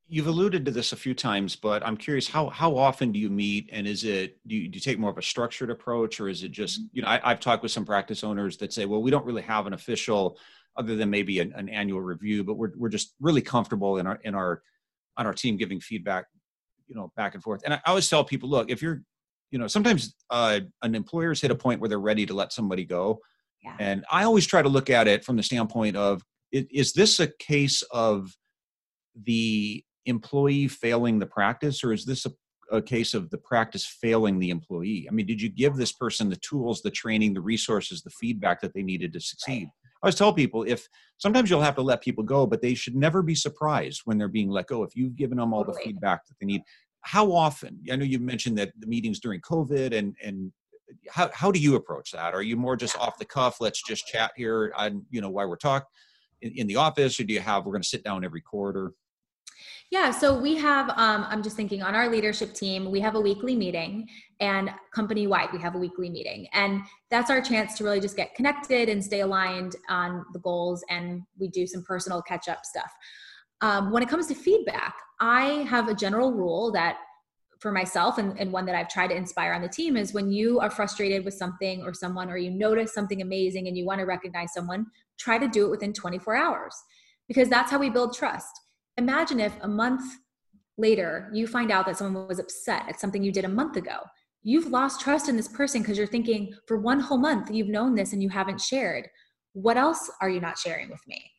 you've 0.09 0.27
alluded 0.27 0.65
to 0.65 0.71
this 0.71 0.91
a 0.93 0.95
few 0.95 1.13
times 1.13 1.55
but 1.55 1.85
i'm 1.85 1.97
curious 1.97 2.27
how 2.27 2.49
how 2.49 2.75
often 2.75 3.11
do 3.11 3.19
you 3.19 3.29
meet 3.29 3.69
and 3.71 3.87
is 3.87 4.03
it 4.03 4.37
do 4.47 4.55
you, 4.55 4.67
do 4.69 4.77
you 4.77 4.81
take 4.81 4.99
more 4.99 5.09
of 5.09 5.17
a 5.17 5.21
structured 5.21 5.69
approach 5.69 6.19
or 6.19 6.29
is 6.29 6.43
it 6.43 6.51
just 6.51 6.79
mm-hmm. 6.79 6.87
you 6.93 7.01
know 7.01 7.07
I, 7.09 7.29
have 7.29 7.39
talked 7.39 7.63
with 7.63 7.71
some 7.71 7.85
practice 7.85 8.23
owners 8.23 8.57
that 8.57 8.73
say 8.73 8.85
well 8.85 9.01
we 9.01 9.11
don't 9.11 9.25
really 9.25 9.41
have 9.41 9.67
an 9.67 9.73
official 9.73 10.37
other 10.77 10.95
than 10.95 11.09
maybe 11.09 11.39
an, 11.39 11.53
an 11.53 11.69
annual 11.69 12.01
review 12.01 12.43
but 12.43 12.55
we're, 12.55 12.71
we're 12.77 12.89
just 12.89 13.15
really 13.19 13.41
comfortable 13.41 13.97
in 13.97 14.07
our 14.07 14.19
in 14.23 14.33
our 14.35 14.61
on 15.17 15.25
our 15.25 15.33
team 15.33 15.57
giving 15.57 15.79
feedback 15.79 16.25
you 16.87 16.95
know 16.95 17.11
back 17.15 17.33
and 17.33 17.43
forth 17.43 17.61
and 17.65 17.73
I 17.73 17.81
always 17.85 18.09
tell 18.09 18.23
people 18.23 18.49
look 18.49 18.69
if 18.69 18.81
you're 18.81 19.01
you 19.51 19.59
know 19.59 19.67
sometimes 19.67 20.15
uh, 20.29 20.59
an 20.81 20.95
employer's 20.95 21.41
hit 21.41 21.51
a 21.51 21.55
point 21.55 21.81
where 21.81 21.89
they're 21.89 21.99
ready 21.99 22.25
to 22.25 22.33
let 22.33 22.53
somebody 22.53 22.85
go 22.85 23.19
yeah. 23.63 23.75
and 23.79 24.05
i 24.11 24.23
always 24.23 24.45
try 24.45 24.61
to 24.61 24.69
look 24.69 24.89
at 24.89 25.07
it 25.07 25.23
from 25.23 25.35
the 25.35 25.43
standpoint 25.43 25.95
of 25.95 26.21
is 26.51 26.93
this 26.93 27.19
a 27.19 27.27
case 27.39 27.81
of 27.91 28.35
the 29.25 29.83
employee 30.07 30.67
failing 30.67 31.19
the 31.19 31.25
practice 31.25 31.83
or 31.83 31.93
is 31.93 32.05
this 32.05 32.25
a, 32.25 32.31
a 32.71 32.81
case 32.81 33.13
of 33.13 33.29
the 33.29 33.37
practice 33.37 33.85
failing 33.85 34.39
the 34.39 34.49
employee? 34.49 35.07
I 35.09 35.13
mean 35.13 35.25
did 35.25 35.41
you 35.41 35.49
give 35.49 35.75
this 35.75 35.93
person 35.93 36.29
the 36.29 36.37
tools 36.37 36.81
the 36.81 36.91
training 36.91 37.33
the 37.33 37.41
resources 37.41 38.01
the 38.01 38.09
feedback 38.09 38.61
that 38.61 38.73
they 38.73 38.83
needed 38.83 39.13
to 39.13 39.19
succeed. 39.19 39.67
I 39.67 40.07
always 40.07 40.15
tell 40.15 40.33
people 40.33 40.63
if 40.63 40.87
sometimes 41.17 41.49
you'll 41.49 41.61
have 41.61 41.75
to 41.75 41.81
let 41.81 42.03
people 42.03 42.23
go, 42.23 42.45
but 42.45 42.61
they 42.61 42.75
should 42.75 42.95
never 42.95 43.23
be 43.23 43.33
surprised 43.33 44.01
when 44.05 44.17
they're 44.17 44.27
being 44.27 44.49
let 44.49 44.67
go. 44.67 44.83
If 44.83 44.95
you've 44.95 45.15
given 45.15 45.39
them 45.39 45.53
all 45.53 45.63
the 45.63 45.73
feedback 45.83 46.27
that 46.27 46.35
they 46.39 46.45
need, 46.45 46.61
how 47.01 47.31
often 47.31 47.79
i 47.91 47.95
know 47.95 48.03
you 48.03 48.19
mentioned 48.19 48.57
that 48.57 48.71
the 48.79 48.87
meetings 48.87 49.19
during 49.19 49.39
covid 49.39 49.97
and 49.97 50.15
and 50.21 50.51
how, 51.09 51.29
how 51.33 51.51
do 51.51 51.59
you 51.59 51.75
approach 51.75 52.11
that? 52.11 52.33
Are 52.33 52.41
you 52.41 52.55
more 52.55 52.75
just 52.75 52.97
off 52.97 53.17
the 53.17 53.25
cuff 53.25 53.59
let's 53.59 53.81
just 53.81 54.07
chat 54.07 54.31
here 54.35 54.71
on 54.75 55.05
you 55.09 55.21
know 55.21 55.29
why 55.29 55.45
we're 55.45 55.57
talking 55.57 55.87
in, 56.41 56.51
in, 56.53 56.67
the 56.67 56.75
office 56.75 57.19
or 57.19 57.23
do 57.23 57.33
you 57.33 57.39
have 57.39 57.65
we're 57.65 57.73
going 57.73 57.81
to 57.81 57.87
sit 57.87 58.03
down 58.03 58.23
every 58.23 58.41
quarter 58.41 58.93
yeah 59.89 60.11
so 60.11 60.37
we 60.37 60.55
have 60.55 60.89
um, 60.91 61.25
i'm 61.29 61.43
just 61.43 61.55
thinking 61.55 61.81
on 61.81 61.95
our 61.95 62.09
leadership 62.09 62.53
team 62.53 62.89
we 62.91 62.99
have 62.99 63.15
a 63.15 63.19
weekly 63.19 63.55
meeting 63.55 64.07
and 64.39 64.69
company 64.93 65.27
wide 65.27 65.49
we 65.53 65.59
have 65.59 65.75
a 65.75 65.77
weekly 65.77 66.09
meeting 66.09 66.47
and 66.53 66.81
that's 67.09 67.29
our 67.29 67.41
chance 67.41 67.77
to 67.77 67.83
really 67.83 67.99
just 67.99 68.15
get 68.15 68.33
connected 68.35 68.89
and 68.89 69.03
stay 69.03 69.21
aligned 69.21 69.75
on 69.89 70.25
the 70.33 70.39
goals 70.39 70.83
and 70.89 71.21
we 71.39 71.47
do 71.47 71.65
some 71.65 71.83
personal 71.83 72.21
catch 72.21 72.47
up 72.47 72.65
stuff 72.65 72.91
um, 73.61 73.91
when 73.91 74.03
it 74.03 74.09
comes 74.09 74.27
to 74.27 74.35
feedback, 74.35 74.95
I 75.19 75.65
have 75.69 75.87
a 75.87 75.93
general 75.93 76.31
rule 76.31 76.71
that 76.73 76.97
for 77.59 77.71
myself 77.71 78.19
and, 78.19 78.39
and, 78.39 78.51
one 78.51 78.67
that 78.67 78.75
I've 78.75 78.87
tried 78.87 79.07
to 79.07 79.15
inspire 79.15 79.51
on 79.51 79.63
the 79.63 79.67
team 79.67 79.97
is 79.97 80.13
when 80.13 80.31
you 80.31 80.59
are 80.59 80.69
frustrated 80.69 81.25
with 81.25 81.33
something 81.33 81.81
or 81.81 81.91
someone 81.91 82.29
or 82.29 82.37
you 82.37 82.51
notice 82.51 82.93
something 82.93 83.23
amazing 83.23 83.67
and 83.67 83.75
you 83.75 83.83
want 83.83 83.99
to 83.99 84.05
recognize 84.05 84.53
someone, 84.53 84.85
try 85.17 85.39
to 85.39 85.47
do 85.47 85.65
it 85.65 85.69
within 85.71 85.91
24 85.91 86.35
hours 86.35 86.75
because 87.27 87.49
that's 87.49 87.71
how 87.71 87.79
we 87.79 87.89
build 87.89 88.15
trust. 88.15 88.61
Imagine 88.97 89.39
if 89.39 89.53
a 89.62 89.67
month 89.67 90.01
later 90.77 91.29
you 91.33 91.47
find 91.47 91.71
out 91.71 91.86
that 91.86 91.97
someone 91.97 92.27
was 92.27 92.39
upset 92.39 92.83
at 92.88 92.99
something 92.99 93.23
you 93.23 93.31
did 93.31 93.45
a 93.45 93.49
month 93.49 93.77
ago. 93.77 93.97
You've 94.43 94.67
lost 94.67 95.01
trust 95.01 95.29
in 95.29 95.36
this 95.36 95.47
person 95.47 95.81
because 95.81 95.97
you're 95.97 96.07
thinking 96.07 96.53
for 96.67 96.77
one 96.77 96.99
whole 96.99 97.17
month 97.17 97.51
you've 97.51 97.67
known 97.67 97.95
this 97.95 98.13
and 98.13 98.21
you 98.21 98.29
haven't 98.29 98.62
shared. 98.62 99.07
What 99.53 99.77
else 99.77 100.10
are 100.21 100.29
you 100.29 100.39
not 100.39 100.57
sharing 100.57 100.89
with 100.89 101.01
me? 101.07 101.31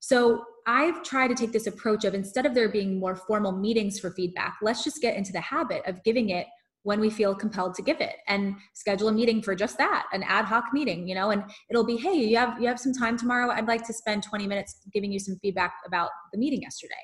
So 0.00 0.44
I've 0.66 1.02
tried 1.02 1.28
to 1.28 1.34
take 1.34 1.52
this 1.52 1.66
approach 1.66 2.04
of 2.04 2.14
instead 2.14 2.46
of 2.46 2.54
there 2.54 2.68
being 2.68 2.98
more 2.98 3.16
formal 3.16 3.52
meetings 3.52 3.98
for 3.98 4.10
feedback, 4.10 4.56
let's 4.62 4.84
just 4.84 5.00
get 5.00 5.16
into 5.16 5.32
the 5.32 5.40
habit 5.40 5.82
of 5.86 6.02
giving 6.04 6.30
it 6.30 6.46
when 6.86 7.00
we 7.00 7.10
feel 7.10 7.34
compelled 7.34 7.74
to 7.74 7.82
give 7.82 8.00
it 8.00 8.14
and 8.28 8.54
schedule 8.72 9.08
a 9.08 9.12
meeting 9.12 9.42
for 9.42 9.56
just 9.56 9.76
that 9.76 10.06
an 10.12 10.22
ad 10.22 10.44
hoc 10.44 10.66
meeting 10.72 11.08
you 11.08 11.16
know 11.16 11.30
and 11.30 11.42
it'll 11.68 11.84
be 11.84 11.96
hey 11.96 12.14
you 12.14 12.36
have 12.36 12.60
you 12.60 12.68
have 12.68 12.78
some 12.78 12.92
time 12.92 13.18
tomorrow 13.18 13.50
i'd 13.50 13.66
like 13.66 13.84
to 13.84 13.92
spend 13.92 14.22
20 14.22 14.46
minutes 14.46 14.76
giving 14.92 15.10
you 15.10 15.18
some 15.18 15.36
feedback 15.42 15.74
about 15.84 16.10
the 16.32 16.38
meeting 16.38 16.62
yesterday 16.62 16.94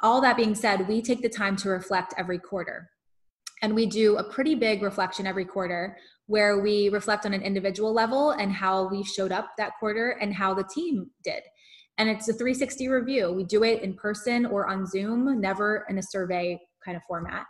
all 0.00 0.20
that 0.20 0.36
being 0.36 0.54
said 0.54 0.86
we 0.86 1.02
take 1.02 1.22
the 1.22 1.28
time 1.28 1.56
to 1.56 1.68
reflect 1.68 2.14
every 2.16 2.38
quarter 2.38 2.88
and 3.62 3.74
we 3.74 3.84
do 3.84 4.16
a 4.16 4.30
pretty 4.30 4.54
big 4.54 4.80
reflection 4.80 5.26
every 5.26 5.44
quarter 5.44 5.96
where 6.26 6.60
we 6.60 6.88
reflect 6.90 7.26
on 7.26 7.34
an 7.34 7.42
individual 7.42 7.92
level 7.92 8.30
and 8.30 8.52
how 8.52 8.88
we 8.88 9.02
showed 9.02 9.32
up 9.32 9.50
that 9.58 9.72
quarter 9.80 10.10
and 10.20 10.32
how 10.32 10.54
the 10.54 10.64
team 10.72 11.10
did 11.24 11.42
and 11.98 12.08
it's 12.08 12.28
a 12.28 12.32
360 12.32 12.88
review. 12.88 13.32
We 13.32 13.44
do 13.44 13.62
it 13.62 13.82
in 13.82 13.94
person 13.94 14.46
or 14.46 14.66
on 14.66 14.84
Zoom, 14.84 15.40
never 15.40 15.86
in 15.88 15.98
a 15.98 16.02
survey 16.02 16.58
kind 16.84 16.96
of 16.96 17.04
format. 17.04 17.46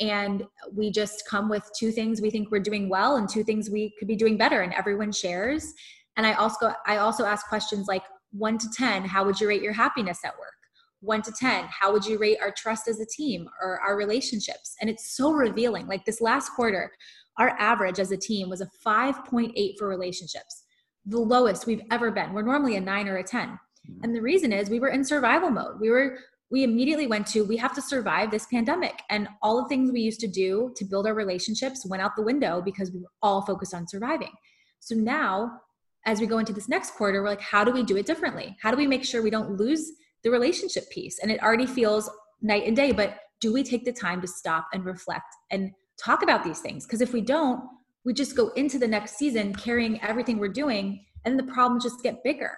And 0.00 0.44
we 0.72 0.90
just 0.90 1.28
come 1.28 1.48
with 1.48 1.68
two 1.78 1.92
things 1.92 2.20
we 2.20 2.30
think 2.30 2.50
we're 2.50 2.60
doing 2.60 2.88
well 2.88 3.16
and 3.16 3.28
two 3.28 3.44
things 3.44 3.70
we 3.70 3.94
could 3.98 4.08
be 4.08 4.16
doing 4.16 4.36
better, 4.36 4.62
and 4.62 4.72
everyone 4.74 5.12
shares. 5.12 5.72
And 6.16 6.26
I 6.26 6.32
also 6.34 6.72
I 6.86 6.96
also 6.96 7.24
ask 7.24 7.46
questions 7.48 7.86
like, 7.86 8.02
1 8.32 8.58
to 8.58 8.70
10, 8.70 9.04
how 9.04 9.24
would 9.24 9.40
you 9.40 9.48
rate 9.48 9.62
your 9.62 9.72
happiness 9.72 10.20
at 10.24 10.38
work? 10.38 10.54
1 11.00 11.22
to 11.22 11.32
10, 11.32 11.64
how 11.68 11.92
would 11.92 12.04
you 12.04 12.18
rate 12.18 12.38
our 12.40 12.52
trust 12.56 12.86
as 12.88 13.00
a 13.00 13.06
team 13.06 13.48
or 13.60 13.80
our 13.80 13.96
relationships? 13.96 14.76
And 14.80 14.90
it's 14.90 15.16
so 15.16 15.32
revealing. 15.32 15.86
Like 15.86 16.04
this 16.04 16.20
last 16.20 16.50
quarter, 16.50 16.92
our 17.38 17.50
average 17.58 17.98
as 17.98 18.12
a 18.12 18.16
team 18.16 18.50
was 18.50 18.60
a 18.60 18.70
5.8 18.86 19.78
for 19.78 19.88
relationships, 19.88 20.64
the 21.06 21.18
lowest 21.18 21.66
we've 21.66 21.82
ever 21.90 22.10
been. 22.10 22.32
We're 22.32 22.42
normally 22.42 22.76
a 22.76 22.80
9 22.80 23.08
or 23.08 23.16
a 23.16 23.24
10. 23.24 23.48
Mm-hmm. 23.48 24.04
And 24.04 24.14
the 24.14 24.22
reason 24.22 24.52
is 24.52 24.68
we 24.68 24.80
were 24.80 24.88
in 24.88 25.04
survival 25.04 25.50
mode. 25.50 25.80
We 25.80 25.90
were 25.90 26.18
we 26.50 26.64
immediately 26.64 27.06
went 27.06 27.26
to 27.28 27.44
we 27.44 27.56
have 27.56 27.74
to 27.74 27.82
survive 27.82 28.30
this 28.30 28.46
pandemic. 28.46 29.02
And 29.08 29.28
all 29.42 29.62
the 29.62 29.68
things 29.68 29.92
we 29.92 30.00
used 30.00 30.20
to 30.20 30.28
do 30.28 30.72
to 30.76 30.84
build 30.84 31.06
our 31.06 31.14
relationships 31.14 31.86
went 31.86 32.02
out 32.02 32.16
the 32.16 32.22
window 32.22 32.60
because 32.60 32.90
we 32.90 33.00
were 33.00 33.12
all 33.22 33.42
focused 33.42 33.74
on 33.74 33.86
surviving. 33.86 34.32
So 34.80 34.94
now 34.94 35.60
as 36.06 36.20
we 36.20 36.26
go 36.26 36.38
into 36.38 36.52
this 36.52 36.68
next 36.68 36.94
quarter 36.94 37.22
we're 37.22 37.28
like 37.28 37.40
how 37.40 37.62
do 37.62 37.72
we 37.72 37.82
do 37.82 37.96
it 37.96 38.06
differently? 38.06 38.56
How 38.60 38.70
do 38.70 38.76
we 38.76 38.86
make 38.86 39.04
sure 39.04 39.22
we 39.22 39.30
don't 39.30 39.56
lose 39.56 39.92
the 40.22 40.30
relationship 40.30 40.90
piece? 40.90 41.18
And 41.20 41.30
it 41.30 41.42
already 41.42 41.66
feels 41.66 42.10
night 42.42 42.64
and 42.66 42.74
day 42.74 42.92
but 42.92 43.20
do 43.40 43.52
we 43.52 43.62
take 43.62 43.84
the 43.84 43.92
time 43.92 44.20
to 44.20 44.26
stop 44.26 44.68
and 44.72 44.84
reflect 44.84 45.34
and 45.50 45.70
talk 46.02 46.22
about 46.22 46.42
these 46.42 46.60
things? 46.60 46.84
Because 46.84 47.00
if 47.00 47.12
we 47.12 47.20
don't 47.20 47.62
we 48.04 48.14
just 48.14 48.34
go 48.34 48.48
into 48.56 48.78
the 48.78 48.88
next 48.88 49.18
season 49.18 49.54
carrying 49.54 50.00
everything 50.02 50.38
we're 50.38 50.48
doing 50.48 51.04
and 51.24 51.38
the 51.38 51.42
problems 51.44 51.84
just 51.84 52.02
get 52.02 52.24
bigger. 52.24 52.56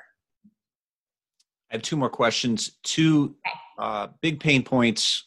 I 1.71 1.75
have 1.75 1.83
two 1.83 1.97
more 1.97 2.11
questions. 2.11 2.79
Two 2.85 3.35
uh, 3.79 4.09
big 4.21 4.41
pain 4.41 4.63
points 4.63 5.25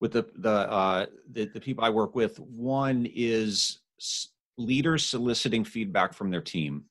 with 0.00 0.12
the 0.12 0.26
the, 0.36 0.50
uh, 0.50 1.06
the, 1.32 1.46
the 1.46 1.60
people 1.60 1.84
I 1.84 1.90
work 1.90 2.14
with. 2.14 2.38
One 2.40 3.08
is 3.14 3.80
leaders 4.56 5.04
soliciting 5.04 5.64
feedback 5.64 6.14
from 6.14 6.30
their 6.30 6.42
team. 6.42 6.84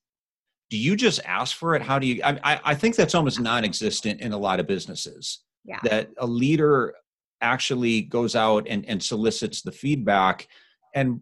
Do 0.70 0.78
you 0.78 0.96
just 0.96 1.20
ask 1.24 1.56
for 1.56 1.74
it? 1.74 1.82
How 1.82 1.98
do 1.98 2.06
you? 2.06 2.22
I, 2.24 2.60
I 2.64 2.74
think 2.74 2.96
that's 2.96 3.14
almost 3.14 3.40
non-existent 3.40 4.20
in 4.20 4.32
a 4.32 4.38
lot 4.38 4.60
of 4.60 4.66
businesses. 4.66 5.40
Yeah. 5.64 5.78
That 5.84 6.10
a 6.18 6.26
leader 6.26 6.94
actually 7.40 8.02
goes 8.02 8.34
out 8.34 8.66
and, 8.68 8.84
and 8.86 9.02
solicits 9.02 9.62
the 9.62 9.72
feedback 9.72 10.48
and 10.94 11.20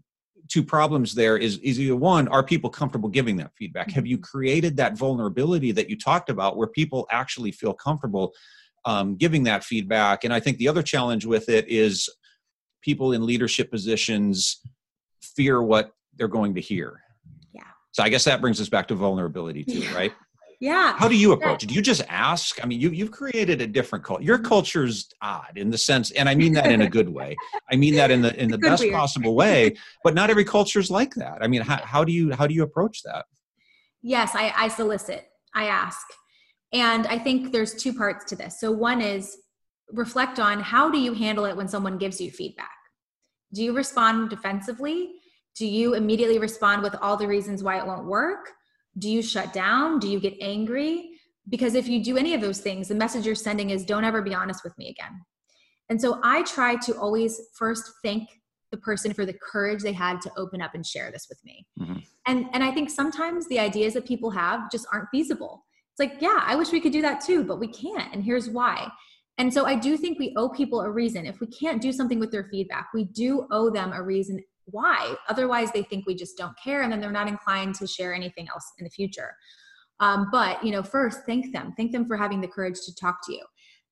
two 0.48 0.62
problems 0.62 1.14
there 1.14 1.36
is, 1.36 1.58
is 1.58 1.80
either 1.80 1.96
one, 1.96 2.28
are 2.28 2.42
people 2.42 2.70
comfortable 2.70 3.08
giving 3.08 3.36
that 3.36 3.52
feedback? 3.56 3.90
Have 3.90 4.06
you 4.06 4.18
mm-hmm. 4.18 4.24
created 4.24 4.76
that 4.76 4.96
vulnerability 4.96 5.72
that 5.72 5.88
you 5.88 5.96
talked 5.96 6.30
about 6.30 6.56
where 6.56 6.68
people 6.68 7.06
actually 7.10 7.52
feel 7.52 7.72
comfortable 7.72 8.32
um, 8.84 9.16
giving 9.16 9.44
that 9.44 9.64
feedback? 9.64 10.24
And 10.24 10.32
I 10.32 10.40
think 10.40 10.58
the 10.58 10.68
other 10.68 10.82
challenge 10.82 11.24
with 11.26 11.48
it 11.48 11.68
is 11.68 12.08
people 12.82 13.12
in 13.12 13.24
leadership 13.24 13.70
positions 13.70 14.60
fear 15.22 15.62
what 15.62 15.92
they're 16.16 16.28
going 16.28 16.54
to 16.54 16.60
hear. 16.60 17.00
Yeah. 17.54 17.62
So 17.92 18.02
I 18.02 18.08
guess 18.08 18.24
that 18.24 18.40
brings 18.40 18.60
us 18.60 18.68
back 18.68 18.88
to 18.88 18.94
vulnerability 18.94 19.64
too, 19.64 19.80
yeah. 19.80 19.94
right? 19.94 20.12
Yeah. 20.62 20.96
How 20.96 21.08
do 21.08 21.16
you 21.16 21.32
approach 21.32 21.64
it? 21.64 21.70
Do 21.70 21.74
you 21.74 21.82
just 21.82 22.02
ask? 22.08 22.62
I 22.62 22.68
mean, 22.68 22.80
you, 22.80 22.90
you've 22.90 23.10
created 23.10 23.60
a 23.60 23.66
different 23.66 24.04
culture. 24.04 24.22
Your 24.22 24.38
culture's 24.38 25.08
odd 25.20 25.54
in 25.56 25.70
the 25.70 25.76
sense, 25.76 26.12
and 26.12 26.28
I 26.28 26.36
mean 26.36 26.52
that 26.52 26.70
in 26.70 26.82
a 26.82 26.88
good 26.88 27.08
way. 27.08 27.36
I 27.68 27.74
mean 27.74 27.96
that 27.96 28.12
in 28.12 28.22
the 28.22 28.40
in 28.40 28.48
the 28.52 28.58
best 28.58 28.80
weird. 28.80 28.94
possible 28.94 29.34
way. 29.34 29.74
But 30.04 30.14
not 30.14 30.30
every 30.30 30.44
culture 30.44 30.78
is 30.78 30.88
like 30.88 31.16
that. 31.16 31.38
I 31.40 31.48
mean, 31.48 31.62
how, 31.62 31.84
how 31.84 32.04
do 32.04 32.12
you 32.12 32.32
how 32.32 32.46
do 32.46 32.54
you 32.54 32.62
approach 32.62 33.02
that? 33.02 33.24
Yes, 34.02 34.36
I, 34.36 34.52
I 34.56 34.68
solicit. 34.68 35.26
I 35.52 35.64
ask, 35.64 36.00
and 36.72 37.06
I 37.06 37.18
think 37.18 37.52
there's 37.52 37.74
two 37.74 37.92
parts 37.92 38.24
to 38.26 38.36
this. 38.36 38.58
So 38.60 38.70
one 38.70 39.00
is 39.00 39.36
reflect 39.90 40.40
on 40.40 40.60
how 40.60 40.90
do 40.90 40.98
you 40.98 41.12
handle 41.12 41.44
it 41.44 41.56
when 41.56 41.68
someone 41.68 41.98
gives 41.98 42.20
you 42.20 42.30
feedback. 42.30 42.70
Do 43.52 43.62
you 43.62 43.74
respond 43.74 44.30
defensively? 44.30 45.12
Do 45.54 45.66
you 45.66 45.94
immediately 45.94 46.38
respond 46.38 46.82
with 46.82 46.94
all 47.02 47.16
the 47.16 47.26
reasons 47.26 47.62
why 47.62 47.78
it 47.78 47.86
won't 47.86 48.06
work? 48.06 48.50
Do 48.98 49.10
you 49.10 49.22
shut 49.22 49.52
down? 49.52 49.98
Do 49.98 50.08
you 50.08 50.18
get 50.18 50.34
angry? 50.40 51.10
Because 51.48 51.74
if 51.74 51.88
you 51.88 52.02
do 52.02 52.16
any 52.16 52.34
of 52.34 52.40
those 52.40 52.60
things, 52.60 52.88
the 52.88 52.94
message 52.94 53.26
you're 53.26 53.34
sending 53.34 53.70
is 53.70 53.84
don't 53.84 54.04
ever 54.04 54.22
be 54.22 54.34
honest 54.34 54.64
with 54.64 54.76
me 54.78 54.88
again. 54.88 55.20
And 55.90 56.00
so 56.00 56.20
I 56.22 56.42
try 56.42 56.76
to 56.76 56.92
always 56.98 57.38
first 57.54 57.90
thank 58.02 58.28
the 58.70 58.78
person 58.78 59.12
for 59.12 59.26
the 59.26 59.34
courage 59.34 59.82
they 59.82 59.92
had 59.92 60.22
to 60.22 60.32
open 60.38 60.62
up 60.62 60.74
and 60.74 60.86
share 60.86 61.10
this 61.10 61.26
with 61.28 61.38
me. 61.44 61.66
Mm-hmm. 61.78 61.98
And 62.26 62.46
and 62.52 62.64
I 62.64 62.70
think 62.70 62.88
sometimes 62.88 63.46
the 63.48 63.58
ideas 63.58 63.92
that 63.94 64.06
people 64.06 64.30
have 64.30 64.70
just 64.70 64.86
aren't 64.90 65.10
feasible. 65.10 65.64
It's 65.92 66.00
like, 66.00 66.22
yeah, 66.22 66.42
I 66.44 66.56
wish 66.56 66.72
we 66.72 66.80
could 66.80 66.92
do 66.92 67.02
that 67.02 67.20
too, 67.20 67.44
but 67.44 67.60
we 67.60 67.68
can't. 67.68 68.12
And 68.14 68.24
here's 68.24 68.48
why. 68.48 68.90
And 69.38 69.52
so 69.52 69.66
I 69.66 69.74
do 69.74 69.96
think 69.96 70.18
we 70.18 70.34
owe 70.36 70.48
people 70.48 70.80
a 70.80 70.90
reason. 70.90 71.26
If 71.26 71.40
we 71.40 71.46
can't 71.46 71.82
do 71.82 71.92
something 71.92 72.18
with 72.18 72.30
their 72.30 72.44
feedback, 72.44 72.88
we 72.94 73.04
do 73.04 73.46
owe 73.50 73.70
them 73.70 73.92
a 73.92 74.02
reason 74.02 74.42
why. 74.66 75.14
Otherwise, 75.28 75.70
they 75.72 75.82
think 75.82 76.06
we 76.06 76.14
just 76.14 76.36
don't 76.36 76.56
care, 76.62 76.82
and 76.82 76.92
then 76.92 77.00
they're 77.00 77.10
not 77.10 77.28
inclined 77.28 77.74
to 77.76 77.86
share 77.86 78.14
anything 78.14 78.48
else 78.48 78.72
in 78.78 78.84
the 78.84 78.90
future. 78.90 79.34
Um, 80.00 80.28
but 80.30 80.62
you 80.64 80.72
know, 80.72 80.82
first, 80.82 81.20
thank 81.26 81.52
them. 81.52 81.74
Thank 81.76 81.92
them 81.92 82.06
for 82.06 82.16
having 82.16 82.40
the 82.40 82.48
courage 82.48 82.80
to 82.86 82.94
talk 82.94 83.24
to 83.26 83.32
you. 83.32 83.44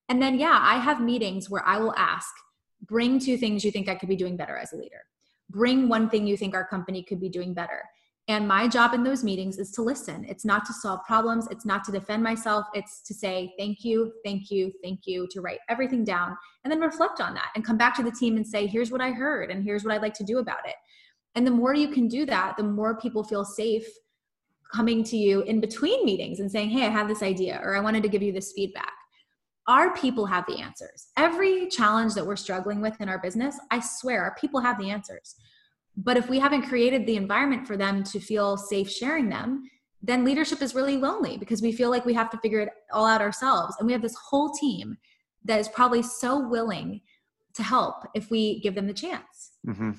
And 0.09 0.21
then, 0.21 0.39
yeah, 0.39 0.59
I 0.61 0.77
have 0.77 1.01
meetings 1.01 1.49
where 1.49 1.65
I 1.65 1.77
will 1.77 1.95
ask, 1.95 2.29
bring 2.81 3.19
two 3.19 3.37
things 3.37 3.63
you 3.63 3.71
think 3.71 3.87
I 3.87 3.95
could 3.95 4.09
be 4.09 4.15
doing 4.15 4.35
better 4.35 4.57
as 4.57 4.73
a 4.73 4.77
leader. 4.77 5.03
Bring 5.49 5.87
one 5.87 6.09
thing 6.09 6.27
you 6.27 6.37
think 6.37 6.53
our 6.53 6.67
company 6.67 7.03
could 7.03 7.19
be 7.19 7.29
doing 7.29 7.53
better. 7.53 7.83
And 8.31 8.47
my 8.47 8.65
job 8.65 8.93
in 8.93 9.03
those 9.03 9.25
meetings 9.25 9.57
is 9.57 9.71
to 9.71 9.81
listen. 9.81 10.23
It's 10.23 10.45
not 10.45 10.63
to 10.67 10.71
solve 10.71 11.01
problems, 11.05 11.49
it's 11.51 11.65
not 11.65 11.83
to 11.83 11.91
defend 11.91 12.23
myself, 12.23 12.65
it's 12.73 13.01
to 13.01 13.13
say 13.13 13.53
thank 13.59 13.83
you, 13.83 14.13
thank 14.23 14.49
you, 14.49 14.71
thank 14.81 15.01
you, 15.05 15.27
to 15.31 15.41
write 15.41 15.59
everything 15.67 16.05
down 16.05 16.37
and 16.63 16.71
then 16.71 16.79
reflect 16.79 17.19
on 17.19 17.33
that 17.33 17.49
and 17.55 17.65
come 17.65 17.77
back 17.77 17.93
to 17.97 18.03
the 18.03 18.11
team 18.11 18.37
and 18.37 18.47
say, 18.47 18.67
here's 18.67 18.89
what 18.89 19.01
I 19.01 19.11
heard 19.11 19.51
and 19.51 19.65
here's 19.65 19.83
what 19.83 19.93
I'd 19.93 20.01
like 20.01 20.13
to 20.13 20.23
do 20.23 20.37
about 20.37 20.65
it. 20.65 20.75
And 21.35 21.45
the 21.45 21.51
more 21.51 21.73
you 21.73 21.89
can 21.89 22.07
do 22.07 22.25
that, 22.25 22.55
the 22.55 22.63
more 22.63 22.97
people 23.01 23.21
feel 23.21 23.43
safe 23.43 23.85
coming 24.73 25.03
to 25.03 25.17
you 25.17 25.41
in 25.41 25.59
between 25.59 26.05
meetings 26.05 26.39
and 26.39 26.49
saying, 26.49 26.69
hey, 26.69 26.85
I 26.85 26.89
have 26.89 27.09
this 27.09 27.21
idea 27.21 27.59
or 27.61 27.75
I 27.75 27.81
wanted 27.81 28.01
to 28.03 28.09
give 28.09 28.21
you 28.21 28.31
this 28.31 28.53
feedback. 28.53 28.93
Our 29.67 29.93
people 29.93 30.25
have 30.25 30.45
the 30.47 30.61
answers. 30.61 31.07
Every 31.17 31.67
challenge 31.67 32.13
that 32.13 32.25
we're 32.25 32.37
struggling 32.37 32.79
with 32.79 32.95
in 33.01 33.09
our 33.09 33.19
business, 33.19 33.59
I 33.71 33.81
swear, 33.81 34.23
our 34.23 34.35
people 34.39 34.61
have 34.61 34.79
the 34.79 34.89
answers 34.89 35.35
but 35.97 36.17
if 36.17 36.29
we 36.29 36.39
haven't 36.39 36.63
created 36.63 37.05
the 37.05 37.17
environment 37.17 37.67
for 37.67 37.77
them 37.77 38.03
to 38.05 38.19
feel 38.19 38.57
safe 38.57 38.89
sharing 38.89 39.29
them, 39.29 39.63
then 40.01 40.23
leadership 40.23 40.61
is 40.61 40.73
really 40.73 40.97
lonely 40.97 41.37
because 41.37 41.61
we 41.61 41.71
feel 41.71 41.89
like 41.89 42.05
we 42.05 42.13
have 42.13 42.29
to 42.31 42.37
figure 42.37 42.61
it 42.61 42.69
all 42.91 43.05
out 43.05 43.21
ourselves. 43.21 43.75
And 43.77 43.85
we 43.85 43.93
have 43.93 44.01
this 44.01 44.15
whole 44.15 44.49
team 44.49 44.97
that 45.45 45.59
is 45.59 45.67
probably 45.67 46.01
so 46.01 46.47
willing 46.47 47.01
to 47.55 47.63
help 47.63 48.07
if 48.15 48.31
we 48.31 48.59
give 48.61 48.75
them 48.75 48.87
the 48.87 48.93
chance. 48.93 49.51
Mm-hmm. 49.67 49.91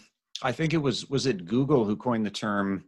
I 0.43 0.53
think 0.53 0.75
it 0.75 0.79
was 0.79 1.09
was 1.09 1.27
it 1.27 1.45
Google 1.45 1.85
who 1.85 1.97
coined 1.97 2.27
the 2.27 2.31
term. 2.31 2.85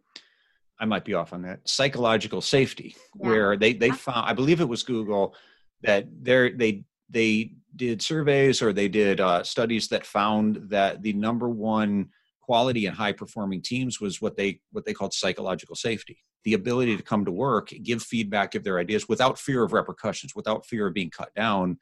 I 0.81 0.87
might 0.87 1.05
be 1.05 1.15
off 1.15 1.33
on 1.33 1.43
that 1.43 1.69
psychological 1.69 2.41
safety, 2.41 2.97
yeah. 3.21 3.29
where 3.29 3.57
they 3.57 3.75
they 3.75 3.91
found. 3.91 4.29
I 4.29 4.33
believe 4.33 4.61
it 4.61 4.69
was 4.69 4.83
Google 4.83 5.35
that 5.83 6.07
they 6.21 6.51
they 6.51 6.85
they 7.11 7.53
did 7.77 8.03
surveys 8.03 8.61
or 8.61 8.73
they 8.73 8.89
did 8.89 9.21
uh, 9.21 9.43
studies 9.45 9.89
that 9.89 10.07
found 10.07 10.57
that 10.71 11.03
the 11.03 11.13
number 11.13 11.49
one 11.49 12.09
quality 12.45 12.87
and 12.87 12.97
high 12.97 13.13
performing 13.13 13.63
teams 13.63 14.01
was 14.01 14.21
what 14.21 14.37
they 14.37 14.61
what 14.73 14.85
they 14.85 14.93
called 14.93 15.15
psychological 15.15 15.75
safety. 15.75 16.19
The 16.45 16.55
ability 16.55 16.97
to 16.97 17.03
come 17.03 17.25
to 17.25 17.33
work 17.33 17.73
give 17.83 18.03
feedback 18.03 18.53
give 18.53 18.65
their 18.65 18.79
ideas 18.79 19.09
without 19.09 19.39
fear 19.39 19.63
of 19.63 19.73
repercussions 19.73 20.35
without 20.35 20.67
fear 20.67 20.87
of 20.87 20.95
being 20.95 21.11
cut 21.11 21.35
down 21.35 21.79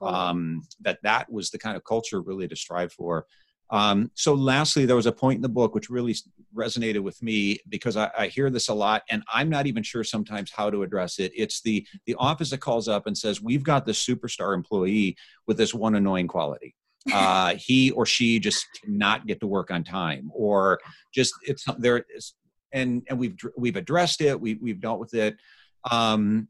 um, 0.00 0.62
that 0.80 0.98
that 1.02 1.30
was 1.32 1.50
the 1.50 1.58
kind 1.58 1.76
of 1.76 1.84
culture 1.84 2.20
really 2.20 2.46
to 2.48 2.56
strive 2.56 2.92
for. 2.92 3.26
Um, 3.70 4.10
so 4.14 4.34
lastly 4.34 4.84
there 4.84 4.96
was 4.96 5.06
a 5.06 5.12
point 5.12 5.36
in 5.36 5.42
the 5.42 5.48
book 5.48 5.74
which 5.74 5.88
really 5.88 6.14
resonated 6.54 7.00
with 7.00 7.22
me 7.22 7.58
because 7.70 7.96
I, 7.96 8.10
I, 8.18 8.26
hear 8.26 8.50
this 8.50 8.68
a 8.68 8.74
lot 8.74 9.02
and 9.08 9.22
i'm 9.32 9.48
not 9.48 9.66
even 9.66 9.82
sure 9.82 10.04
sometimes 10.04 10.52
how 10.54 10.68
to 10.68 10.82
address 10.82 11.18
it. 11.18 11.32
It's 11.34 11.62
the 11.62 11.86
the 12.04 12.14
office 12.16 12.50
that 12.50 12.60
calls 12.60 12.86
up 12.86 13.06
and 13.06 13.16
says 13.16 13.40
we've 13.40 13.64
got 13.64 13.86
this 13.86 14.04
superstar 14.04 14.54
employee 14.54 15.16
with 15.46 15.56
this 15.56 15.72
one 15.72 15.94
annoying 15.94 16.28
quality 16.28 16.74
uh, 17.12 17.54
he 17.56 17.90
or 17.92 18.06
she 18.06 18.38
just 18.38 18.66
cannot 18.82 19.26
get 19.26 19.40
to 19.40 19.46
work 19.46 19.70
on 19.70 19.82
time 19.82 20.30
or 20.34 20.80
just 21.12 21.34
it's 21.42 21.64
there 21.78 22.04
is 22.14 22.34
and 22.72 23.02
and 23.08 23.18
we've 23.18 23.36
we've 23.56 23.76
addressed 23.76 24.20
it 24.20 24.40
we, 24.40 24.54
we've 24.54 24.80
dealt 24.80 25.00
with 25.00 25.14
it 25.14 25.36
um, 25.90 26.48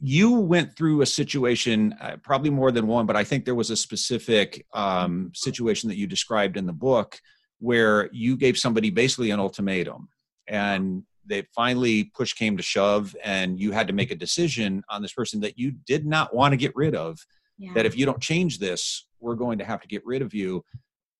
you 0.00 0.32
went 0.32 0.76
through 0.76 1.02
a 1.02 1.06
situation 1.06 1.94
uh, 2.00 2.16
probably 2.22 2.50
more 2.50 2.72
than 2.72 2.86
one 2.86 3.06
but 3.06 3.16
i 3.16 3.24
think 3.24 3.44
there 3.44 3.54
was 3.54 3.70
a 3.70 3.76
specific 3.76 4.66
um, 4.74 5.30
situation 5.34 5.88
that 5.88 5.96
you 5.96 6.06
described 6.06 6.56
in 6.56 6.66
the 6.66 6.72
book 6.72 7.18
where 7.60 8.10
you 8.12 8.36
gave 8.36 8.58
somebody 8.58 8.90
basically 8.90 9.30
an 9.30 9.40
ultimatum 9.40 10.08
and 10.48 11.02
they 11.26 11.42
finally 11.54 12.04
push 12.14 12.34
came 12.34 12.56
to 12.56 12.62
shove 12.62 13.16
and 13.24 13.58
you 13.58 13.72
had 13.72 13.86
to 13.86 13.94
make 13.94 14.10
a 14.10 14.16
decision 14.16 14.82
on 14.90 15.00
this 15.00 15.12
person 15.12 15.40
that 15.40 15.58
you 15.58 15.72
did 15.86 16.04
not 16.04 16.34
want 16.34 16.52
to 16.52 16.56
get 16.56 16.74
rid 16.76 16.94
of 16.94 17.18
yeah. 17.58 17.72
that 17.74 17.86
if 17.86 17.96
you 17.96 18.04
don't 18.04 18.20
change 18.20 18.58
this 18.58 19.06
we're 19.24 19.34
going 19.34 19.58
to 19.58 19.64
have 19.64 19.80
to 19.80 19.88
get 19.88 20.04
rid 20.04 20.22
of 20.22 20.34
you 20.34 20.62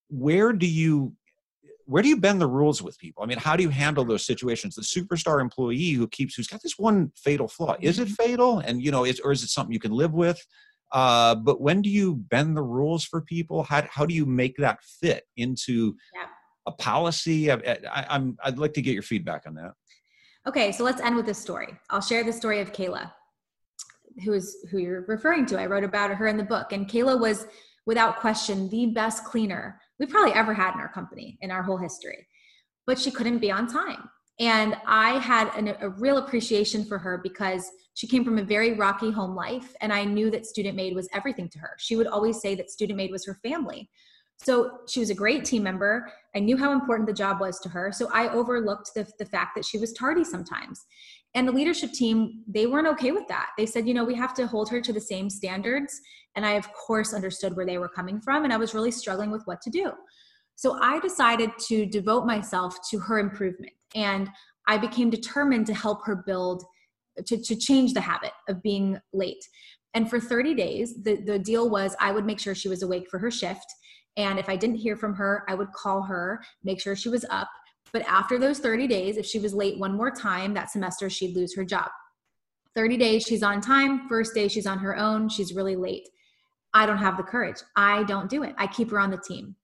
where 0.08 0.52
do 0.52 0.66
you 0.66 1.12
where 1.86 2.02
do 2.02 2.08
you 2.08 2.16
bend 2.16 2.40
the 2.40 2.46
rules 2.46 2.80
with 2.80 2.98
people? 2.98 3.22
I 3.22 3.26
mean 3.26 3.38
how 3.38 3.56
do 3.56 3.62
you 3.62 3.68
handle 3.68 4.04
those 4.04 4.24
situations? 4.24 4.74
The 4.74 4.82
superstar 4.82 5.40
employee 5.40 5.90
who 5.90 6.08
keeps 6.08 6.34
who's 6.34 6.46
got 6.46 6.62
this 6.62 6.78
one 6.78 7.12
fatal 7.16 7.48
flaw 7.48 7.76
is 7.80 7.98
it 7.98 8.08
mm-hmm. 8.08 8.14
fatal? 8.14 8.58
And 8.60 8.82
you 8.82 8.90
know 8.90 9.04
is, 9.04 9.20
or 9.20 9.32
is 9.32 9.42
it 9.42 9.50
something 9.50 9.72
you 9.72 9.80
can 9.80 9.92
live 9.92 10.12
with? 10.12 10.40
Uh, 10.92 11.34
but 11.34 11.60
when 11.60 11.82
do 11.82 11.90
you 11.90 12.14
bend 12.14 12.56
the 12.56 12.62
rules 12.62 13.04
for 13.04 13.20
people? 13.20 13.64
How, 13.64 13.84
how 13.90 14.06
do 14.06 14.14
you 14.14 14.24
make 14.24 14.56
that 14.58 14.78
fit 14.82 15.24
into 15.36 15.96
yeah. 16.14 16.26
a 16.66 16.72
policy? 16.72 17.50
I, 17.50 17.56
I, 17.56 18.06
i'm 18.10 18.36
i'd 18.44 18.58
like 18.58 18.74
to 18.74 18.82
get 18.82 18.94
your 18.94 19.02
feedback 19.02 19.42
on 19.46 19.54
that. 19.54 19.72
Okay 20.46 20.72
so 20.72 20.84
let's 20.84 21.00
end 21.00 21.16
with 21.16 21.26
this 21.26 21.38
story. 21.38 21.76
I'll 21.90 22.00
share 22.00 22.24
the 22.24 22.32
story 22.32 22.60
of 22.60 22.72
kayla 22.72 23.10
who 24.22 24.32
is 24.32 24.64
who 24.70 24.78
you're 24.78 25.04
referring 25.08 25.46
to. 25.46 25.60
I 25.60 25.66
wrote 25.66 25.84
about 25.84 26.10
her 26.12 26.26
in 26.26 26.36
the 26.36 26.44
book, 26.44 26.72
and 26.72 26.88
Kayla 26.88 27.18
was 27.18 27.46
without 27.86 28.16
question 28.16 28.68
the 28.70 28.86
best 28.86 29.24
cleaner 29.24 29.80
we've 29.98 30.08
probably 30.08 30.32
ever 30.32 30.54
had 30.54 30.74
in 30.74 30.80
our 30.80 30.92
company 30.92 31.38
in 31.40 31.50
our 31.50 31.62
whole 31.62 31.76
history. 31.76 32.26
But 32.86 32.98
she 32.98 33.10
couldn't 33.10 33.38
be 33.38 33.50
on 33.50 33.66
time. 33.66 34.08
And 34.40 34.76
I 34.86 35.18
had 35.18 35.54
an, 35.56 35.76
a 35.80 35.88
real 35.90 36.18
appreciation 36.18 36.84
for 36.84 36.98
her 36.98 37.20
because 37.22 37.70
she 37.94 38.08
came 38.08 38.24
from 38.24 38.38
a 38.38 38.42
very 38.42 38.72
rocky 38.72 39.10
home 39.10 39.36
life. 39.36 39.74
And 39.80 39.92
I 39.92 40.04
knew 40.04 40.30
that 40.30 40.46
Student 40.46 40.76
Maid 40.76 40.94
was 40.94 41.08
everything 41.14 41.48
to 41.50 41.58
her. 41.60 41.76
She 41.78 41.94
would 41.94 42.08
always 42.08 42.40
say 42.40 42.54
that 42.56 42.70
Student 42.70 42.96
Maid 42.96 43.12
was 43.12 43.24
her 43.26 43.38
family. 43.42 43.88
So 44.42 44.78
she 44.88 44.98
was 44.98 45.10
a 45.10 45.14
great 45.14 45.44
team 45.44 45.62
member. 45.62 46.12
I 46.34 46.40
knew 46.40 46.56
how 46.56 46.72
important 46.72 47.06
the 47.06 47.14
job 47.14 47.40
was 47.40 47.60
to 47.60 47.68
her. 47.68 47.92
So 47.92 48.10
I 48.12 48.28
overlooked 48.28 48.90
the, 48.94 49.06
the 49.20 49.24
fact 49.24 49.54
that 49.54 49.64
she 49.64 49.78
was 49.78 49.92
tardy 49.92 50.24
sometimes. 50.24 50.84
And 51.34 51.48
the 51.48 51.52
leadership 51.52 51.92
team, 51.92 52.44
they 52.46 52.66
weren't 52.66 52.86
okay 52.86 53.10
with 53.10 53.26
that. 53.28 53.50
They 53.58 53.66
said, 53.66 53.88
you 53.88 53.94
know, 53.94 54.04
we 54.04 54.14
have 54.14 54.34
to 54.34 54.46
hold 54.46 54.70
her 54.70 54.80
to 54.80 54.92
the 54.92 55.00
same 55.00 55.28
standards. 55.28 56.00
And 56.36 56.46
I, 56.46 56.52
of 56.52 56.72
course, 56.72 57.12
understood 57.12 57.56
where 57.56 57.66
they 57.66 57.78
were 57.78 57.88
coming 57.88 58.20
from. 58.20 58.44
And 58.44 58.52
I 58.52 58.56
was 58.56 58.74
really 58.74 58.92
struggling 58.92 59.30
with 59.30 59.42
what 59.44 59.60
to 59.62 59.70
do. 59.70 59.92
So 60.56 60.78
I 60.80 61.00
decided 61.00 61.50
to 61.66 61.86
devote 61.86 62.24
myself 62.24 62.76
to 62.90 62.98
her 63.00 63.18
improvement. 63.18 63.72
And 63.96 64.28
I 64.68 64.78
became 64.78 65.10
determined 65.10 65.66
to 65.66 65.74
help 65.74 66.04
her 66.06 66.22
build, 66.24 66.62
to, 67.26 67.36
to 67.36 67.56
change 67.56 67.92
the 67.92 68.00
habit 68.00 68.32
of 68.48 68.62
being 68.62 68.98
late. 69.12 69.44
And 69.94 70.08
for 70.08 70.20
30 70.20 70.54
days, 70.54 71.02
the, 71.02 71.16
the 71.16 71.38
deal 71.38 71.68
was 71.68 71.96
I 72.00 72.12
would 72.12 72.24
make 72.24 72.40
sure 72.40 72.54
she 72.54 72.68
was 72.68 72.82
awake 72.82 73.08
for 73.10 73.18
her 73.18 73.30
shift. 73.30 73.66
And 74.16 74.38
if 74.38 74.48
I 74.48 74.56
didn't 74.56 74.76
hear 74.76 74.96
from 74.96 75.14
her, 75.14 75.44
I 75.48 75.54
would 75.54 75.72
call 75.72 76.02
her, 76.02 76.42
make 76.62 76.80
sure 76.80 76.94
she 76.94 77.08
was 77.08 77.24
up. 77.30 77.48
But 77.94 78.02
after 78.08 78.40
those 78.40 78.58
30 78.58 78.88
days, 78.88 79.16
if 79.16 79.24
she 79.24 79.38
was 79.38 79.54
late 79.54 79.78
one 79.78 79.96
more 79.96 80.10
time 80.10 80.52
that 80.54 80.68
semester, 80.68 81.08
she'd 81.08 81.36
lose 81.36 81.54
her 81.54 81.64
job. 81.64 81.88
30 82.74 82.96
days, 82.96 83.22
she's 83.22 83.44
on 83.44 83.60
time. 83.60 84.08
First 84.08 84.34
day, 84.34 84.48
she's 84.48 84.66
on 84.66 84.80
her 84.80 84.96
own. 84.96 85.28
She's 85.28 85.54
really 85.54 85.76
late. 85.76 86.08
I 86.74 86.86
don't 86.86 86.98
have 86.98 87.16
the 87.16 87.22
courage. 87.22 87.58
I 87.76 88.02
don't 88.02 88.28
do 88.28 88.42
it. 88.42 88.52
I 88.58 88.66
keep 88.66 88.90
her 88.90 88.98
on 88.98 89.12
the 89.12 89.22
team. 89.28 89.54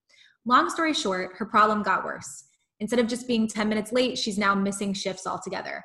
Long 0.47 0.70
story 0.70 0.95
short, 0.95 1.33
her 1.39 1.45
problem 1.45 1.83
got 1.83 2.05
worse. 2.05 2.45
Instead 2.78 3.01
of 3.01 3.09
just 3.09 3.26
being 3.26 3.49
10 3.49 3.68
minutes 3.68 3.91
late, 3.91 4.16
she's 4.16 4.39
now 4.39 4.55
missing 4.55 4.95
shifts 4.95 5.26
altogether. 5.26 5.83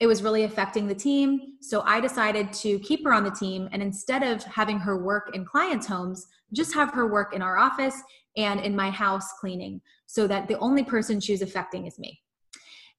It 0.00 0.06
was 0.06 0.22
really 0.22 0.44
affecting 0.44 0.88
the 0.88 0.94
team. 0.94 1.58
So 1.60 1.82
I 1.82 2.00
decided 2.00 2.54
to 2.54 2.78
keep 2.78 3.04
her 3.04 3.12
on 3.12 3.22
the 3.22 3.30
team. 3.30 3.68
And 3.70 3.82
instead 3.82 4.22
of 4.22 4.42
having 4.44 4.78
her 4.78 4.96
work 4.96 5.30
in 5.34 5.44
clients' 5.44 5.86
homes, 5.86 6.26
just 6.54 6.72
have 6.72 6.94
her 6.94 7.06
work 7.06 7.34
in 7.34 7.42
our 7.42 7.58
office 7.58 8.02
and 8.36 8.60
in 8.60 8.74
my 8.74 8.90
house 8.90 9.32
cleaning 9.40 9.80
so 10.06 10.26
that 10.26 10.48
the 10.48 10.58
only 10.58 10.84
person 10.84 11.20
she 11.20 11.32
was 11.32 11.42
affecting 11.42 11.86
is 11.86 11.98
me. 11.98 12.20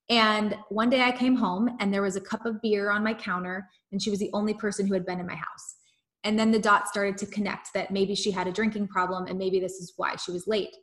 And 0.10 0.56
one 0.70 0.90
day 0.90 1.02
I 1.02 1.12
came 1.12 1.36
home 1.36 1.78
and 1.80 1.94
there 1.94 2.02
was 2.02 2.16
a 2.16 2.22
cup 2.22 2.46
of 2.46 2.62
beer 2.62 2.92
on 2.92 3.04
my 3.04 3.14
counter, 3.14 3.70
and 3.92 4.02
she 4.02 4.10
was 4.10 4.20
the 4.20 4.30
only 4.34 4.54
person 4.54 4.86
who 4.86 4.94
had 4.94 5.06
been 5.06 5.20
in 5.20 5.26
my 5.26 5.36
house. 5.36 5.76
And 6.24 6.38
then 6.38 6.52
the 6.52 6.60
dots 6.60 6.90
started 6.90 7.18
to 7.18 7.26
connect 7.26 7.70
that 7.74 7.92
maybe 7.92 8.16
she 8.16 8.32
had 8.32 8.48
a 8.48 8.52
drinking 8.52 8.88
problem 8.88 9.28
and 9.28 9.38
maybe 9.38 9.60
this 9.60 9.74
is 9.74 9.94
why 9.98 10.16
she 10.16 10.32
was 10.32 10.48
late. 10.48 10.76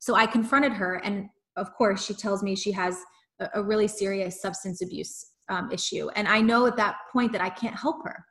So 0.00 0.14
I 0.14 0.26
confronted 0.26 0.72
her, 0.72 0.96
and 1.04 1.28
of 1.56 1.72
course, 1.74 2.04
she 2.04 2.14
tells 2.14 2.42
me 2.42 2.54
she 2.54 2.72
has 2.72 2.96
a, 3.54 3.62
really 3.62 3.88
serious 3.88 4.40
substance 4.40 4.82
abuse 4.82 5.32
um, 5.48 5.70
issue. 5.72 6.08
And 6.10 6.28
I 6.28 6.40
know 6.40 6.66
at 6.66 6.76
that 6.76 6.96
point 7.12 7.32
that 7.32 7.40
I 7.40 7.50
can't 7.50 7.76
help 7.76 8.04
her. 8.04 8.24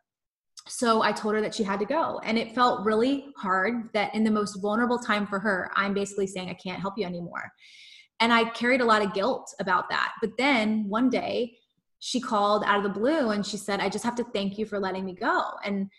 So 0.67 1.01
I 1.01 1.11
told 1.11 1.35
her 1.35 1.41
that 1.41 1.55
she 1.55 1.63
had 1.63 1.79
to 1.79 1.85
go. 1.85 2.19
And 2.23 2.37
it 2.37 2.53
felt 2.55 2.85
really 2.85 3.27
hard 3.37 3.89
that 3.93 4.13
in 4.13 4.23
the 4.23 4.31
most 4.31 4.61
vulnerable 4.61 4.99
time 4.99 5.25
for 5.25 5.39
her, 5.39 5.71
I'm 5.75 5.93
basically 5.93 6.27
saying, 6.27 6.49
I 6.49 6.53
can't 6.53 6.79
help 6.79 6.95
you 6.97 7.05
anymore. 7.05 7.51
And 8.19 8.33
I 8.33 8.45
carried 8.45 8.81
a 8.81 8.85
lot 8.85 9.03
of 9.03 9.13
guilt 9.13 9.53
about 9.59 9.89
that. 9.89 10.13
But 10.21 10.31
then 10.37 10.87
one 10.87 11.09
day, 11.09 11.57
she 11.99 12.19
called 12.19 12.63
out 12.65 12.77
of 12.77 12.83
the 12.83 12.99
blue 12.99 13.31
and 13.31 13.45
she 13.45 13.57
said, 13.57 13.79
I 13.79 13.89
just 13.89 14.03
have 14.03 14.15
to 14.15 14.23
thank 14.25 14.57
you 14.57 14.65
for 14.65 14.79
letting 14.79 15.05
me 15.05 15.13
go. 15.13 15.43
And 15.63 15.89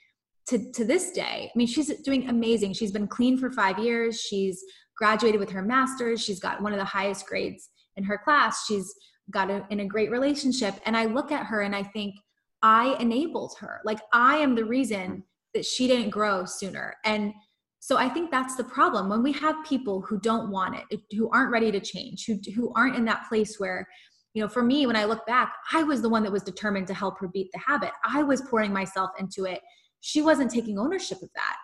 to, 0.47 0.71
to 0.73 0.85
this 0.85 1.11
day, 1.11 1.51
I 1.53 1.57
mean, 1.57 1.67
she's 1.67 1.93
doing 2.03 2.29
amazing. 2.29 2.73
She's 2.75 2.93
been 2.93 3.09
clean 3.09 3.37
for 3.37 3.51
five 3.51 3.79
years. 3.79 4.21
She's 4.21 4.63
graduated 4.97 5.41
with 5.41 5.51
her 5.51 5.63
master's. 5.63 6.23
She's 6.23 6.41
got 6.41 6.63
one 6.63 6.73
of 6.73 6.79
the 6.79 6.85
highest 6.85 7.27
grades 7.27 7.69
in 7.97 8.05
her 8.05 8.19
class. 8.19 8.65
She's 8.67 8.95
got 9.31 9.51
a, 9.51 9.67
in 9.71 9.81
a 9.81 9.87
great 9.87 10.11
relationship. 10.11 10.75
And 10.87 10.97
I 10.97 11.07
look 11.07 11.33
at 11.33 11.47
her 11.47 11.63
and 11.63 11.75
I 11.75 11.83
think, 11.83 12.15
I 12.63 12.97
enabled 13.01 13.55
her. 13.61 13.81
Like 13.85 14.01
I 14.13 14.37
am 14.37 14.55
the 14.55 14.65
reason 14.65 15.11
mm. 15.11 15.23
that 15.55 15.65
she 15.65 15.87
didn't 15.87 16.11
grow 16.11 16.45
sooner. 16.45 16.95
And 17.05 17.33
so 17.81 17.97
I 17.97 18.09
think 18.09 18.31
that's 18.31 18.57
the 18.57 18.65
problem 18.65 19.09
when 19.09 19.23
we 19.23 19.33
have 19.33 19.65
people 19.65 20.01
who 20.01 20.19
don't 20.21 20.51
want 20.51 20.77
it, 20.91 21.01
who 21.17 21.31
aren't 21.31 21.53
ready 21.53 21.71
to 21.71 21.81
change, 21.81 22.27
who 22.27 22.39
who 22.55 22.73
aren't 22.75 22.97
in 22.97 23.05
that 23.07 23.29
place 23.29 23.59
where 23.59 23.87
you 24.35 24.43
know, 24.43 24.49
for 24.49 24.63
me, 24.63 24.87
when 24.87 24.95
I 24.95 25.05
look 25.05 25.27
back, 25.27 25.55
I 25.73 25.83
was 25.83 26.03
the 26.03 26.09
one 26.09 26.23
that 26.23 26.31
was 26.31 26.43
determined 26.43 26.87
to 26.89 26.95
help 26.95 27.19
her 27.19 27.29
beat 27.29 27.49
the 27.53 27.59
habit. 27.59 27.91
I 28.05 28.23
was 28.23 28.43
pouring 28.43 28.73
myself 28.73 29.11
into 29.19 29.47
it. 29.47 29.61
She 30.01 30.23
wasn't 30.23 30.51
taking 30.51 30.79
ownership 30.79 31.23
of 31.23 31.31
that 31.35 31.57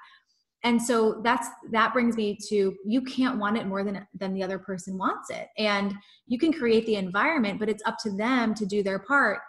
and 0.64 0.80
so 0.80 1.20
that's 1.22 1.48
that 1.70 1.92
brings 1.92 2.16
me 2.16 2.36
to 2.48 2.74
you 2.84 3.02
can't 3.02 3.38
want 3.38 3.56
it 3.56 3.66
more 3.66 3.84
than 3.84 4.04
than 4.18 4.34
the 4.34 4.42
other 4.42 4.58
person 4.58 4.98
wants 4.98 5.30
it 5.30 5.48
and 5.58 5.94
you 6.26 6.38
can 6.38 6.52
create 6.52 6.84
the 6.86 6.96
environment 6.96 7.60
but 7.60 7.68
it's 7.68 7.82
up 7.86 7.96
to 8.02 8.10
them 8.10 8.54
to 8.54 8.66
do 8.66 8.82
their 8.82 8.98
part 8.98 9.40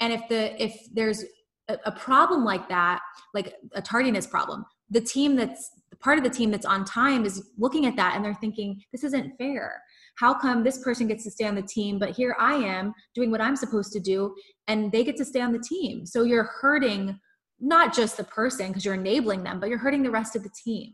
and 0.00 0.12
if 0.12 0.28
the 0.28 0.62
if 0.62 0.74
there's 0.92 1.24
a, 1.68 1.76
a 1.86 1.92
problem 1.92 2.44
like 2.44 2.68
that 2.68 3.00
like 3.34 3.54
a 3.74 3.82
tardiness 3.82 4.26
problem 4.26 4.64
the 4.90 5.00
team 5.00 5.36
that's 5.36 5.70
part 6.00 6.18
of 6.18 6.24
the 6.24 6.30
team 6.30 6.50
that's 6.50 6.66
on 6.66 6.84
time 6.84 7.24
is 7.24 7.50
looking 7.58 7.86
at 7.86 7.96
that 7.96 8.14
and 8.14 8.24
they're 8.24 8.34
thinking 8.34 8.80
this 8.92 9.04
isn't 9.04 9.36
fair 9.36 9.80
how 10.16 10.32
come 10.32 10.62
this 10.62 10.82
person 10.82 11.06
gets 11.08 11.24
to 11.24 11.30
stay 11.30 11.46
on 11.46 11.54
the 11.54 11.62
team 11.62 11.98
but 11.98 12.10
here 12.10 12.36
i 12.38 12.54
am 12.54 12.92
doing 13.14 13.30
what 13.30 13.40
i'm 13.40 13.56
supposed 13.56 13.92
to 13.92 14.00
do 14.00 14.34
and 14.68 14.92
they 14.92 15.02
get 15.02 15.16
to 15.16 15.24
stay 15.24 15.40
on 15.40 15.52
the 15.52 15.64
team 15.68 16.06
so 16.06 16.22
you're 16.22 16.50
hurting 16.60 17.18
not 17.60 17.94
just 17.94 18.16
the 18.16 18.24
person 18.24 18.68
because 18.68 18.84
you're 18.84 18.94
enabling 18.94 19.42
them, 19.42 19.60
but 19.60 19.68
you're 19.68 19.78
hurting 19.78 20.02
the 20.02 20.10
rest 20.10 20.36
of 20.36 20.42
the 20.42 20.50
team. 20.64 20.92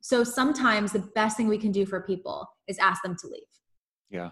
So 0.00 0.24
sometimes 0.24 0.92
the 0.92 1.10
best 1.14 1.36
thing 1.36 1.48
we 1.48 1.58
can 1.58 1.72
do 1.72 1.84
for 1.84 2.00
people 2.00 2.48
is 2.68 2.78
ask 2.78 3.02
them 3.02 3.16
to 3.20 3.26
leave. 3.26 3.42
Yeah. 4.10 4.30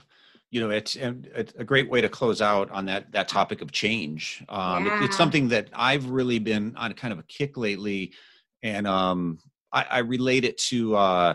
You 0.51 0.61
know, 0.63 0.71
it's, 0.71 0.97
it's 0.97 1.53
a 1.59 1.65
great 1.65 1.91
way 1.91 2.01
to 2.01 2.09
close 2.09 2.41
out 2.41 2.71
on 2.71 2.87
that 2.87 3.13
that 3.13 3.29
topic 3.29 3.61
of 3.61 3.71
change. 3.71 4.43
Um, 4.49 4.87
yeah. 4.87 5.03
it, 5.03 5.05
it's 5.07 5.17
something 5.17 5.49
that 5.49 5.69
I've 5.75 6.09
really 6.09 6.39
been 6.39 6.75
on 6.77 6.93
kind 6.95 7.13
of 7.13 7.19
a 7.19 7.25
kick 7.25 7.57
lately, 7.57 8.15
and 8.63 8.87
um, 8.87 9.39
I, 9.73 9.87
I 9.91 9.99
relate 9.99 10.45
it 10.45 10.59
to 10.69 10.97
uh, 10.97 11.35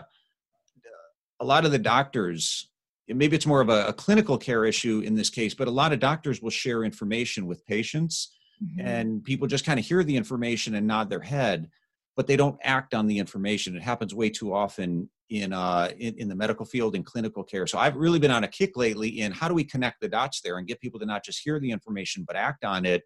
a 1.40 1.44
lot 1.44 1.64
of 1.64 1.70
the 1.70 1.78
doctors 1.78 2.68
maybe 3.08 3.36
it's 3.36 3.46
more 3.46 3.60
of 3.60 3.68
a, 3.68 3.88
a, 3.88 3.92
clinical 3.92 4.38
care 4.38 4.64
issue 4.64 5.02
in 5.04 5.14
this 5.14 5.28
case, 5.28 5.54
but 5.54 5.68
a 5.68 5.70
lot 5.70 5.92
of 5.92 6.00
doctors 6.00 6.40
will 6.40 6.50
share 6.50 6.84
information 6.84 7.46
with 7.46 7.64
patients 7.66 8.34
mm-hmm. 8.62 8.86
and 8.86 9.24
people 9.24 9.46
just 9.46 9.66
kind 9.66 9.78
of 9.78 9.84
hear 9.84 10.02
the 10.02 10.16
information 10.16 10.74
and 10.74 10.86
nod 10.86 11.10
their 11.10 11.20
head 11.20 11.68
but 12.16 12.26
they 12.26 12.36
don't 12.36 12.58
act 12.62 12.94
on 12.94 13.06
the 13.06 13.18
information. 13.18 13.76
It 13.76 13.82
happens 13.82 14.14
way 14.14 14.30
too 14.30 14.54
often 14.54 15.10
in 15.30 15.52
uh 15.52 15.90
in, 15.98 16.14
in 16.18 16.28
the 16.28 16.34
medical 16.34 16.66
field 16.66 16.94
and 16.94 17.04
clinical 17.04 17.42
care. 17.42 17.66
So 17.66 17.78
i've 17.78 17.96
really 17.96 18.18
been 18.18 18.30
on 18.30 18.44
a 18.44 18.48
kick 18.48 18.76
lately 18.76 19.20
in 19.20 19.32
how 19.32 19.48
do 19.48 19.54
we 19.54 19.64
connect 19.64 20.00
the 20.00 20.08
dots 20.08 20.40
there 20.42 20.58
and 20.58 20.66
get 20.66 20.80
people 20.80 21.00
to 21.00 21.06
not 21.06 21.24
just 21.24 21.40
hear 21.42 21.58
the 21.58 21.70
information 21.70 22.24
but 22.26 22.36
act 22.36 22.64
on 22.64 22.84
it. 22.84 23.02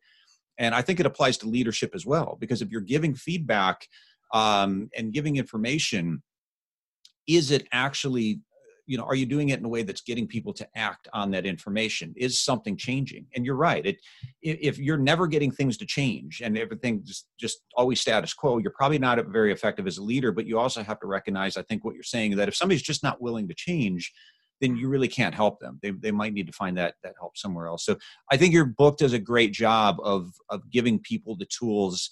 And 0.59 0.75
i 0.75 0.83
think 0.83 0.99
it 1.01 1.07
applies 1.07 1.39
to 1.39 1.49
leadership 1.49 1.93
as 1.95 2.05
well 2.05 2.37
because 2.41 2.61
if 2.61 2.71
you're 2.71 2.81
giving 2.81 3.15
feedback 3.15 3.87
um, 4.35 4.91
and 4.97 5.13
giving 5.13 5.37
information 5.37 6.23
is 7.29 7.51
it 7.51 7.69
actually 7.73 8.41
you 8.89 8.99
know 8.99 9.05
are 9.05 9.14
you 9.14 9.26
doing 9.26 9.51
it 9.51 9.61
in 9.61 9.64
a 9.64 9.68
way 9.68 9.82
that's 9.82 10.01
getting 10.01 10.26
people 10.26 10.53
to 10.55 10.68
act 10.74 11.09
on 11.12 11.30
that 11.30 11.47
information? 11.47 12.12
Is 12.16 12.41
something 12.41 12.76
changing? 12.76 13.26
And 13.36 13.47
you're 13.47 13.55
right 13.55 13.86
it 13.86 13.99
if 14.43 14.78
you're 14.78 14.99
never 14.99 15.26
getting 15.26 15.51
things 15.51 15.76
to 15.78 15.86
change 15.86 16.41
and 16.43 16.57
everything 16.59 17.03
just, 17.05 17.26
just 17.39 17.59
always 17.74 18.01
status 18.01 18.34
quo 18.34 18.59
you're 18.59 18.72
probably 18.72 18.99
not 18.99 19.24
very 19.26 19.53
effective 19.53 19.86
as 19.86 19.99
a 19.99 20.03
leader 20.03 20.32
but 20.32 20.47
you 20.47 20.59
also 20.59 20.82
have 20.82 20.99
to 21.01 21.07
recognize 21.07 21.57
i 21.57 21.62
think 21.62 21.84
what 21.84 21.95
you're 21.95 22.03
saying 22.03 22.36
that 22.36 22.49
if 22.49 22.57
somebody's 22.57 22.82
just 22.82 23.03
not 23.03 23.20
willing 23.20 23.49
to 23.49 23.55
change 23.55 24.12
then 24.61 24.76
you 24.76 24.89
really 24.89 25.07
can't 25.07 25.36
help 25.36 25.61
them. 25.61 25.78
They, 25.82 25.93
they 25.93 26.11
might 26.11 26.32
need 26.32 26.49
to 26.49 26.53
find 26.53 26.76
that 26.78 26.95
that 27.05 27.14
help 27.20 27.36
somewhere 27.36 27.66
else. 27.66 27.84
So 27.84 27.97
i 28.30 28.36
think 28.36 28.53
your 28.53 28.64
book 28.64 28.99
does 28.99 29.12
a 29.12 29.18
great 29.18 29.53
job 29.53 29.97
of 30.03 30.32
of 30.49 30.70
giving 30.70 30.99
people 30.99 31.36
the 31.36 31.47
tools 31.47 32.11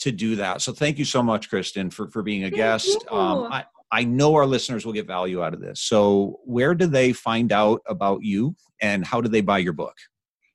to 0.00 0.12
do 0.12 0.36
that. 0.36 0.62
So 0.62 0.72
thank 0.72 0.98
you 0.98 1.04
so 1.04 1.22
much 1.22 1.48
kristen 1.48 1.90
for 1.90 2.08
for 2.10 2.22
being 2.22 2.44
a 2.44 2.50
guest. 2.50 3.04
um, 3.10 3.52
I, 3.52 3.64
I 3.90 4.04
know 4.04 4.34
our 4.34 4.46
listeners 4.46 4.84
will 4.84 4.92
get 4.92 5.06
value 5.06 5.42
out 5.42 5.54
of 5.54 5.60
this. 5.60 5.80
So, 5.80 6.40
where 6.44 6.74
do 6.74 6.86
they 6.86 7.12
find 7.12 7.52
out 7.52 7.80
about 7.86 8.22
you 8.22 8.54
and 8.80 9.04
how 9.04 9.20
do 9.20 9.28
they 9.28 9.40
buy 9.40 9.58
your 9.58 9.72
book? 9.72 9.94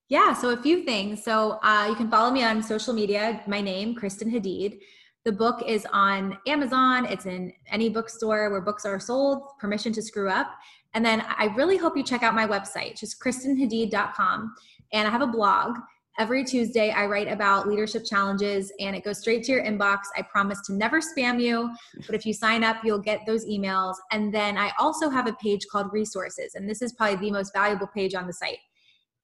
Yeah, 0.09 0.33
so 0.33 0.49
a 0.49 0.57
few 0.57 0.83
things. 0.83 1.23
So, 1.23 1.59
uh, 1.63 1.87
you 1.89 1.95
can 1.95 2.09
follow 2.11 2.31
me 2.31 2.43
on 2.43 2.61
social 2.61 2.93
media. 2.93 3.41
My 3.47 3.61
name, 3.61 3.95
Kristen 3.95 4.31
Hadeed. 4.31 4.79
The 5.25 5.31
book 5.31 5.63
is 5.65 5.87
on 5.93 6.37
Amazon, 6.47 7.05
it's 7.05 7.25
in 7.25 7.53
any 7.71 7.87
bookstore 7.87 8.51
where 8.51 8.59
books 8.59 8.85
are 8.85 8.99
sold, 8.99 9.57
permission 9.57 9.93
to 9.93 10.01
screw 10.01 10.29
up. 10.29 10.47
And 10.93 11.03
then 11.03 11.23
I 11.27 11.45
really 11.55 11.77
hope 11.77 11.95
you 11.95 12.03
check 12.03 12.23
out 12.23 12.35
my 12.35 12.45
website, 12.45 12.99
just 12.99 13.21
kristenhadeed.com. 13.21 14.53
And 14.91 15.07
I 15.07 15.11
have 15.11 15.21
a 15.21 15.27
blog 15.27 15.77
Every 16.19 16.43
Tuesday, 16.43 16.91
I 16.91 17.07
write 17.07 17.27
about 17.27 17.67
leadership 17.67 18.05
challenges 18.05 18.71
and 18.79 18.95
it 18.95 19.03
goes 19.03 19.17
straight 19.17 19.43
to 19.45 19.51
your 19.51 19.63
inbox. 19.63 20.01
I 20.15 20.21
promise 20.21 20.61
to 20.67 20.73
never 20.73 21.01
spam 21.01 21.41
you, 21.41 21.71
but 22.05 22.13
if 22.13 22.23
you 22.23 22.33
sign 22.33 22.63
up, 22.63 22.77
you'll 22.83 22.99
get 22.99 23.21
those 23.25 23.47
emails. 23.47 23.95
And 24.11 24.31
then 24.31 24.55
I 24.55 24.71
also 24.77 25.09
have 25.09 25.25
a 25.25 25.33
page 25.33 25.65
called 25.71 25.91
Resources, 25.91 26.53
and 26.53 26.69
this 26.69 26.83
is 26.83 26.93
probably 26.93 27.15
the 27.15 27.31
most 27.31 27.51
valuable 27.51 27.87
page 27.87 28.13
on 28.13 28.27
the 28.27 28.33
site. 28.33 28.59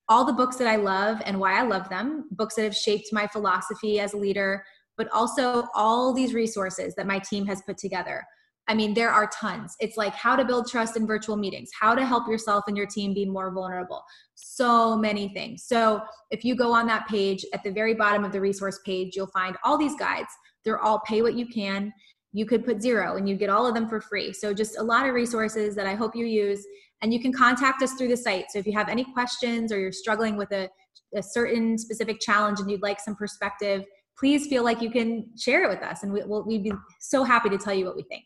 All 0.08 0.26
the 0.26 0.34
books 0.34 0.56
that 0.56 0.68
I 0.68 0.78
love 0.78 1.22
and 1.26 1.40
why 1.40 1.60
I 1.60 1.62
love 1.62 1.88
them, 1.90 2.28
books 2.32 2.56
that 2.56 2.64
have 2.64 2.76
shaped 2.76 3.14
my 3.14 3.28
philosophy 3.28 4.00
as 4.00 4.14
a 4.14 4.18
leader, 4.18 4.66
but 4.98 5.10
also 5.12 5.68
all 5.76 6.12
these 6.12 6.34
resources 6.34 6.96
that 6.96 7.06
my 7.06 7.20
team 7.20 7.46
has 7.46 7.62
put 7.62 7.78
together. 7.78 8.26
I 8.70 8.76
mean, 8.76 8.94
there 8.94 9.10
are 9.10 9.28
tons. 9.34 9.76
It's 9.80 9.98
like 9.98 10.14
how 10.14 10.36
to 10.36 10.46
build 10.46 10.70
trust 10.70 10.96
in 10.96 11.08
virtual 11.08 11.36
meetings, 11.36 11.72
how 11.78 11.96
to 11.96 12.06
help 12.06 12.28
yourself 12.28 12.66
and 12.68 12.78
your 12.78 12.86
team 12.86 13.16
be 13.16 13.26
more 13.26 13.52
vulnerable. 13.52 14.04
So 14.36 14.96
many 14.96 15.30
things. 15.30 15.64
So, 15.64 16.02
if 16.30 16.46
you 16.46 16.56
go 16.56 16.72
on 16.72 16.86
that 16.86 17.08
page 17.08 17.44
at 17.52 17.64
the 17.64 17.72
very 17.72 17.96
bottom 17.96 18.24
of 18.24 18.32
the 18.32 18.40
resource 18.40 18.80
page, 18.86 19.16
you'll 19.16 19.28
find 19.28 19.58
all 19.64 19.76
these 19.76 19.96
guides. 19.96 20.30
They're 20.64 20.80
all 20.80 21.00
pay 21.00 21.24
what 21.24 21.34
you 21.34 21.48
can. 21.48 21.92
You 22.32 22.46
could 22.46 22.64
put 22.64 22.80
zero 22.80 23.18
and 23.18 23.28
you 23.28 23.36
get 23.36 23.50
all 23.50 23.66
of 23.66 23.74
them 23.74 23.90
for 23.90 24.00
free. 24.02 24.34
So, 24.34 24.54
just 24.54 24.78
a 24.78 24.84
lot 24.84 25.08
of 25.08 25.16
resources 25.16 25.76
that 25.76 25.88
I 25.88 25.96
hope 25.96 26.16
you 26.16 26.26
use. 26.26 26.64
And 27.02 27.12
you 27.12 27.20
can 27.20 27.34
contact 27.34 27.82
us 27.82 27.94
through 27.94 28.10
the 28.10 28.18
site. 28.18 28.46
So, 28.52 28.60
if 28.60 28.68
you 28.68 28.74
have 28.74 28.88
any 28.88 29.04
questions 29.04 29.72
or 29.72 29.80
you're 29.80 29.92
struggling 29.92 30.38
with 30.38 30.52
a, 30.52 30.70
a 31.16 31.24
certain 31.24 31.76
specific 31.80 32.20
challenge 32.20 32.60
and 32.60 32.70
you'd 32.70 32.84
like 32.84 33.00
some 33.00 33.16
perspective, 33.16 33.84
please 34.16 34.46
feel 34.46 34.64
like 34.64 34.80
you 34.80 34.92
can 34.92 35.26
share 35.40 35.64
it 35.64 35.70
with 35.70 35.82
us. 35.82 36.04
And 36.04 36.14
we, 36.14 36.22
will 36.24 36.46
we'd 36.46 36.64
be 36.64 36.74
so 37.00 37.24
happy 37.24 37.50
to 37.50 37.58
tell 37.58 37.74
you 37.74 37.86
what 37.86 37.96
we 37.96 38.04
think. 38.04 38.26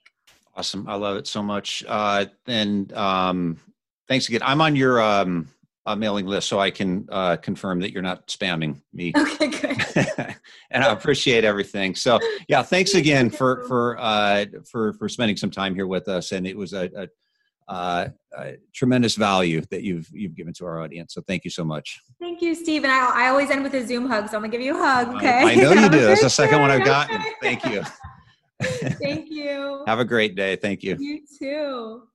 Awesome. 0.56 0.88
I 0.88 0.96
love 0.96 1.18
it 1.18 1.26
so 1.28 1.42
much. 1.42 1.84
Uh, 1.88 2.26
and 2.46 2.94
um, 2.94 3.60
thanks 4.08 4.30
again. 4.30 4.42
I'm 4.44 4.62
on 4.62 4.76
your 4.76 5.02
um, 5.02 5.48
uh, 5.86 5.96
mailing 5.96 6.28
list, 6.28 6.48
so 6.48 6.60
I 6.60 6.70
can 6.70 7.08
uh, 7.12 7.38
confirm 7.38 7.80
that 7.82 7.92
you're 7.92 8.04
not 8.04 8.28
spamming 8.28 8.82
me. 8.94 9.14
Okay, 9.34 9.48
good. 9.48 10.36
and 10.72 10.84
I 10.84 10.92
appreciate 10.92 11.44
everything. 11.44 11.96
So, 11.96 12.20
yeah, 12.48 12.62
thanks 12.62 12.94
again 12.94 13.30
for 13.30 13.64
for 13.68 13.98
uh, 14.00 14.46
for 14.70 14.94
for 14.94 15.10
spending 15.10 15.38
some 15.38 15.50
time 15.50 15.76
here 15.76 15.88
with 15.88 16.08
us. 16.08 16.32
And 16.32 16.46
it 16.46 16.56
was 16.56 16.74
a, 16.74 16.90
a, 16.96 17.72
uh, 17.72 18.10
a, 18.38 18.54
tremendous 18.74 19.16
value 19.16 19.62
that 19.72 19.84
you've 19.84 20.08
you've 20.14 20.36
given 20.36 20.54
to 20.54 20.66
our 20.66 20.82
audience. 20.82 21.14
So, 21.16 21.22
thank 21.28 21.44
you 21.44 21.50
so 21.50 21.66
much. 21.66 22.00
Thank 22.20 22.42
you, 22.42 22.54
Steve. 22.56 22.84
And 22.84 22.92
I, 22.92 23.26
I 23.26 23.30
always 23.30 23.50
end 23.50 23.64
with 23.64 23.74
a 23.74 23.86
Zoom 23.86 24.08
hug, 24.08 24.30
so 24.30 24.38
I'm 24.38 24.44
gonna 24.44 24.52
give 24.52 24.62
you 24.62 24.76
a 24.76 24.84
hug. 24.84 25.16
Okay. 25.16 25.40
I, 25.40 25.52
I 25.52 25.56
know 25.56 25.74
you 25.74 25.90
do. 25.90 26.02
That's 26.02 26.22
the 26.22 26.30
second 26.30 26.62
one 26.62 26.72
I've 26.72 26.86
gotten. 26.86 27.22
Thank 27.42 27.66
you. 27.66 27.84
Thank 29.02 29.30
you. 29.30 29.84
Have 29.88 30.00
a 30.00 30.06
great 30.06 30.36
day. 30.36 30.56
Thank 30.56 30.84
you. 30.84 30.98
You 31.00 31.22
too. 31.40 32.08